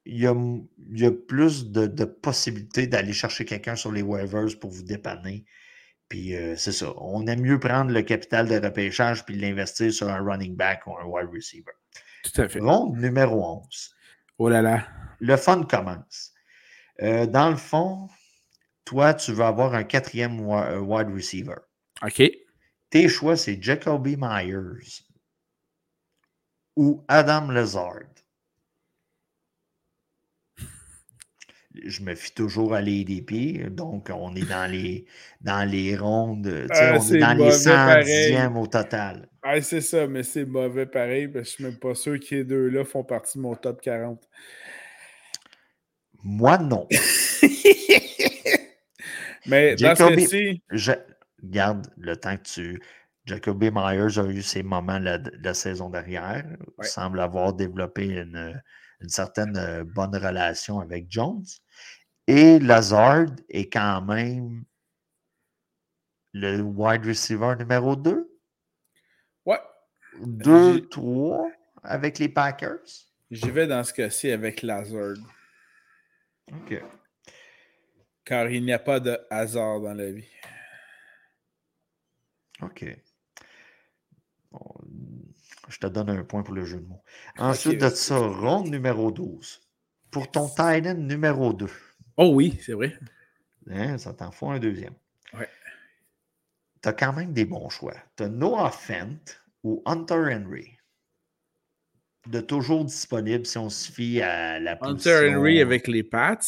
Il 0.06 0.20
y 0.20 0.28
a, 0.28 0.36
il 0.92 1.00
y 1.00 1.06
a 1.06 1.12
plus 1.12 1.72
de, 1.72 1.88
de 1.88 2.06
possibilités 2.06 2.88
d'aller 2.88 3.14
chercher 3.14 3.46
quelqu'un 3.46 3.76
sur 3.76 3.92
les 3.92 4.04
waivers 4.04 4.60
pour 4.60 4.70
vous 4.70 4.84
dépanner. 4.84 5.46
Puis 6.10 6.36
euh, 6.36 6.56
c'est 6.56 6.72
ça. 6.72 6.94
On 6.98 7.26
aime 7.28 7.42
mieux 7.42 7.60
prendre 7.60 7.92
le 7.92 8.02
capital 8.04 8.48
de 8.48 8.60
repêchage 8.60 9.26
puis 9.26 9.36
l'investir 9.36 9.92
sur 9.92 10.10
un 10.10 10.24
running 10.24 10.56
back 10.56 10.86
ou 10.86 10.96
un 10.98 11.06
wide 11.06 11.30
receiver. 11.34 11.72
Tout 12.24 12.42
à 12.42 12.48
fait. 12.48 12.60
Ronde 12.60 12.98
numéro 12.98 13.44
11. 13.62 13.96
Oh 14.38 14.50
là 14.50 14.62
là. 14.62 14.88
Le 15.20 15.38
fun 15.38 15.64
commence. 15.64 16.34
Euh, 17.02 17.26
dans 17.26 17.50
le 17.50 17.56
fond, 17.56 18.10
toi, 18.86 19.14
tu 19.14 19.34
vas 19.34 19.48
avoir 19.48 19.74
un 19.74 19.84
quatrième 19.84 20.40
euh, 20.50 20.80
wide 20.80 21.10
receiver. 21.10 21.56
OK. 22.04 22.22
Tes 22.90 23.10
choix, 23.10 23.36
c'est 23.36 23.62
Jacoby 23.62 24.16
Myers 24.18 25.04
ou 26.76 27.04
Adam 27.08 27.50
Lazard. 27.50 28.15
Je 31.86 32.02
me 32.04 32.16
fie 32.16 32.34
toujours 32.34 32.74
à 32.74 32.82
l'ADP, 32.82 33.70
donc 33.70 34.10
on 34.14 34.36
est 34.36 34.48
dans 34.48 34.70
les, 34.72 35.06
dans 35.42 35.70
les 35.70 35.96
rondes, 35.98 36.68
Ah, 36.70 36.98
on 37.00 37.14
est 37.14 37.20
dans 37.20 37.34
les 37.34 37.46
mauvais 37.46 37.52
110 37.52 37.66
pareil. 37.66 38.36
e 38.36 38.58
au 38.58 38.68
total. 38.68 39.28
Ah, 39.44 39.62
c'est 39.62 39.82
ça, 39.82 40.08
mais 40.08 40.24
c'est 40.24 40.46
mauvais 40.46 40.86
pareil, 40.86 41.28
parce 41.28 41.44
que 41.44 41.50
je 41.50 41.56
suis 41.56 41.64
même 41.64 41.78
pas 41.78 41.96
sûr 41.96 42.20
que 42.20 42.36
les 42.36 42.44
deux-là 42.44 42.84
font 42.86 43.04
partie 43.04 43.38
de 43.38 43.44
mon 43.44 43.56
top 43.56 43.82
40. 43.82 44.22
Moi, 46.24 46.58
non. 46.58 46.88
mais 49.46 49.76
dans 49.76 49.96
ce 49.96 50.58
Je 50.72 50.92
garde 51.44 51.88
le 51.98 52.16
temps 52.16 52.38
que 52.38 52.44
tu. 52.44 52.82
Jacoby 53.26 53.72
Myers 53.72 54.20
a 54.20 54.26
eu 54.26 54.42
ses 54.42 54.64
moments 54.64 55.00
la, 55.00 55.20
la 55.42 55.54
saison 55.54 55.90
dernière. 55.90 56.46
Ouais. 56.78 56.88
semble 56.88 57.20
avoir 57.20 57.54
développé 57.54 58.06
une, 58.06 58.62
une 59.02 59.10
certaine 59.10 59.58
euh, 59.58 59.84
bonne 59.84 60.16
relation 60.16 60.80
avec 60.80 61.08
Jones. 61.10 61.44
Et 62.28 62.60
Lazard 62.60 63.28
est 63.50 63.70
quand 63.72 64.02
même 64.02 64.64
le 66.34 66.62
wide 66.62 67.06
receiver 67.06 67.56
numéro 67.58 67.96
2, 67.96 68.30
ouais, 69.46 69.60
2, 70.20 70.74
J'ai- 70.76 70.90
3 70.90 71.50
avec 71.84 72.18
les 72.20 72.28
Packers. 72.30 72.80
j'y 73.32 73.52
vais 73.52 73.68
dans 73.68 73.84
ce 73.84 73.94
cas-ci 73.94 74.32
avec 74.32 74.62
Lazard. 74.64 75.16
OK. 76.52 76.82
Car 78.24 78.50
il 78.50 78.64
n'y 78.66 78.74
a 78.74 78.80
pas 78.80 79.00
de 79.00 79.20
hasard 79.30 79.82
dans 79.82 79.94
la 79.94 80.12
vie. 80.12 80.28
OK. 82.62 82.86
Bon, 84.52 84.74
je 85.70 85.78
te 85.78 85.88
donne 85.88 86.10
un 86.10 86.24
point 86.24 86.42
pour 86.44 86.54
le 86.56 86.66
jeu 86.66 86.80
de 86.80 86.88
mots. 86.88 87.04
Ensuite 87.38 87.82
de 87.82 87.90
ça, 87.90 88.18
ronde 88.18 88.70
numéro 88.70 89.12
12. 89.12 89.62
Pour 90.12 90.32
ton 90.32 90.48
tight 90.50 90.86
end 90.88 90.96
numéro 90.96 91.54
2. 91.54 91.70
Oh 92.18 92.32
oui, 92.34 92.58
c'est 92.62 92.74
vrai. 92.74 92.98
Hein, 93.70 93.98
ça 93.98 94.14
t'en 94.14 94.32
faut 94.32 94.50
un 94.50 94.60
deuxième. 94.60 94.94
Ouais. 95.34 95.50
Tu 96.82 96.90
as 96.90 96.94
quand 96.94 97.14
même 97.14 97.34
des 97.34 97.46
bons 97.46 97.70
choix. 97.70 97.96
Tu 98.16 98.24
as 98.24 98.30
Noah 98.30 98.72
Fent 98.72 99.18
ou 99.64 99.82
Hunter 99.86 100.34
Henry. 100.34 100.72
De 102.28 102.40
toujours 102.42 102.86
disponible 102.86 103.46
si 103.46 103.58
on 103.58 103.70
se 103.70 103.92
fie 103.92 104.22
à 104.22 104.60
la 104.60 104.74
Hunter 104.82 104.94
position- 105.12 105.38
Henry 105.40 105.62
avec 105.62 105.88
les 105.88 106.04
Pats. 106.04 106.40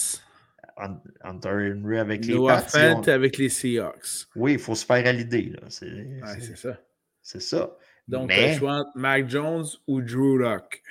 Hun- 0.78 1.02
Hunter 1.24 1.74
Henry 1.76 1.98
avec 2.00 2.26
les 2.26 2.34
Noah 2.36 2.62
Pats, 2.62 2.70
si 2.70 2.78
on- 2.78 3.04
Fent 3.04 3.12
avec 3.12 3.38
les 3.38 3.50
Seahawks. 3.50 4.28
Oui, 4.36 4.54
il 4.54 4.60
faut 4.60 4.76
se 4.76 4.86
faire 4.86 5.06
à 5.06 5.12
l'idée. 5.12 5.50
là. 5.60 5.62
C'est 5.70 5.86
Ouais, 5.92 6.56
ça. 6.56 6.78
c'est 7.22 7.42
ça. 7.42 7.76
Donc, 8.08 8.30
Mais- 8.30 8.54
le 8.54 8.60
choix 8.60 8.86
Mac 8.96 9.28
Jones 9.30 9.66
ou 9.88 10.02
Drew 10.02 10.38
Lock. 10.38 10.82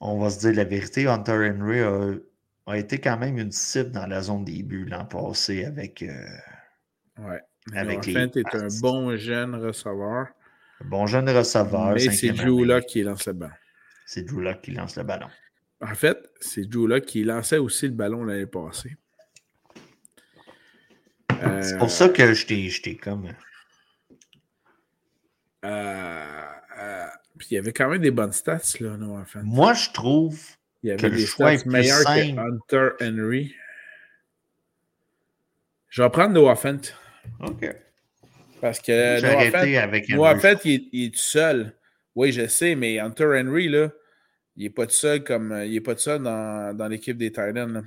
on 0.00 0.18
va 0.18 0.30
se 0.30 0.40
dire 0.40 0.54
la 0.54 0.64
vérité, 0.64 1.06
Hunter 1.06 1.52
Henry 1.54 1.80
a, 1.80 2.14
a 2.66 2.78
été 2.78 2.98
quand 2.98 3.18
même 3.18 3.38
une 3.38 3.50
cible 3.52 3.90
dans 3.90 4.06
la 4.06 4.22
zone 4.22 4.44
des 4.44 4.62
buts 4.62 4.84
l'an 4.84 5.04
passé 5.04 5.64
avec 5.64 6.02
euh, 6.02 6.24
Ouais. 7.18 7.40
Avec 7.74 8.06
les 8.06 8.12
est 8.16 8.54
un 8.54 8.68
bon 8.80 9.16
jeune 9.16 9.54
receveur. 9.54 10.26
un 10.80 10.84
bon 10.84 11.06
jeune 11.06 11.28
receveur. 11.28 11.92
mais 11.94 12.00
c'est 12.10 12.30
Drew 12.32 12.58
année. 12.58 12.64
Lock 12.64 12.86
qui 12.86 13.02
lance 13.02 13.26
le 13.26 13.32
ballon. 13.34 13.52
C'est 14.06 14.22
Drew 14.22 14.40
Lock 14.40 14.60
qui 14.62 14.70
lance 14.72 14.96
le 14.96 15.02
ballon. 15.04 15.28
En 15.80 15.94
fait, 15.94 16.18
c'est 16.40 16.64
Drew 16.68 16.86
Lock 16.88 17.04
qui 17.04 17.22
lançait 17.24 17.58
aussi 17.58 17.86
le 17.86 17.94
ballon 17.94 18.24
l'année 18.24 18.46
passée. 18.46 18.96
C'est 21.62 21.78
pour 21.78 21.90
ça 21.90 22.08
que 22.08 22.32
je 22.34 22.46
t'ai- 22.46 22.96
comme. 22.96 23.28
euh, 25.64 26.50
euh, 26.78 27.06
puis 27.38 27.48
il 27.50 27.54
y 27.54 27.58
avait 27.58 27.72
quand 27.72 27.88
même 27.88 28.00
des 28.00 28.10
bonnes 28.10 28.32
stats, 28.32 28.60
là, 28.80 28.96
Noah 28.96 29.24
Fent. 29.24 29.42
Moi, 29.42 29.74
je 29.74 29.90
trouve. 29.90 30.40
Il 30.82 30.88
y 30.88 30.92
avait 30.92 31.10
des 31.10 31.26
choix 31.26 31.56
stats 31.56 31.68
meilleurs 31.70 32.04
que. 32.04 32.38
Hunter 32.38 32.88
Henry. 33.00 33.54
Je 35.88 36.02
vais 36.02 36.10
prendre 36.10 36.32
Noah 36.34 36.56
Fent. 36.56 36.80
OK. 37.40 37.66
Parce 38.60 38.80
que 38.80 38.92
avec 39.82 40.06
Henry. 40.32 40.40
Fent, 40.40 40.60
il, 40.64 40.72
est- 40.74 40.88
il 40.92 41.04
est 41.06 41.10
tout 41.10 41.18
seul. 41.20 41.74
Oui, 42.14 42.32
je 42.32 42.46
sais, 42.46 42.74
mais 42.74 42.98
Hunter 42.98 43.24
Henry, 43.40 43.68
là, 43.68 43.90
il 44.56 44.64
n'est 44.64 44.70
pas 44.70 44.86
tout 44.86 44.92
seul 44.94 45.22
comme 45.24 45.52
il 45.64 45.74
est 45.76 45.80
pas 45.80 45.94
tout 45.94 46.00
seul 46.02 46.22
dans, 46.22 46.76
dans 46.76 46.88
l'équipe 46.88 47.16
des 47.16 47.30
Titans. 47.30 47.72
là. 47.72 47.82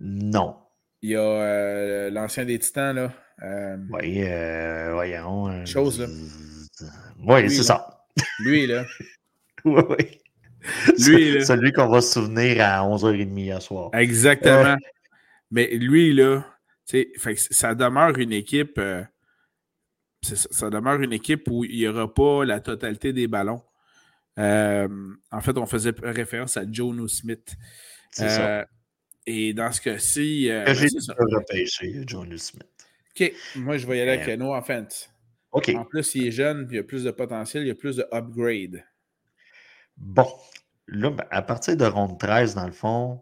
Non. 0.00 0.56
Il 1.02 1.10
y 1.10 1.16
a 1.16 1.20
euh, 1.20 2.10
l'ancien 2.10 2.44
des 2.44 2.58
Titans, 2.58 2.94
là. 2.94 3.12
euh, 3.42 3.76
Oui, 3.90 4.22
euh, 4.22 4.92
voyons. 4.92 5.48
euh, 5.48 5.64
Chose, 5.66 6.00
là. 6.00 6.06
Oui, 7.22 7.50
c'est 7.50 7.62
ça. 7.64 8.04
lui, 8.40 8.66
là. 8.66 8.84
Oui, 9.64 9.82
oui. 9.90 10.19
Lui, 10.98 11.32
là. 11.32 11.44
Celui 11.44 11.72
qu'on 11.72 11.88
va 11.88 12.00
se 12.00 12.12
souvenir 12.12 12.60
à 12.64 12.80
11h30 12.82 13.54
à 13.56 13.60
soir. 13.60 13.90
Exactement. 13.94 14.76
Mais 15.50 15.66
lui, 15.76 16.12
là, 16.12 16.46
fait 16.86 17.10
ça 17.36 17.74
demeure 17.74 18.16
une 18.18 18.32
équipe. 18.32 18.78
euh, 18.78 19.02
ça, 20.22 20.36
ça 20.36 20.70
demeure 20.70 21.00
une 21.00 21.12
équipe 21.12 21.48
où 21.50 21.64
il 21.64 21.76
n'y 21.78 21.88
aura 21.88 22.12
pas 22.12 22.44
la 22.44 22.60
totalité 22.60 23.12
des 23.12 23.26
ballons. 23.26 23.62
Euh, 24.38 24.88
en 25.30 25.40
fait, 25.40 25.56
on 25.58 25.66
faisait 25.66 25.92
référence 26.02 26.56
à 26.56 26.62
Jono 26.70 27.08
Smith. 27.08 27.54
C'est 28.12 28.28
ça. 28.28 28.60
Euh, 28.60 28.64
et 29.26 29.52
dans 29.52 29.70
ce 29.72 29.80
cas-ci, 29.80 30.46
ben, 30.48 30.74
j'ai 30.74 30.88
repêché, 31.18 32.02
John 32.06 32.36
Smith. 32.38 32.64
OK, 33.18 33.32
moi, 33.56 33.76
je 33.76 33.86
vais 33.86 33.98
y 33.98 34.00
aller 34.00 34.12
avec 34.12 34.28
Euh, 34.28 34.32
euh, 34.32 34.36
Noah 34.36 34.62
Fent. 34.62 35.10
OK. 35.52 35.68
En 35.76 35.84
plus, 35.84 36.14
il 36.14 36.28
est 36.28 36.30
jeune, 36.30 36.66
puis 36.66 36.76
il 36.76 36.80
a 36.80 36.84
plus 36.84 37.04
de 37.04 37.10
potentiel, 37.10 37.64
il 37.64 37.68
y 37.68 37.70
a 37.70 37.74
plus 37.74 37.96
de 37.96 38.06
upgrade. 38.12 38.84
Bon. 39.96 40.28
Là, 40.92 41.10
ben, 41.10 41.24
à 41.30 41.40
partir 41.40 41.76
de 41.76 41.84
ronde 41.84 42.18
13, 42.18 42.56
dans 42.56 42.66
le 42.66 42.72
fond, 42.72 43.20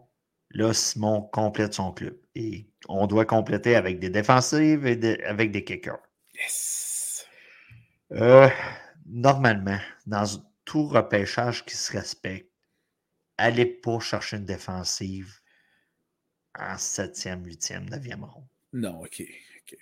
là, 0.49 0.73
Simon 0.73 1.21
complète 1.21 1.75
son 1.75 1.91
club. 1.91 2.17
Et 2.33 2.67
on 2.87 3.05
doit 3.05 3.25
compléter 3.25 3.75
avec 3.75 3.99
des 3.99 4.09
défensives 4.09 4.87
et 4.87 5.23
avec 5.23 5.51
des 5.51 5.63
kickers. 5.63 5.99
Yes! 6.33 7.27
Euh, 8.11 8.49
normalement, 9.05 9.77
dans 10.07 10.25
tout 10.65 10.87
repêchage 10.87 11.63
qui 11.63 11.75
se 11.75 11.91
respecte, 11.91 12.51
allez 13.37 13.67
pas 13.67 13.99
chercher 13.99 14.37
une 14.37 14.45
défensive 14.45 15.39
en 16.57 16.75
7e, 16.77 17.45
8e, 17.45 17.87
9e 17.89 18.23
ronde. 18.23 18.47
Non, 18.73 18.99
OK. 19.01 19.21
OK. 19.21 19.77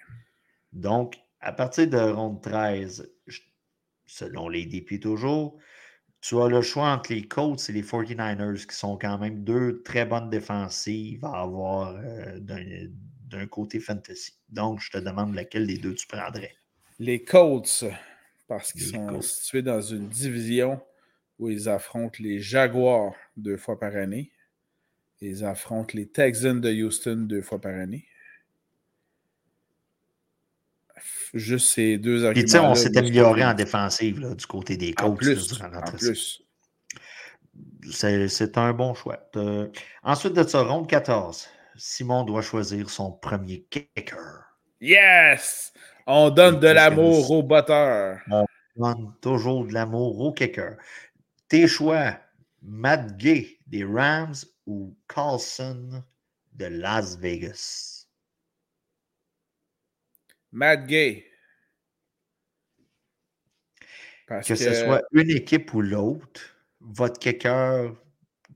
Donc, 0.74 1.16
à 1.40 1.54
partir 1.54 1.88
de 1.88 1.98
ronde 1.98 2.42
13, 2.42 3.10
je- 3.28 3.42
selon 4.06 4.50
les 4.50 4.66
DP 4.66 5.00
toujours, 5.00 5.58
tu 6.22 6.42
as 6.42 6.48
le 6.48 6.62
choix 6.62 6.90
entre 6.90 7.14
les 7.14 7.28
Colts 7.28 7.70
et 7.70 7.74
les 7.74 7.84
49ers, 7.84 8.66
qui 8.66 8.76
sont 8.76 8.98
quand 8.98 9.18
même 9.18 9.44
deux 9.44 9.82
très 9.84 10.06
bonnes 10.06 10.30
défensives 10.30 11.24
à 11.24 11.42
avoir 11.42 11.96
euh, 11.96 12.40
d'un 12.40 13.48
côté 13.48 13.80
fantasy. 13.80 14.34
Donc, 14.50 14.80
je 14.82 14.92
te 14.92 14.98
demande 14.98 15.36
laquelle 15.36 15.68
des 15.68 15.78
deux 15.78 15.94
tu 15.94 16.08
prendrais. 16.08 16.56
Les 17.00 17.24
Colts, 17.24 17.86
parce 18.48 18.72
qu'ils 18.72 18.84
sont 18.84 19.22
situés 19.22 19.62
dans 19.62 19.82
une 19.82 20.08
division 20.08 20.82
où 21.40 21.50
ils 21.50 21.70
affrontent 21.70 22.18
les 22.20 22.40
Jaguars 22.40 23.14
deux 23.36 23.58
fois 23.58 23.80
par 23.80 23.96
année. 23.96 24.32
Ils 25.22 25.46
affrontent 25.46 25.94
les 25.94 26.08
Texans 26.08 26.60
de 26.60 26.72
Houston 26.72 27.26
deux 27.28 27.42
fois 27.42 27.60
par 27.60 27.76
année. 27.76 28.06
Juste 31.34 31.70
ces 31.70 31.98
deux 31.98 32.26
arguments. 32.26 32.48
Puis, 32.48 32.58
on 32.60 32.76
s'est 32.76 32.98
amélioré 32.98 33.46
en 33.46 33.54
défensive 33.54 34.36
du 34.36 34.46
côté 34.46 34.78
des 34.78 34.94
coachs. 34.94 35.08
En 35.08 35.16
plus. 35.16 35.62
En 35.62 35.82
plus. 35.92 36.44
C'est 37.92 38.58
un 38.58 38.74
bon 38.74 38.94
choix. 38.94 39.30
Ensuite 40.04 40.34
de 40.34 40.44
ça, 40.44 40.62
ronde 40.62 40.88
14, 40.88 41.48
Simon 41.76 42.24
doit 42.24 42.42
choisir 42.42 42.90
son 42.90 43.12
premier 43.12 43.66
kicker. 43.70 44.44
Yes! 44.82 45.74
On 46.06 46.30
donne 46.30 46.60
de 46.60 46.68
l'amour 46.68 47.32
au 47.32 47.44
batteur. 47.44 48.20
On 48.30 48.46
donne 48.76 49.14
toujours 49.22 49.66
de 49.66 49.74
l'amour 49.74 50.20
au 50.20 50.34
kicker. 50.34 50.78
Tes 51.48 51.68
choix, 51.68 52.18
Matt 52.62 53.18
Gay 53.18 53.58
des 53.68 53.84
Rams 53.86 54.36
ou 54.66 54.96
Carlson 55.08 56.04
de 56.54 56.66
Las 56.66 57.18
Vegas? 57.18 57.97
Matt 60.52 60.86
Gay. 60.88 61.26
que, 64.28 64.56
ce 64.56 64.74
soit 64.74 65.04
une 65.14 65.30
équipe 65.30 65.74
ou 65.74 65.82
l'autre, 65.82 66.42
votre 66.82 67.20
kicker, 67.20 67.94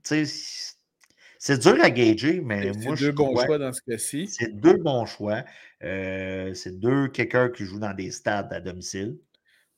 c'est 0.02 1.58
dur 1.58 1.76
à 1.82 1.90
gager, 1.90 2.40
mais 2.40 2.72
moi, 2.72 2.94
je 2.94 3.06
deux 3.06 3.12
bons 3.12 3.36
choix 3.36 3.58
dans 3.58 3.72
ce 3.72 3.80
cas-ci. 3.82 4.28
C'est 4.28 4.60
deux 4.60 4.76
bons 4.76 5.06
choix. 5.06 5.44
Euh, 5.82 6.54
c'est 6.54 6.78
deux 6.78 7.08
kickers 7.08 7.52
qui 7.52 7.64
jouent 7.64 7.80
dans 7.80 7.94
des 7.94 8.10
stades 8.10 8.52
à 8.52 8.60
domicile. 8.60 9.18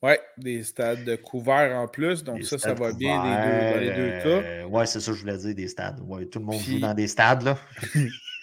Oui, 0.03 0.13
des 0.37 0.63
stades 0.63 1.19
couverts 1.21 1.75
en 1.75 1.87
plus, 1.87 2.23
donc 2.23 2.43
ça, 2.43 2.59
ça 2.59 2.75
va 2.75 2.93
bien 2.93 3.15
dans 3.15 3.79
les 3.79 3.89
deux 3.89 4.09
cas. 4.09 4.43
Euh, 4.43 4.63
oui, 4.69 4.85
c'est 4.85 4.99
ça 4.99 5.11
que 5.11 5.17
je 5.17 5.21
voulais 5.21 5.37
dire, 5.37 5.55
des 5.55 5.67
stades. 5.67 5.99
Ouais, 6.01 6.25
tout 6.27 6.39
le 6.39 6.45
monde 6.45 6.61
joue 6.61 6.79
dans 6.79 6.93
des 6.93 7.07
stades, 7.07 7.41
là. 7.41 7.57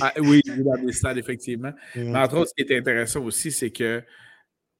ah, 0.00 0.12
oui, 0.20 0.42
dans 0.46 0.76
des 0.82 0.92
stades, 0.92 1.18
effectivement. 1.18 1.72
Mais 1.96 2.18
entre 2.18 2.38
autres, 2.38 2.52
ce 2.56 2.62
qui 2.62 2.72
est 2.72 2.78
intéressant 2.78 3.22
aussi, 3.24 3.50
c'est 3.50 3.70
que 3.70 4.02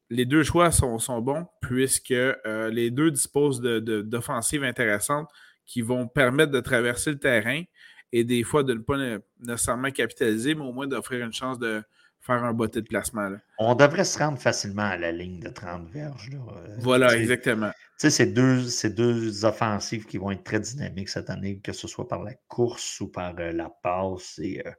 les 0.09 0.25
deux 0.25 0.43
choix 0.43 0.71
sont, 0.71 0.99
sont 0.99 1.21
bons, 1.21 1.47
puisque 1.61 2.11
euh, 2.11 2.69
les 2.69 2.91
deux 2.91 3.11
disposent 3.11 3.61
d'offensives 3.61 4.63
intéressantes 4.63 5.29
qui 5.65 5.81
vont 5.81 6.07
permettre 6.07 6.51
de 6.51 6.59
traverser 6.59 7.11
le 7.11 7.19
terrain 7.19 7.63
et 8.11 8.25
des 8.25 8.43
fois 8.43 8.63
de 8.63 8.73
ne 8.73 8.79
pas 8.79 8.97
nécessairement 9.39 9.89
capitaliser, 9.91 10.53
mais 10.53 10.65
au 10.65 10.73
moins 10.73 10.87
d'offrir 10.87 11.25
une 11.25 11.31
chance 11.31 11.57
de, 11.59 11.81
faire 12.21 12.43
un 12.43 12.53
botté 12.53 12.81
de 12.81 12.87
placement. 12.87 13.29
On 13.57 13.75
devrait 13.75 14.03
se 14.03 14.19
rendre 14.19 14.37
facilement 14.37 14.83
à 14.83 14.97
la 14.97 15.11
ligne 15.11 15.39
de 15.39 15.49
30 15.49 15.89
verges. 15.89 16.29
Euh, 16.33 16.75
voilà, 16.79 17.17
exactement. 17.17 17.71
Tu 18.01 18.09
sais, 18.09 18.09
c'est 18.09 18.33
deux, 18.33 18.65
deux 18.89 19.45
offensives 19.45 20.07
qui 20.07 20.17
vont 20.17 20.31
être 20.31 20.43
très 20.43 20.59
dynamiques 20.59 21.09
cette 21.09 21.29
année, 21.29 21.59
que 21.59 21.71
ce 21.71 21.87
soit 21.87 22.07
par 22.07 22.23
la 22.23 22.33
course 22.47 22.99
ou 22.99 23.07
par 23.07 23.35
euh, 23.37 23.51
la 23.51 23.69
passe. 23.69 24.39
Et, 24.39 24.65
euh, 24.65 24.71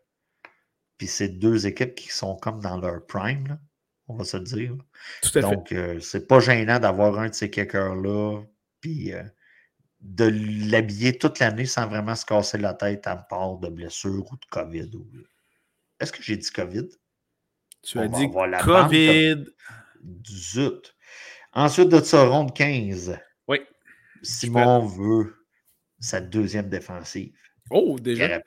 puis 0.98 1.06
c'est 1.06 1.28
deux 1.28 1.68
équipes 1.68 1.94
qui 1.94 2.08
sont 2.08 2.34
comme 2.34 2.58
dans 2.58 2.80
leur 2.80 3.06
prime, 3.06 3.60
on 4.08 4.16
va 4.16 4.24
se 4.24 4.38
le 4.38 4.42
dire. 4.42 4.74
Tout 5.22 5.38
à 5.38 5.40
Donc, 5.40 5.72
c'est 6.00 6.26
pas 6.26 6.40
gênant 6.40 6.80
d'avoir 6.80 7.16
un 7.20 7.28
de 7.28 7.34
ces 7.34 7.48
kickers-là, 7.48 8.42
puis 8.80 9.12
de 10.00 10.68
l'habiller 10.68 11.16
toute 11.16 11.38
l'année 11.38 11.66
sans 11.66 11.86
vraiment 11.86 12.16
se 12.16 12.26
casser 12.26 12.58
la 12.58 12.74
tête 12.74 13.06
à 13.06 13.14
part 13.14 13.58
de 13.58 13.68
blessure 13.68 14.32
ou 14.32 14.36
de 14.36 14.46
COVID. 14.50 14.90
Est-ce 16.00 16.10
que 16.10 16.24
j'ai 16.24 16.36
dit 16.36 16.50
COVID? 16.50 16.88
Tu 17.82 18.00
as 18.00 18.08
dit 18.08 18.28
COVID. 18.64 19.44
Zut. 20.28 20.96
Ensuite 21.52 21.88
de 21.88 22.00
ça, 22.00 22.24
ronde 22.26 22.54
15. 22.54 23.18
Oui. 23.48 23.60
Simon 24.22 24.86
veut 24.86 25.46
sa 26.00 26.20
deuxième 26.20 26.68
défensive. 26.68 27.36
Oh, 27.70 27.98
déjà? 27.98 28.40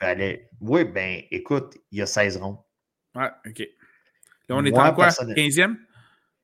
Oui, 0.60 0.84
ben 0.84 1.22
écoute, 1.32 1.78
il 1.92 2.00
y 2.00 2.02
a 2.02 2.06
16 2.06 2.38
rondes. 2.38 2.58
Ouais, 3.16 3.30
OK. 3.48 3.60
Là, 4.50 4.56
on 4.58 4.66
est 4.66 4.78
en 4.78 4.94
quoi? 4.94 5.08
15e? 5.08 5.76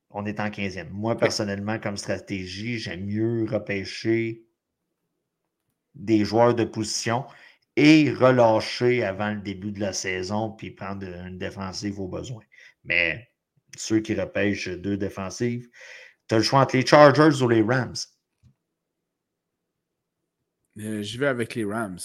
On 0.10 0.26
est 0.26 0.40
en 0.40 0.50
15e. 0.50 0.90
Moi, 0.90 1.18
personnellement, 1.18 1.80
comme 1.80 1.98
stratégie, 1.98 2.80
j'aime 2.80 3.06
mieux 3.06 3.46
repêcher 3.46 4.44
des 5.96 6.24
joueurs 6.26 6.56
de 6.56 6.64
position 6.64 7.26
et 7.76 8.12
relâcher 8.12 9.04
avant 9.04 9.32
le 9.34 9.42
début 9.42 9.72
de 9.72 9.80
la 9.80 9.94
saison 9.94 10.52
puis 10.52 10.72
prendre 10.72 11.06
une 11.06 11.38
défensive 11.38 12.00
au 12.00 12.08
besoin. 12.08 12.44
Mais 12.84 13.30
ceux 13.78 14.00
qui 14.00 14.14
repêchent 14.14 14.70
deux 14.70 14.98
défensives, 14.98 15.70
tu 16.32 16.36
as 16.36 16.38
le 16.38 16.44
choix 16.46 16.62
entre 16.62 16.78
les 16.78 16.86
Chargers 16.86 17.44
ou 17.44 17.50
les 17.50 17.62
Rams. 17.62 17.94
Euh, 20.80 21.04
je 21.04 21.20
vais 21.20 21.28
avec 21.28 21.56
les 21.56 21.66
Rams. 21.66 22.00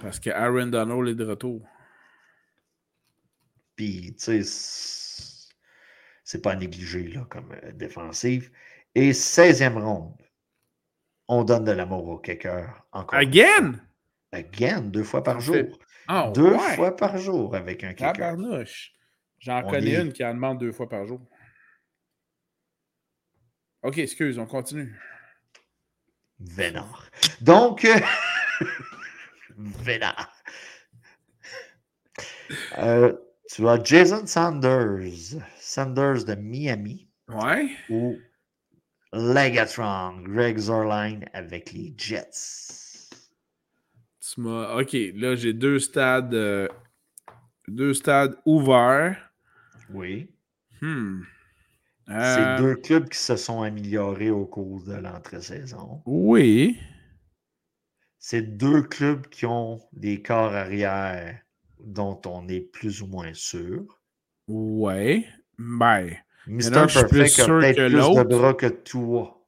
Parce 0.00 0.18
que 0.18 0.30
Aaron 0.30 0.66
Donald 0.66 1.06
est 1.06 1.14
de 1.14 1.24
retour. 1.24 1.62
Puis, 3.76 4.16
tu 4.16 4.42
sais, 4.42 5.82
c'est 6.24 6.42
pas 6.42 6.56
négligé 6.56 7.06
là, 7.06 7.24
comme 7.30 7.52
euh, 7.52 7.70
défensive. 7.70 8.50
Et 8.96 9.12
16e 9.12 9.80
ronde, 9.80 10.20
on 11.28 11.44
donne 11.44 11.66
de 11.66 11.72
l'amour 11.72 12.08
au 12.08 12.18
kicker. 12.18 12.84
Encore 12.90 13.16
Again? 13.16 13.74
Again, 14.32 14.80
deux 14.80 15.04
fois 15.04 15.22
par 15.22 15.38
jour. 15.38 15.78
Oh, 16.08 16.32
deux 16.34 16.58
fois 16.58 16.96
par 16.96 17.16
jour 17.16 17.54
avec 17.54 17.84
un 17.84 17.94
kicker. 17.94 18.36
J'en 19.38 19.62
connais 19.62 20.00
une 20.00 20.12
qui 20.12 20.24
en 20.24 20.34
demande 20.34 20.58
deux 20.58 20.72
fois 20.72 20.88
par 20.88 21.06
jour. 21.06 21.20
OK, 23.86 23.98
excuse, 23.98 24.36
on 24.36 24.46
continue. 24.46 24.92
Vénard. 26.40 27.08
Donc, 27.40 27.84
euh... 27.84 28.00
Vénard. 29.56 30.32
Euh, 32.78 33.12
tu 33.48 33.68
as 33.68 33.80
Jason 33.84 34.26
Sanders. 34.26 35.36
Sanders 35.60 36.24
de 36.24 36.34
Miami. 36.34 37.08
Ouais. 37.28 37.76
Ou 37.88 38.18
Legatron, 39.12 40.20
Greg 40.22 40.58
Zorline 40.58 41.24
avec 41.32 41.70
les 41.70 41.94
Jets. 41.96 43.08
OK, 44.36 44.96
là, 45.14 45.36
j'ai 45.36 45.52
deux 45.52 45.78
stades, 45.78 46.34
euh, 46.34 46.66
deux 47.68 47.94
stades 47.94 48.36
ouverts. 48.44 49.30
Oui. 49.90 50.28
Hmm. 50.80 51.22
C'est 52.08 52.14
euh, 52.14 52.58
deux 52.58 52.76
clubs 52.76 53.08
qui 53.08 53.18
se 53.18 53.36
sont 53.36 53.62
améliorés 53.62 54.30
au 54.30 54.46
cours 54.46 54.84
de 54.84 54.94
l'entre-saison. 54.94 56.02
Oui. 56.06 56.78
C'est 58.18 58.42
deux 58.42 58.82
clubs 58.82 59.26
qui 59.26 59.44
ont 59.44 59.80
des 59.92 60.22
corps 60.22 60.54
arrière 60.54 61.40
dont 61.80 62.20
on 62.26 62.46
est 62.48 62.60
plus 62.60 63.02
ou 63.02 63.08
moins 63.08 63.34
sûr. 63.34 63.84
Oui. 64.46 65.26
Ben. 65.58 66.16
Mr. 66.46 66.70
Perfect 66.70 67.40
a 67.40 67.46
peut-être 67.46 67.88
plus 67.88 68.24
de 68.24 68.24
bras 68.24 68.54
que 68.54 68.66
toi. 68.66 69.44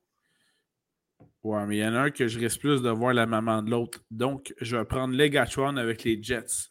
Ouais, 1.45 1.65
mais 1.67 1.77
il 1.77 1.81
y 1.81 1.87
en 1.87 1.95
a 1.95 2.01
un 2.01 2.11
que 2.11 2.27
je 2.27 2.41
risque 2.41 2.61
plus 2.61 2.83
de 2.83 2.91
voir 2.91 3.15
la 3.15 3.27
maman 3.27 3.63
de 3.63 3.71
l'autre. 3.71 4.01
Donc, 4.11 4.53
je 4.61 4.77
vais 4.77 4.85
prendre 4.85 5.15
Legatron 5.15 5.77
avec 5.77 6.03
les 6.03 6.21
Jets. 6.21 6.69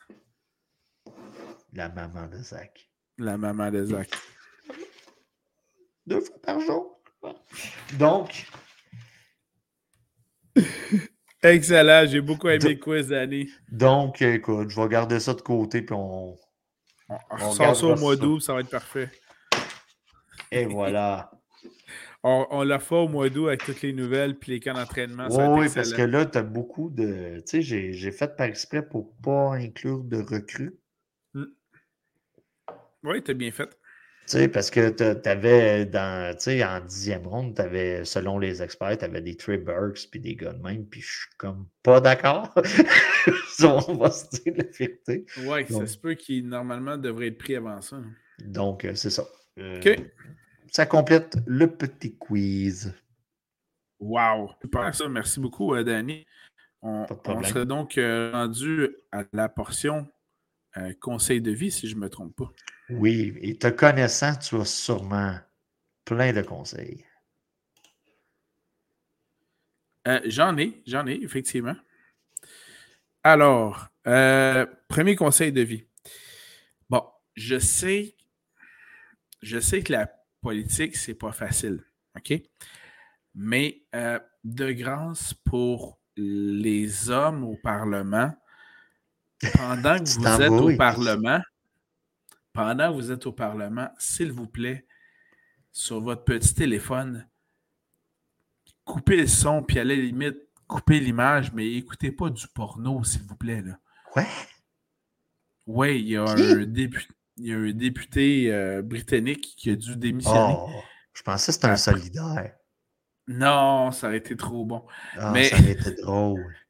La 1.71 1.87
maman 1.89 2.27
de 2.27 2.37
Zach. 2.37 2.89
La 3.17 3.37
maman 3.37 3.71
de 3.71 3.85
Zach. 3.85 4.09
Deux 6.07 6.21
fois 6.21 6.41
par 6.41 6.59
jour. 6.61 7.01
Donc. 7.99 8.47
Excellent, 11.43 12.05
j'ai 12.07 12.21
beaucoup 12.21 12.47
aimé 12.47 12.69
le 12.69 12.75
quiz, 12.75 13.09
Danny. 13.09 13.49
Donc, 13.69 14.21
écoute, 14.21 14.69
je 14.69 14.81
vais 14.81 14.87
garder 14.87 15.19
ça 15.19 15.33
de 15.33 15.41
côté, 15.41 15.81
puis 15.81 15.93
on. 15.93 16.35
On, 17.09 17.51
sort 17.51 17.75
ça 17.75 17.85
au 17.85 17.95
mois 17.95 18.15
d'août, 18.15 18.41
ça 18.41 18.53
va 18.53 18.61
être 18.61 18.69
parfait. 18.69 19.09
Et 20.51 20.65
voilà. 20.65 21.31
on, 22.23 22.47
on 22.51 22.63
la 22.63 22.79
fait 22.79 22.95
au 22.95 23.07
mois 23.07 23.29
d'août 23.29 23.47
avec 23.47 23.63
toutes 23.63 23.81
les 23.81 23.93
nouvelles 23.93 24.37
puis 24.37 24.53
les 24.53 24.59
camps 24.59 24.73
d'entraînement. 24.73 25.27
Oui, 25.29 25.67
parce 25.73 25.93
que 25.93 26.01
là, 26.01 26.25
tu 26.25 26.37
as 26.37 26.43
beaucoup 26.43 26.89
de. 26.89 27.41
Tu 27.47 27.63
sais, 27.63 27.91
j'ai 27.91 28.11
fait 28.11 28.35
par 28.35 28.47
exprès 28.47 28.81
pour 28.85 29.13
ne 29.17 29.23
pas 29.23 29.55
inclure 29.55 30.03
de 30.03 30.17
recrues. 30.17 30.77
Oui, 33.03 33.23
tu 33.23 33.31
as 33.31 33.33
bien 33.33 33.51
fait. 33.51 33.77
Sais, 34.27 34.49
parce 34.49 34.69
que 34.69 34.89
tu 34.89 35.29
avais 35.29 35.85
dans, 35.85 36.35
en 36.35 36.85
dixième 36.85 37.25
ronde, 37.25 37.57
avais, 37.61 38.03
selon 38.03 38.39
les 38.39 38.61
experts, 38.61 38.97
tu 38.97 39.05
avais 39.05 39.21
des 39.21 39.37
Trey 39.37 39.57
Burks 39.57 40.09
puis 40.11 40.19
des 40.19 40.35
gars 40.35 40.51
de 40.51 40.61
même, 40.61 40.85
puis 40.85 40.99
je 40.99 41.19
suis 41.19 41.29
comme 41.37 41.65
pas 41.81 42.01
d'accord. 42.01 42.53
On 43.63 43.95
va 43.95 44.11
se 44.11 44.29
dire 44.41 44.53
la 44.57 44.65
vérité. 44.65 45.25
Oui, 45.45 45.65
ça 45.69 45.87
se 45.87 45.97
peut 45.97 46.15
qu'il 46.15 46.45
normalement 46.45 46.97
devrait 46.97 47.27
être 47.27 47.37
pris 47.37 47.55
avant 47.55 47.79
ça. 47.79 48.01
Donc, 48.39 48.83
euh, 48.83 48.95
c'est 48.95 49.11
ça. 49.11 49.23
Euh, 49.59 49.77
OK. 49.77 49.97
Ça 50.73 50.85
complète 50.85 51.37
le 51.45 51.67
petit 51.67 52.17
quiz. 52.17 52.93
Wow! 54.01 54.51
Super 54.61 54.93
ça. 54.93 55.07
Merci 55.07 55.39
beaucoup, 55.39 55.73
euh, 55.73 55.85
Danny. 55.85 56.25
On, 56.81 57.05
serait 57.43 57.65
donc 57.65 57.97
rendu 57.97 58.89
à 59.13 59.23
la 59.31 59.47
portion 59.47 60.05
euh, 60.75 60.93
conseil 60.99 61.41
de 61.41 61.51
vie, 61.51 61.71
si 61.71 61.87
je 61.87 61.95
ne 61.95 62.01
me 62.01 62.09
trompe 62.09 62.35
pas. 62.35 62.51
Oui, 62.89 63.33
et 63.41 63.57
te 63.57 63.67
connaissant, 63.67 64.35
tu 64.35 64.55
as 64.55 64.65
sûrement 64.65 65.37
plein 66.05 66.33
de 66.33 66.41
conseils. 66.41 67.05
j'en 70.25 70.57
ai, 70.57 70.81
j'en 70.85 71.05
ai, 71.05 71.15
effectivement. 71.21 71.75
Alors, 73.23 73.87
premier 74.87 75.15
conseil 75.15 75.51
de 75.51 75.61
vie. 75.61 75.83
Bon, 76.89 77.03
je 77.35 77.59
sais, 77.59 78.15
je 79.41 79.59
sais 79.59 79.81
que 79.83 79.91
la 79.91 80.09
politique, 80.41 80.95
c'est 80.95 81.13
pas 81.13 81.33
facile. 81.33 81.83
OK? 82.15 82.41
Mais 83.35 83.83
euh, 83.95 84.19
de 84.43 84.71
grâce 84.71 85.33
pour 85.33 85.99
les 86.15 87.09
hommes 87.09 87.43
au 87.43 87.55
Parlement, 87.55 88.33
pendant 89.55 89.97
que 89.99 90.09
vous 90.19 90.41
êtes 90.41 90.51
au 90.51 90.77
Parlement, 90.77 91.41
pendant 92.53 92.91
que 92.91 92.95
vous 92.95 93.11
êtes 93.11 93.25
au 93.25 93.31
Parlement, 93.31 93.89
s'il 93.99 94.31
vous 94.31 94.47
plaît, 94.47 94.85
sur 95.71 96.01
votre 96.01 96.23
petit 96.23 96.53
téléphone, 96.55 97.27
coupez 98.83 99.17
le 99.17 99.27
son, 99.27 99.61
puis 99.61 99.79
à 99.79 99.83
la 99.83 99.93
limite, 99.93 100.37
coupez 100.67 100.99
l'image, 100.99 101.53
mais 101.53 101.71
écoutez 101.73 102.11
pas 102.11 102.29
du 102.29 102.47
porno, 102.47 103.03
s'il 103.03 103.23
vous 103.23 103.35
plaît. 103.35 103.61
Là. 103.61 103.77
Ouais. 104.15 104.27
Oui, 105.67 105.99
il 105.99 106.09
y 106.09 106.17
a 106.17 106.23
un 106.23 106.65
député, 106.65 107.13
il 107.37 107.47
y 107.47 107.53
a 107.53 107.57
un 107.57 107.73
député 107.73 108.53
euh, 108.53 108.81
britannique 108.81 109.53
qui 109.57 109.69
a 109.69 109.75
dû 109.75 109.95
démissionner. 109.95 110.55
Oh, 110.57 110.69
je 111.13 111.21
pensais 111.21 111.47
que 111.47 111.53
c'était 111.53 111.67
un 111.67 111.77
solidaire. 111.77 112.55
Non, 113.27 113.91
ça 113.91 114.07
aurait 114.07 114.17
été 114.17 114.35
trop 114.37 114.65
bon. 114.65 114.85
Ah, 115.17 115.31
mais... 115.31 115.49
Ça 115.49 115.57
aurait 115.57 115.71
été 115.71 115.91
drôle. 116.01 116.55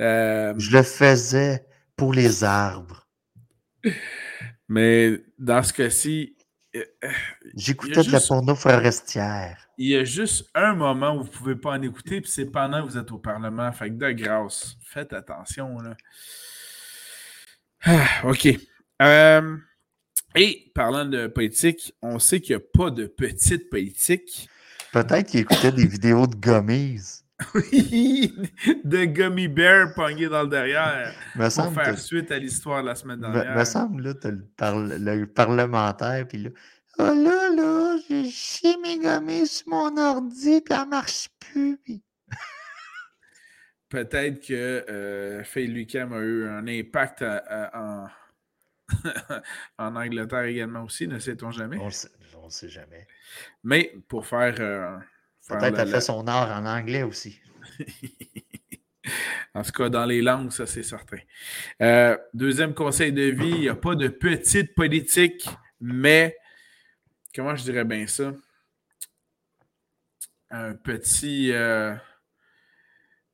Euh, 0.00 0.52
je 0.58 0.76
le 0.76 0.82
faisais 0.82 1.64
pour 1.96 2.12
les 2.12 2.44
arbres. 2.44 3.06
Mais 4.68 5.20
dans 5.38 5.62
ce 5.62 5.72
cas-ci. 5.72 6.36
Euh, 6.76 6.82
J'écoutais 7.54 8.02
de 8.02 8.10
la 8.10 8.20
porno 8.20 8.54
forestière. 8.54 9.68
Il 9.78 9.88
y 9.88 9.96
a 9.96 10.04
juste 10.04 10.50
un 10.54 10.74
moment 10.74 11.14
où 11.14 11.18
vous 11.18 11.24
ne 11.24 11.28
pouvez 11.28 11.56
pas 11.56 11.70
en 11.70 11.82
écouter, 11.82 12.20
puis 12.20 12.30
c'est 12.30 12.46
pendant 12.46 12.82
que 12.84 12.90
vous 12.90 12.98
êtes 12.98 13.12
au 13.12 13.18
Parlement. 13.18 13.70
Fait 13.72 13.90
que 13.90 13.94
de 13.94 14.10
grâce, 14.10 14.76
faites 14.82 15.12
attention. 15.12 15.78
Là. 15.78 15.96
Ah, 17.84 18.06
OK. 18.24 18.48
Euh, 19.02 19.56
et 20.34 20.72
parlant 20.74 21.04
de 21.04 21.26
politique, 21.28 21.92
on 22.02 22.18
sait 22.18 22.40
qu'il 22.40 22.56
n'y 22.56 22.62
a 22.62 22.66
pas 22.72 22.90
de 22.90 23.06
petite 23.06 23.70
politique. 23.70 24.48
Peut-être 24.92 25.28
qu'il 25.28 25.40
écoutait 25.40 25.72
des 25.72 25.86
vidéos 25.86 26.26
de 26.26 26.34
gummies. 26.34 27.23
Oui, 27.54 28.32
de 28.84 29.04
gummy 29.06 29.48
bear 29.48 29.92
pogné 29.94 30.28
dans 30.28 30.42
le 30.42 30.48
derrière. 30.48 31.12
Me 31.34 31.48
pour 31.48 31.82
faire 31.82 31.98
suite 31.98 32.30
à 32.30 32.38
l'histoire 32.38 32.82
de 32.82 32.88
la 32.88 32.94
semaine 32.94 33.20
dernière. 33.20 33.52
Me, 33.52 33.58
me 33.58 33.64
semble, 33.64 34.02
là, 34.02 34.14
tu 34.14 34.28
le, 34.30 35.24
parlementaire, 35.24 36.26
puis 36.28 36.38
là, 36.38 36.50
oh 36.98 37.02
là, 37.02 37.50
là, 37.50 37.96
j'ai 38.08 38.30
chié 38.30 38.76
mes 38.80 39.46
sur 39.46 39.68
mon 39.68 39.96
ordi, 39.96 40.60
puis 40.60 40.74
elle 40.80 40.88
marche 40.88 41.28
plus. 41.40 41.78
Peut-être 43.88 44.46
que 44.46 44.84
euh, 44.88 45.44
Faye 45.44 45.66
Lucam 45.66 46.12
a 46.12 46.20
eu 46.20 46.46
un 46.46 46.66
impact 46.68 47.22
en, 47.22 48.06
en 49.78 49.96
Angleterre 49.96 50.44
également 50.44 50.84
aussi, 50.84 51.08
ne 51.08 51.18
sait-on 51.18 51.50
jamais? 51.50 51.78
On 51.78 51.86
ne 51.86 52.50
sait 52.50 52.68
jamais. 52.68 53.06
Mais 53.62 53.92
pour 54.08 54.26
faire. 54.26 54.54
Euh, 54.60 54.96
Peut-être 55.48 55.78
a 55.78 55.86
fait 55.86 56.00
son 56.00 56.26
art 56.26 56.50
en 56.50 56.66
anglais 56.66 57.02
aussi. 57.02 57.38
en 59.54 59.62
tout 59.62 59.72
cas, 59.72 59.88
dans 59.90 60.06
les 60.06 60.22
langues, 60.22 60.50
ça 60.50 60.66
c'est 60.66 60.82
certain. 60.82 61.18
Euh, 61.82 62.16
deuxième 62.32 62.74
conseil 62.74 63.12
de 63.12 63.24
vie, 63.24 63.50
il 63.50 63.60
n'y 63.60 63.68
a 63.68 63.74
pas 63.74 63.94
de 63.94 64.08
petite 64.08 64.74
politique, 64.74 65.48
mais 65.80 66.36
comment 67.34 67.54
je 67.54 67.64
dirais 67.64 67.84
bien 67.84 68.06
ça? 68.06 68.32
Un 70.50 70.74
petit. 70.74 71.52
Euh, 71.52 71.94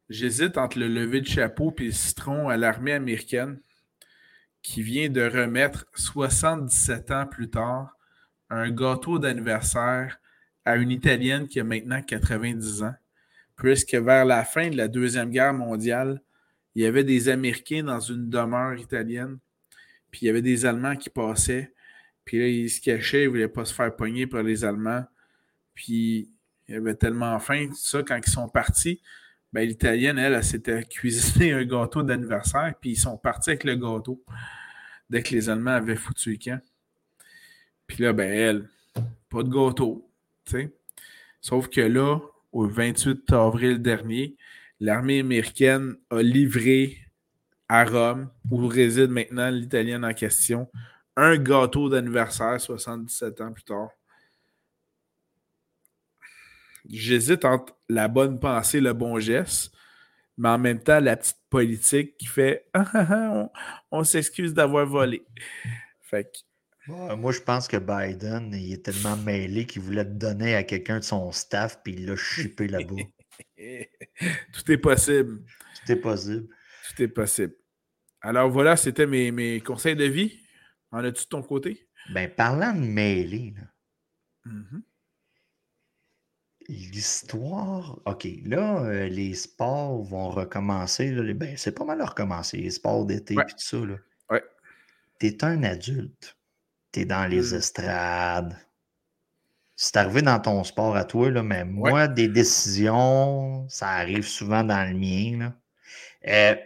j'hésite 0.09 0.59
entre 0.59 0.79
le 0.79 0.89
lever 0.89 1.21
de 1.21 1.29
chapeau 1.29 1.73
et 1.79 1.85
le 1.85 1.93
citron 1.93 2.49
à 2.49 2.57
l'armée 2.57 2.93
américaine 2.93 3.61
qui 4.63 4.83
vient 4.83 5.09
de 5.09 5.23
remettre 5.23 5.87
77 5.95 7.11
ans 7.13 7.27
plus 7.27 7.51
tard 7.51 7.97
un 8.51 8.71
gâteau 8.71 9.19
d'anniversaire 9.19 10.19
à 10.71 10.77
une 10.77 10.91
Italienne 10.91 11.49
qui 11.49 11.61
a 11.61 11.65
maintenant 11.65 12.01
90 12.01 12.85
ans, 12.85 12.95
puisque 13.57 13.95
vers 13.95 14.25
la 14.25 14.45
fin 14.45 14.71
de 14.71 14.77
la 14.77 14.89
Deuxième 14.89 15.31
Guerre 15.31 15.53
mondiale, 15.53 16.23
il 16.75 16.83
y 16.83 16.87
avait 16.87 17.05
des 17.05 17.29
Américains 17.29 17.83
dans 17.83 18.01
une 18.01 18.31
demeure 18.31 18.79
italienne, 18.79 19.39
puis 20.11 20.21
il 20.23 20.27
y 20.27 20.31
avait 20.31 20.43
des 20.43 20.67
Allemands 20.67 20.97
qui 20.97 21.11
passaient, 21.11 21.73
puis 22.25 22.39
là, 22.39 22.47
ils 22.47 22.71
se 22.71 22.81
cachaient, 22.81 23.23
ils 23.23 23.27
ne 23.27 23.31
voulaient 23.31 23.49
pas 23.49 23.65
se 23.65 23.75
faire 23.75 23.95
pogner 23.95 24.27
par 24.27 24.43
les 24.43 24.65
Allemands, 24.65 25.05
puis 25.75 26.29
il 26.69 26.75
y 26.75 26.77
avait 26.77 26.95
tellement 26.95 27.39
faim, 27.41 27.67
tout 27.69 27.75
ça, 27.75 28.03
quand 28.05 28.21
ils 28.25 28.31
sont 28.31 28.49
partis, 28.49 29.01
ben, 29.53 29.67
l'Italienne, 29.67 30.19
elle, 30.19 30.35
elle, 30.35 30.45
s'était 30.45 30.85
cuisiné 30.85 31.53
un 31.53 31.65
gâteau 31.65 32.05
d'anniversaire, 32.05 32.73
puis 32.81 32.91
ils 32.91 32.97
sont 32.97 33.17
partis 33.17 33.51
avec 33.51 33.65
le 33.65 33.75
gâteau 33.75 34.23
dès 35.09 35.25
que 35.25 35.35
les 35.35 35.49
Allemands 35.49 35.73
avaient 35.73 35.97
foutu 35.97 36.31
le 36.31 36.37
camp. 36.37 36.61
Puis 37.89 38.05
là, 38.05 38.13
ben, 38.13 38.31
elle, 38.31 38.69
pas 39.29 39.43
de 39.43 39.49
gâteau. 39.49 40.10
Sauf 41.41 41.69
que 41.69 41.81
là, 41.81 42.19
au 42.53 42.67
28 42.67 43.33
avril 43.33 43.81
dernier, 43.81 44.37
l'armée 44.81 45.21
américaine 45.21 45.97
a 46.11 46.23
livré 46.23 46.99
à 47.69 47.85
Rome, 47.85 48.31
où 48.51 48.67
réside 48.67 49.11
maintenant 49.11 49.49
l'Italienne 49.49 50.05
en 50.05 50.13
question, 50.13 50.69
un 51.17 51.37
gâteau 51.37 51.89
d'anniversaire 51.89 52.61
77 52.61 53.41
ans 53.41 53.53
plus 53.53 53.63
tard. 53.63 53.91
J'hésite 56.89 57.45
entre 57.45 57.77
la 57.89 58.09
bonne 58.09 58.41
pensée, 58.41 58.81
le 58.81 58.93
bon 58.93 59.21
geste, 59.21 59.73
mais 60.37 60.49
en 60.49 60.59
même 60.59 60.83
temps, 60.83 60.99
la 60.99 61.17
petite 61.17 61.39
politique 61.51 62.17
qui 62.17 62.27
fait 62.27 62.67
ah, 62.75 62.85
ah, 62.95 63.07
ah, 63.11 63.53
on, 63.91 64.03
s'excuse 64.03 64.55
d'avoir 64.55 64.87
volé. 64.87 65.25
Fait 66.01 66.33
moi, 66.87 67.33
je 67.33 67.41
pense 67.41 67.69
que 67.69 67.77
Biden, 67.77 68.53
il 68.55 68.73
est 68.73 68.85
tellement 68.85 69.17
mêlé 69.17 69.67
qu'il 69.67 69.83
voulait 69.83 70.05
te 70.05 70.11
donner 70.11 70.55
à 70.55 70.65
quelqu'un 70.65 70.99
de 70.99 71.05
son 71.05 71.31
staff, 71.31 71.81
puis 71.83 71.95
il 71.95 72.07
l'a 72.07 72.17
chippé 72.17 72.69
là-bas. 72.69 72.97
Tout 74.53 74.73
est 74.73 74.79
possible. 74.79 75.45
Tout 75.45 75.93
est 75.93 75.97
possible. 75.97 76.49
Tout 76.89 77.03
est 77.03 77.09
possible. 77.09 77.55
Alors 78.23 78.51
voilà, 78.51 78.77
c'était 78.77 79.07
mes, 79.07 79.31
mes, 79.31 79.61
conseils 79.61 79.97
de 79.97 80.05
vie. 80.05 80.39
En 80.91 81.05
as-tu 81.05 81.25
de 81.25 81.29
ton 81.29 81.43
côté? 81.43 81.89
Ben, 82.13 82.29
parlant 82.29 82.73
de 82.73 82.81
mêlé, 82.81 83.55
mm-hmm. 84.47 84.83
L'histoire, 86.69 88.01
OK, 88.05 88.29
là, 88.45 88.85
euh, 88.85 89.09
les 89.09 89.35
sports 89.35 90.03
vont 90.03 90.31
recommencer. 90.31 91.11
Là, 91.11 91.33
ben, 91.35 91.57
c'est 91.57 91.73
pas 91.73 91.85
mal 91.85 92.01
recommencer, 92.03 92.59
les 92.59 92.71
sports 92.71 93.07
d'été 93.07 93.35
et 93.35 93.37
tout 93.37 93.55
ça. 93.59 93.79
Là. 93.79 93.97
Ouais. 94.31 94.45
T'es 95.19 95.45
un 95.45 95.63
adulte. 95.63 96.37
T'es 96.93 97.05
dans 97.05 97.27
les 97.27 97.53
Mmh. 97.53 97.57
estrades. 97.57 98.57
C'est 99.77 99.97
arrivé 99.97 100.23
dans 100.23 100.39
ton 100.41 100.63
sport 100.65 100.97
à 100.97 101.05
toi, 101.05 101.31
là, 101.31 101.43
mais 101.43 101.65
moi, 101.65 102.07
des 102.09 102.29
décisions, 102.29 103.67
ça 103.69 103.89
arrive 103.89 104.27
souvent 104.27 104.63
dans 104.63 104.89
le 104.89 104.97
mien. 104.97 105.39
Là. 105.39 105.55
Euh, 106.29 106.57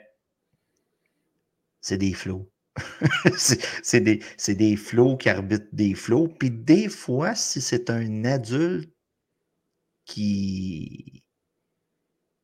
c'est 1.80 1.98
des 1.98 2.12
flots. 2.14 2.50
c'est 3.36 4.00
des, 4.00 4.20
des 4.48 4.76
flots 4.76 5.16
qui 5.16 5.28
arbitrent 5.28 5.68
des 5.72 5.94
flots. 5.94 6.28
Puis 6.28 6.50
des 6.50 6.88
fois, 6.88 7.34
si 7.34 7.60
c'est 7.60 7.90
un 7.90 8.24
adulte 8.24 8.92
qui, 10.04 11.22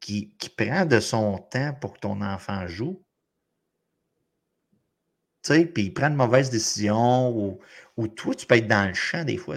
qui, 0.00 0.34
qui 0.38 0.48
prend 0.50 0.84
de 0.86 1.00
son 1.00 1.38
temps 1.38 1.74
pour 1.80 1.94
que 1.94 2.00
ton 2.00 2.20
enfant 2.22 2.66
joue, 2.66 3.02
tu 3.02 3.09
puis 5.43 5.84
il 5.84 5.95
prend 5.95 6.09
une 6.09 6.16
mauvaise 6.16 6.51
décision 6.51 7.30
ou, 7.30 7.59
ou, 7.97 8.09
toi, 8.09 8.34
tu 8.34 8.47
peux 8.47 8.57
être 8.57 8.68
dans 8.68 8.88
le 8.88 8.95
champ 8.95 9.24
des 9.24 9.36
fois. 9.36 9.57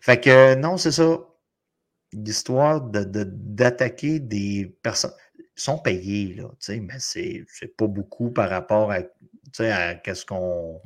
Fait 0.00 0.20
que 0.20 0.54
non, 0.54 0.76
c'est 0.76 0.92
ça. 0.92 1.18
L'histoire 2.12 2.80
d'attaquer 2.80 4.20
de, 4.20 4.26
des 4.26 4.76
personnes. 4.82 5.12
Ils 5.38 5.60
sont 5.60 5.78
payés, 5.78 6.34
là, 6.34 6.50
mais 6.68 6.94
c'est 6.98 7.76
pas 7.76 7.86
beaucoup 7.86 8.30
par 8.30 8.50
rapport 8.50 8.90
à, 8.92 9.00
à 9.60 9.94
qu'est-ce 9.94 10.24
qu'on. 10.26 10.80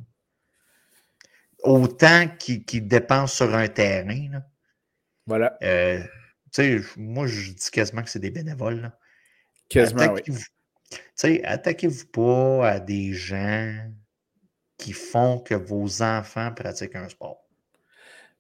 Autant 1.65 2.29
qu'ils 2.39 2.87
dépensent 2.87 3.35
sur 3.35 3.55
un 3.55 3.69
terrain, 3.69 4.29
là. 4.31 4.47
Voilà. 5.27 5.59
Euh, 5.63 6.03
moi, 6.97 7.27
je 7.27 7.53
dis 7.53 7.71
quasiment 7.71 8.03
que 8.03 8.11
c'est 8.11 8.19
des 8.19 8.31
bénévoles. 8.31 8.81
Là. 8.81 8.99
Quasiment, 9.69 10.03
attaquez-vous, 10.03 10.43
oui. 11.25 11.41
Attaquez-vous 11.45 12.07
pas 12.07 12.71
à 12.71 12.81
des 12.81 13.13
gens 13.13 13.91
qui 14.79 14.93
font 14.93 15.39
que 15.39 15.55
vos 15.55 16.03
enfants 16.03 16.53
pratiquent 16.55 16.97
un 16.97 17.09
sport? 17.09 17.45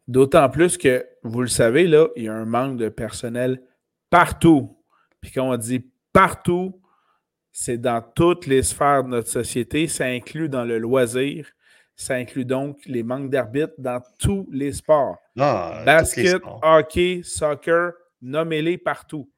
D'autant 0.06 0.48
plus 0.48 0.78
que, 0.78 1.06
vous 1.22 1.42
le 1.42 1.48
savez, 1.48 1.86
là, 1.86 2.08
il 2.16 2.24
y 2.24 2.28
a 2.28 2.34
un 2.34 2.46
manque 2.46 2.78
de 2.78 2.88
personnel 2.88 3.60
partout. 4.08 4.78
Puis 5.20 5.32
quand 5.32 5.50
on 5.50 5.56
dit 5.56 5.84
partout, 6.12 6.80
c'est 7.52 7.76
dans 7.76 8.00
toutes 8.00 8.46
les 8.46 8.62
sphères 8.62 9.04
de 9.04 9.10
notre 9.10 9.28
société. 9.28 9.86
Ça 9.86 10.06
inclut 10.06 10.48
dans 10.48 10.64
le 10.64 10.78
loisir. 10.78 11.48
Ça 11.94 12.14
inclut 12.14 12.44
donc 12.44 12.78
les 12.86 13.02
manques 13.02 13.28
d'arbitres 13.28 13.74
dans 13.76 14.00
tous 14.18 14.48
les 14.52 14.72
sports. 14.72 15.18
Ah, 15.38 15.82
Basket, 15.84 16.40
hockey, 16.62 17.22
soccer, 17.24 17.92
nommez-les 18.22 18.78
partout. 18.78 19.28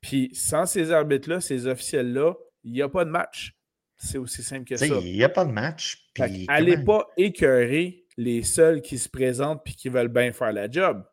Puis 0.00 0.30
sans 0.34 0.66
ces 0.66 0.90
arbitres-là, 0.90 1.40
ces 1.40 1.66
officiels-là, 1.66 2.34
il 2.64 2.72
n'y 2.72 2.82
a 2.82 2.88
pas 2.88 3.04
de 3.04 3.10
match. 3.10 3.55
C'est 3.96 4.18
aussi 4.18 4.42
simple 4.42 4.64
que 4.64 4.76
ça. 4.76 4.86
Il 4.86 5.12
n'y 5.12 5.24
a 5.24 5.28
pas 5.28 5.44
de 5.44 5.52
match. 5.52 6.06
Allez 6.48 6.76
pas 6.78 7.06
écœurer 7.16 8.04
les 8.16 8.42
seuls 8.42 8.80
qui 8.80 8.98
se 8.98 9.08
présentent 9.08 9.62
et 9.66 9.72
qui 9.72 9.88
veulent 9.88 10.08
bien 10.08 10.32
faire 10.32 10.52
la 10.52 10.70
job. 10.70 11.04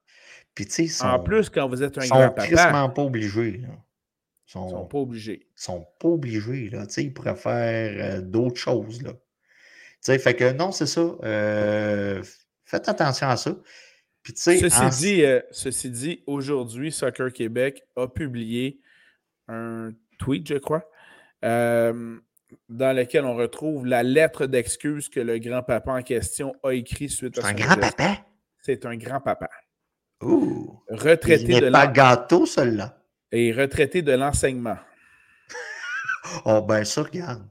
Puis, 0.56 0.68
en 1.02 1.20
plus, 1.20 1.50
quand 1.50 1.68
vous 1.68 1.82
êtes 1.82 1.98
un 1.98 2.06
grand-papa. 2.06 2.48
Ils 2.48 2.58
sont 2.58 2.90
pas 2.90 3.02
obligés. 3.02 3.62
Ils 4.48 4.52
sont, 4.52 4.70
sont 4.70 4.86
pas 4.86 4.98
obligés. 5.00 5.48
Ils 5.50 5.62
sont 5.62 5.88
pas 6.00 6.10
obligés. 6.10 6.70
Là. 6.70 6.86
Ils 6.98 7.14
pourraient 7.14 7.36
faire 7.36 8.18
euh, 8.18 8.22
d'autres 8.22 8.60
choses. 8.60 9.02
Là. 9.02 9.14
fait 10.02 10.36
que 10.36 10.52
non, 10.52 10.72
c'est 10.72 10.86
ça. 10.86 11.02
Euh, 11.24 12.22
faites 12.66 12.88
attention 12.88 13.28
à 13.28 13.38
ça. 13.38 13.56
Puis, 14.22 14.34
ceci, 14.36 15.02
dit, 15.02 15.26
euh, 15.26 15.42
ceci 15.52 15.90
dit, 15.90 16.24
aujourd'hui, 16.28 16.92
Soccer 16.92 17.34
Québec 17.34 17.84
a 17.96 18.08
publié 18.08 18.80
un 19.48 19.92
tweet, 20.20 20.48
je 20.48 20.56
crois, 20.56 20.88
dans 22.70 22.95
lequel 22.95 23.26
on 23.26 23.36
retrouve 23.36 23.86
la 23.86 24.04
lettre 24.04 24.45
d'excuse 24.45 25.10
que 25.10 25.20
le 25.20 25.39
grand-papa 25.39 25.91
en 25.91 26.01
question 26.01 26.56
a 26.64 26.72
écrit 26.72 27.10
suite 27.10 27.38
à 27.38 27.41
son 27.41 27.47
un 27.47 27.54
grand-papa? 27.54 28.18
C'est 28.62 28.86
un 28.86 28.95
grand-papa. 28.95 29.49
Ouh! 30.22 30.82
Retraité 30.89 31.45
Il 31.49 31.62
de 31.62 31.70
pas 31.70 31.88
gâteau, 31.88 32.45
celui-là. 32.45 32.97
Et 33.32 33.51
retraité 33.51 34.01
de 34.01 34.14
l'enseignement. 34.14 34.78
oh, 36.45 36.62
ben 36.62 36.84
ça, 36.86 37.04
regarde. 37.04 37.47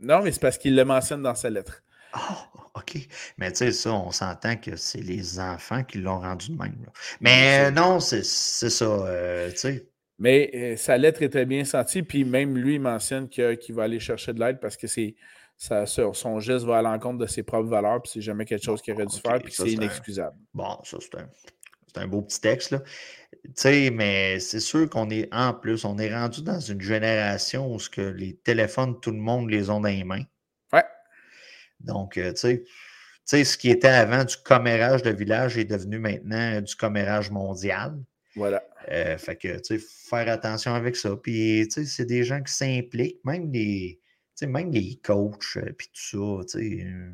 Non, 0.00 0.22
mais 0.22 0.32
c'est 0.32 0.40
parce 0.40 0.58
qu'il 0.58 0.74
le 0.76 0.84
mentionne 0.84 1.22
dans 1.22 1.34
sa 1.34 1.50
lettre. 1.50 1.82
Oh, 2.14 2.58
OK. 2.74 2.96
Mais 3.36 3.50
tu 3.52 3.58
sais, 3.58 3.72
ça, 3.72 3.92
on 3.92 4.10
s'entend 4.10 4.56
que 4.56 4.76
c'est 4.76 5.00
les 5.00 5.38
enfants 5.40 5.84
qui 5.84 5.98
l'ont 5.98 6.20
rendu 6.20 6.52
de 6.52 6.56
même. 6.56 6.74
Mais 7.20 7.70
non, 7.70 8.00
c'est 8.00 8.24
ça, 8.24 8.84
euh, 8.84 9.50
tu 9.50 9.58
sais. 9.58 9.87
Mais 10.18 10.50
euh, 10.54 10.76
sa 10.76 10.98
lettre 10.98 11.22
était 11.22 11.46
bien 11.46 11.64
sentie, 11.64 12.02
puis 12.02 12.24
même 12.24 12.56
lui 12.56 12.78
mentionne 12.78 13.28
qu'il 13.28 13.74
va 13.74 13.84
aller 13.84 14.00
chercher 14.00 14.32
de 14.32 14.40
l'aide 14.40 14.58
parce 14.60 14.76
que 14.76 14.86
c'est 14.86 15.14
son 15.58 16.40
geste 16.40 16.64
va 16.64 16.78
à 16.78 16.82
l'encontre 16.82 17.18
de 17.18 17.26
ses 17.26 17.42
propres 17.42 17.68
valeurs, 17.68 18.00
puis 18.00 18.12
c'est 18.14 18.20
jamais 18.20 18.44
quelque 18.44 18.64
chose 18.64 18.80
qu'il 18.80 18.94
aurait 18.94 19.06
dû 19.06 19.18
faire, 19.18 19.38
puis 19.40 19.52
c'est 19.52 19.70
inexcusable. 19.70 20.36
Bon, 20.54 20.78
ça, 20.84 20.98
c'est 21.00 21.16
un, 21.16 21.28
un, 22.02 22.06
beau 22.06 22.22
petit 22.22 22.40
texte, 22.40 22.70
là. 22.70 22.82
Tu 23.44 23.50
sais, 23.56 23.90
mais 23.90 24.38
c'est 24.40 24.60
sûr 24.60 24.88
qu'on 24.88 25.10
est, 25.10 25.28
en 25.32 25.52
plus, 25.52 25.84
on 25.84 25.98
est 25.98 26.14
rendu 26.14 26.42
dans 26.42 26.60
une 26.60 26.80
génération 26.80 27.74
où 27.74 27.78
que 27.90 28.00
les 28.00 28.36
téléphones, 28.36 29.00
tout 29.00 29.10
le 29.10 29.18
monde 29.18 29.50
les 29.50 29.68
ont 29.70 29.80
dans 29.80 29.88
les 29.88 30.04
mains. 30.04 30.24
Ouais. 30.72 30.84
Donc, 31.80 32.16
euh, 32.16 32.32
tu 32.32 32.64
sais, 33.24 33.44
ce 33.44 33.58
qui 33.58 33.70
était 33.70 33.88
avant 33.88 34.24
du 34.24 34.36
commérage 34.36 35.02
de 35.02 35.10
village 35.10 35.58
est 35.58 35.64
devenu 35.64 35.98
maintenant 35.98 36.60
du 36.60 36.74
commérage 36.76 37.30
mondial. 37.30 37.96
Voilà. 38.38 38.62
Euh, 38.90 39.18
fait 39.18 39.36
que, 39.36 39.58
tu 39.58 39.78
sais, 39.78 39.84
faire 40.08 40.28
attention 40.32 40.72
avec 40.72 40.94
ça. 40.96 41.16
Puis, 41.16 41.66
tu 41.68 41.82
sais, 41.82 41.84
c'est 41.84 42.06
des 42.06 42.22
gens 42.22 42.40
qui 42.40 42.52
s'impliquent, 42.52 43.22
même 43.24 43.52
les, 43.52 44.00
même 44.42 44.70
les 44.70 45.00
coachs, 45.02 45.56
euh, 45.56 45.72
puis 45.76 45.88
tout 45.88 46.40
ça, 46.40 46.44
tu 46.44 46.58
sais. 46.58 46.84
Euh, 46.86 47.10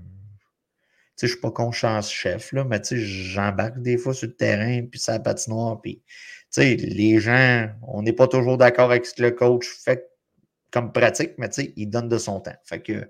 je 1.18 1.27
ne 1.27 1.31
suis 1.31 1.41
pas 1.41 1.51
conscience 1.51 2.12
chef, 2.12 2.53
là, 2.53 2.64
mais 2.64 2.81
j'embarque 2.91 3.81
des 3.81 3.97
fois 3.97 4.12
sur 4.12 4.27
le 4.27 4.35
terrain, 4.35 4.85
puis 4.85 5.01
ça 5.01 5.18
patinoire, 5.20 5.81
puis 5.81 6.03
les 6.57 7.20
gens, 7.20 7.70
on 7.83 8.03
n'est 8.03 8.12
pas 8.12 8.27
toujours 8.29 8.59
d'accord 8.59 8.91
avec 8.91 9.07
ce 9.07 9.14
que 9.14 9.22
le 9.22 9.31
coach 9.31 9.66
fait 9.66 10.11
comme 10.72 10.93
pratique, 10.93 11.33
mais 11.39 11.49
il 11.77 11.89
donne 11.89 12.09
de 12.09 12.18
son 12.18 12.41
temps. 12.41 12.57
Fait 12.64 12.83
que, 12.83 13.09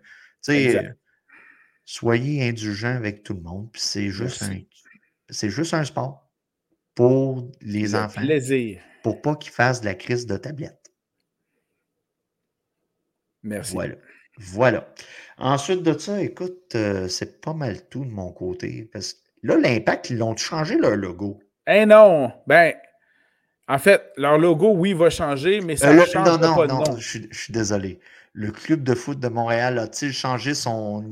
soyez 1.86 2.46
indulgents 2.46 2.94
avec 2.94 3.22
tout 3.22 3.34
le 3.34 3.40
monde, 3.40 3.72
puis 3.72 3.80
c'est 3.82 4.10
juste, 4.10 4.42
un, 4.42 5.48
juste 5.48 5.72
un 5.72 5.84
sport 5.84 6.23
pour 6.94 7.50
les 7.60 7.94
enfants. 7.94 8.20
Plaisir. 8.20 8.80
Pour 9.02 9.20
pas 9.20 9.36
qu'ils 9.36 9.52
fassent 9.52 9.80
de 9.80 9.86
la 9.86 9.94
crise 9.94 10.26
de 10.26 10.36
tablette. 10.36 10.92
Merci. 13.42 13.74
Voilà. 13.74 13.94
Voilà. 14.38 14.88
Ensuite 15.38 15.82
de 15.82 15.96
ça, 15.98 16.20
écoute, 16.20 16.74
euh, 16.74 17.08
c'est 17.08 17.40
pas 17.40 17.54
mal 17.54 17.88
tout 17.88 18.04
de 18.04 18.10
mon 18.10 18.32
côté. 18.32 18.88
Parce 18.92 19.14
que 19.14 19.18
là, 19.42 19.56
l'impact, 19.56 20.10
ils 20.10 20.22
ont 20.22 20.36
changé 20.36 20.76
leur 20.76 20.96
logo. 20.96 21.40
Eh 21.66 21.86
non! 21.86 22.32
Ben, 22.46 22.74
en 23.68 23.78
fait, 23.78 24.02
leur 24.16 24.38
logo, 24.38 24.72
oui, 24.74 24.92
va 24.92 25.10
changer, 25.10 25.60
mais 25.60 25.76
ça 25.76 25.92
ne 25.92 26.00
euh, 26.00 26.06
change 26.06 26.40
non, 26.40 26.54
pas 26.54 26.66
de 26.66 26.72
nom. 26.72 26.96
Je, 26.98 27.20
je, 27.30 27.38
suis 27.38 27.52
désolé. 27.52 28.00
Le 28.32 28.50
club 28.50 28.82
de 28.82 28.94
foot 28.94 29.20
de 29.20 29.28
Montréal 29.28 29.78
a-t-il 29.78 30.12
changé 30.12 30.54
son. 30.54 31.08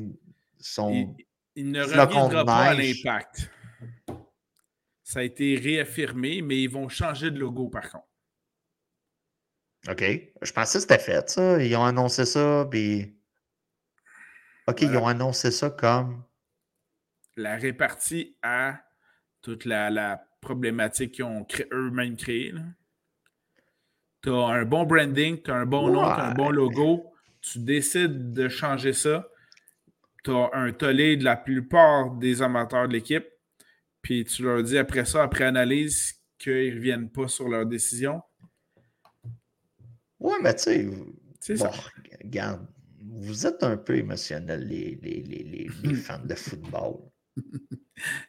son 0.58 0.90
il, 0.90 1.14
il 1.54 1.70
ne 1.70 1.82
reviendra 1.82 2.44
pas 2.44 2.56
à 2.56 2.74
l'impact. 2.74 3.50
Ça 5.12 5.20
a 5.20 5.24
été 5.24 5.56
réaffirmé, 5.56 6.40
mais 6.40 6.62
ils 6.62 6.70
vont 6.70 6.88
changer 6.88 7.30
de 7.30 7.38
logo 7.38 7.68
par 7.68 7.90
contre. 7.90 8.08
OK. 9.90 10.02
Je 10.40 10.52
pensais 10.52 10.78
que 10.78 10.80
c'était 10.80 10.98
fait, 10.98 11.28
ça. 11.28 11.62
Ils 11.62 11.76
ont 11.76 11.84
annoncé 11.84 12.24
ça, 12.24 12.66
puis. 12.70 13.14
OK, 14.66 14.80
ils 14.80 14.96
ont 14.96 15.06
annoncé 15.06 15.50
ça 15.50 15.68
comme. 15.68 16.24
La 17.36 17.56
répartie 17.56 18.38
à 18.40 18.80
toute 19.42 19.66
la, 19.66 20.24
problématique 20.40 21.12
qu'ils 21.12 21.24
ont 21.24 21.46
eux-mêmes 21.72 22.16
créée. 22.16 22.54
Tu 24.22 24.30
as 24.30 24.46
un 24.46 24.64
bon 24.64 24.84
branding, 24.84 25.42
tu 25.42 25.50
as 25.50 25.56
un 25.56 25.66
bon 25.66 25.90
nom, 25.90 26.04
tu 26.04 26.20
as 26.20 26.28
un 26.28 26.34
bon 26.34 26.48
logo. 26.48 27.12
Tu 27.42 27.58
décides 27.58 28.32
de 28.32 28.48
changer 28.48 28.94
ça. 28.94 29.28
Tu 30.24 30.30
as 30.30 30.48
un 30.54 30.72
tollé 30.72 31.18
de 31.18 31.24
la 31.24 31.36
plupart 31.36 32.12
des 32.12 32.40
amateurs 32.40 32.88
de 32.88 32.94
l'équipe 32.94 33.26
puis 34.02 34.24
tu 34.24 34.42
leur 34.42 34.62
dis 34.62 34.76
après 34.76 35.04
ça, 35.04 35.22
après 35.22 35.44
analyse, 35.44 36.14
qu'ils 36.38 36.74
ne 36.74 36.76
reviennent 36.76 37.10
pas 37.10 37.28
sur 37.28 37.48
leur 37.48 37.66
décision. 37.66 38.20
Ouais, 40.18 40.34
mais 40.42 40.54
tu 40.54 40.90
sais, 41.40 41.54
bon, 41.54 41.70
regarde, 42.22 42.66
vous 43.00 43.46
êtes 43.46 43.62
un 43.62 43.76
peu 43.76 43.96
émotionnels, 43.96 44.66
les, 44.66 44.98
les, 45.02 45.22
les, 45.22 45.68
les 45.82 45.94
fans 45.94 46.24
de 46.24 46.34
football. 46.34 46.98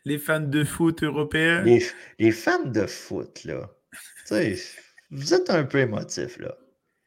les 0.06 0.18
fans 0.18 0.40
de 0.40 0.64
foot 0.64 1.04
européens. 1.04 1.64
Les, 1.64 1.84
les 2.20 2.32
fans 2.32 2.66
de 2.66 2.86
foot, 2.86 3.44
là. 3.44 3.70
Tu 3.92 4.00
sais, 4.56 4.58
vous 5.12 5.34
êtes 5.34 5.50
un 5.50 5.64
peu 5.64 5.80
émotifs, 5.80 6.38
là. 6.40 6.56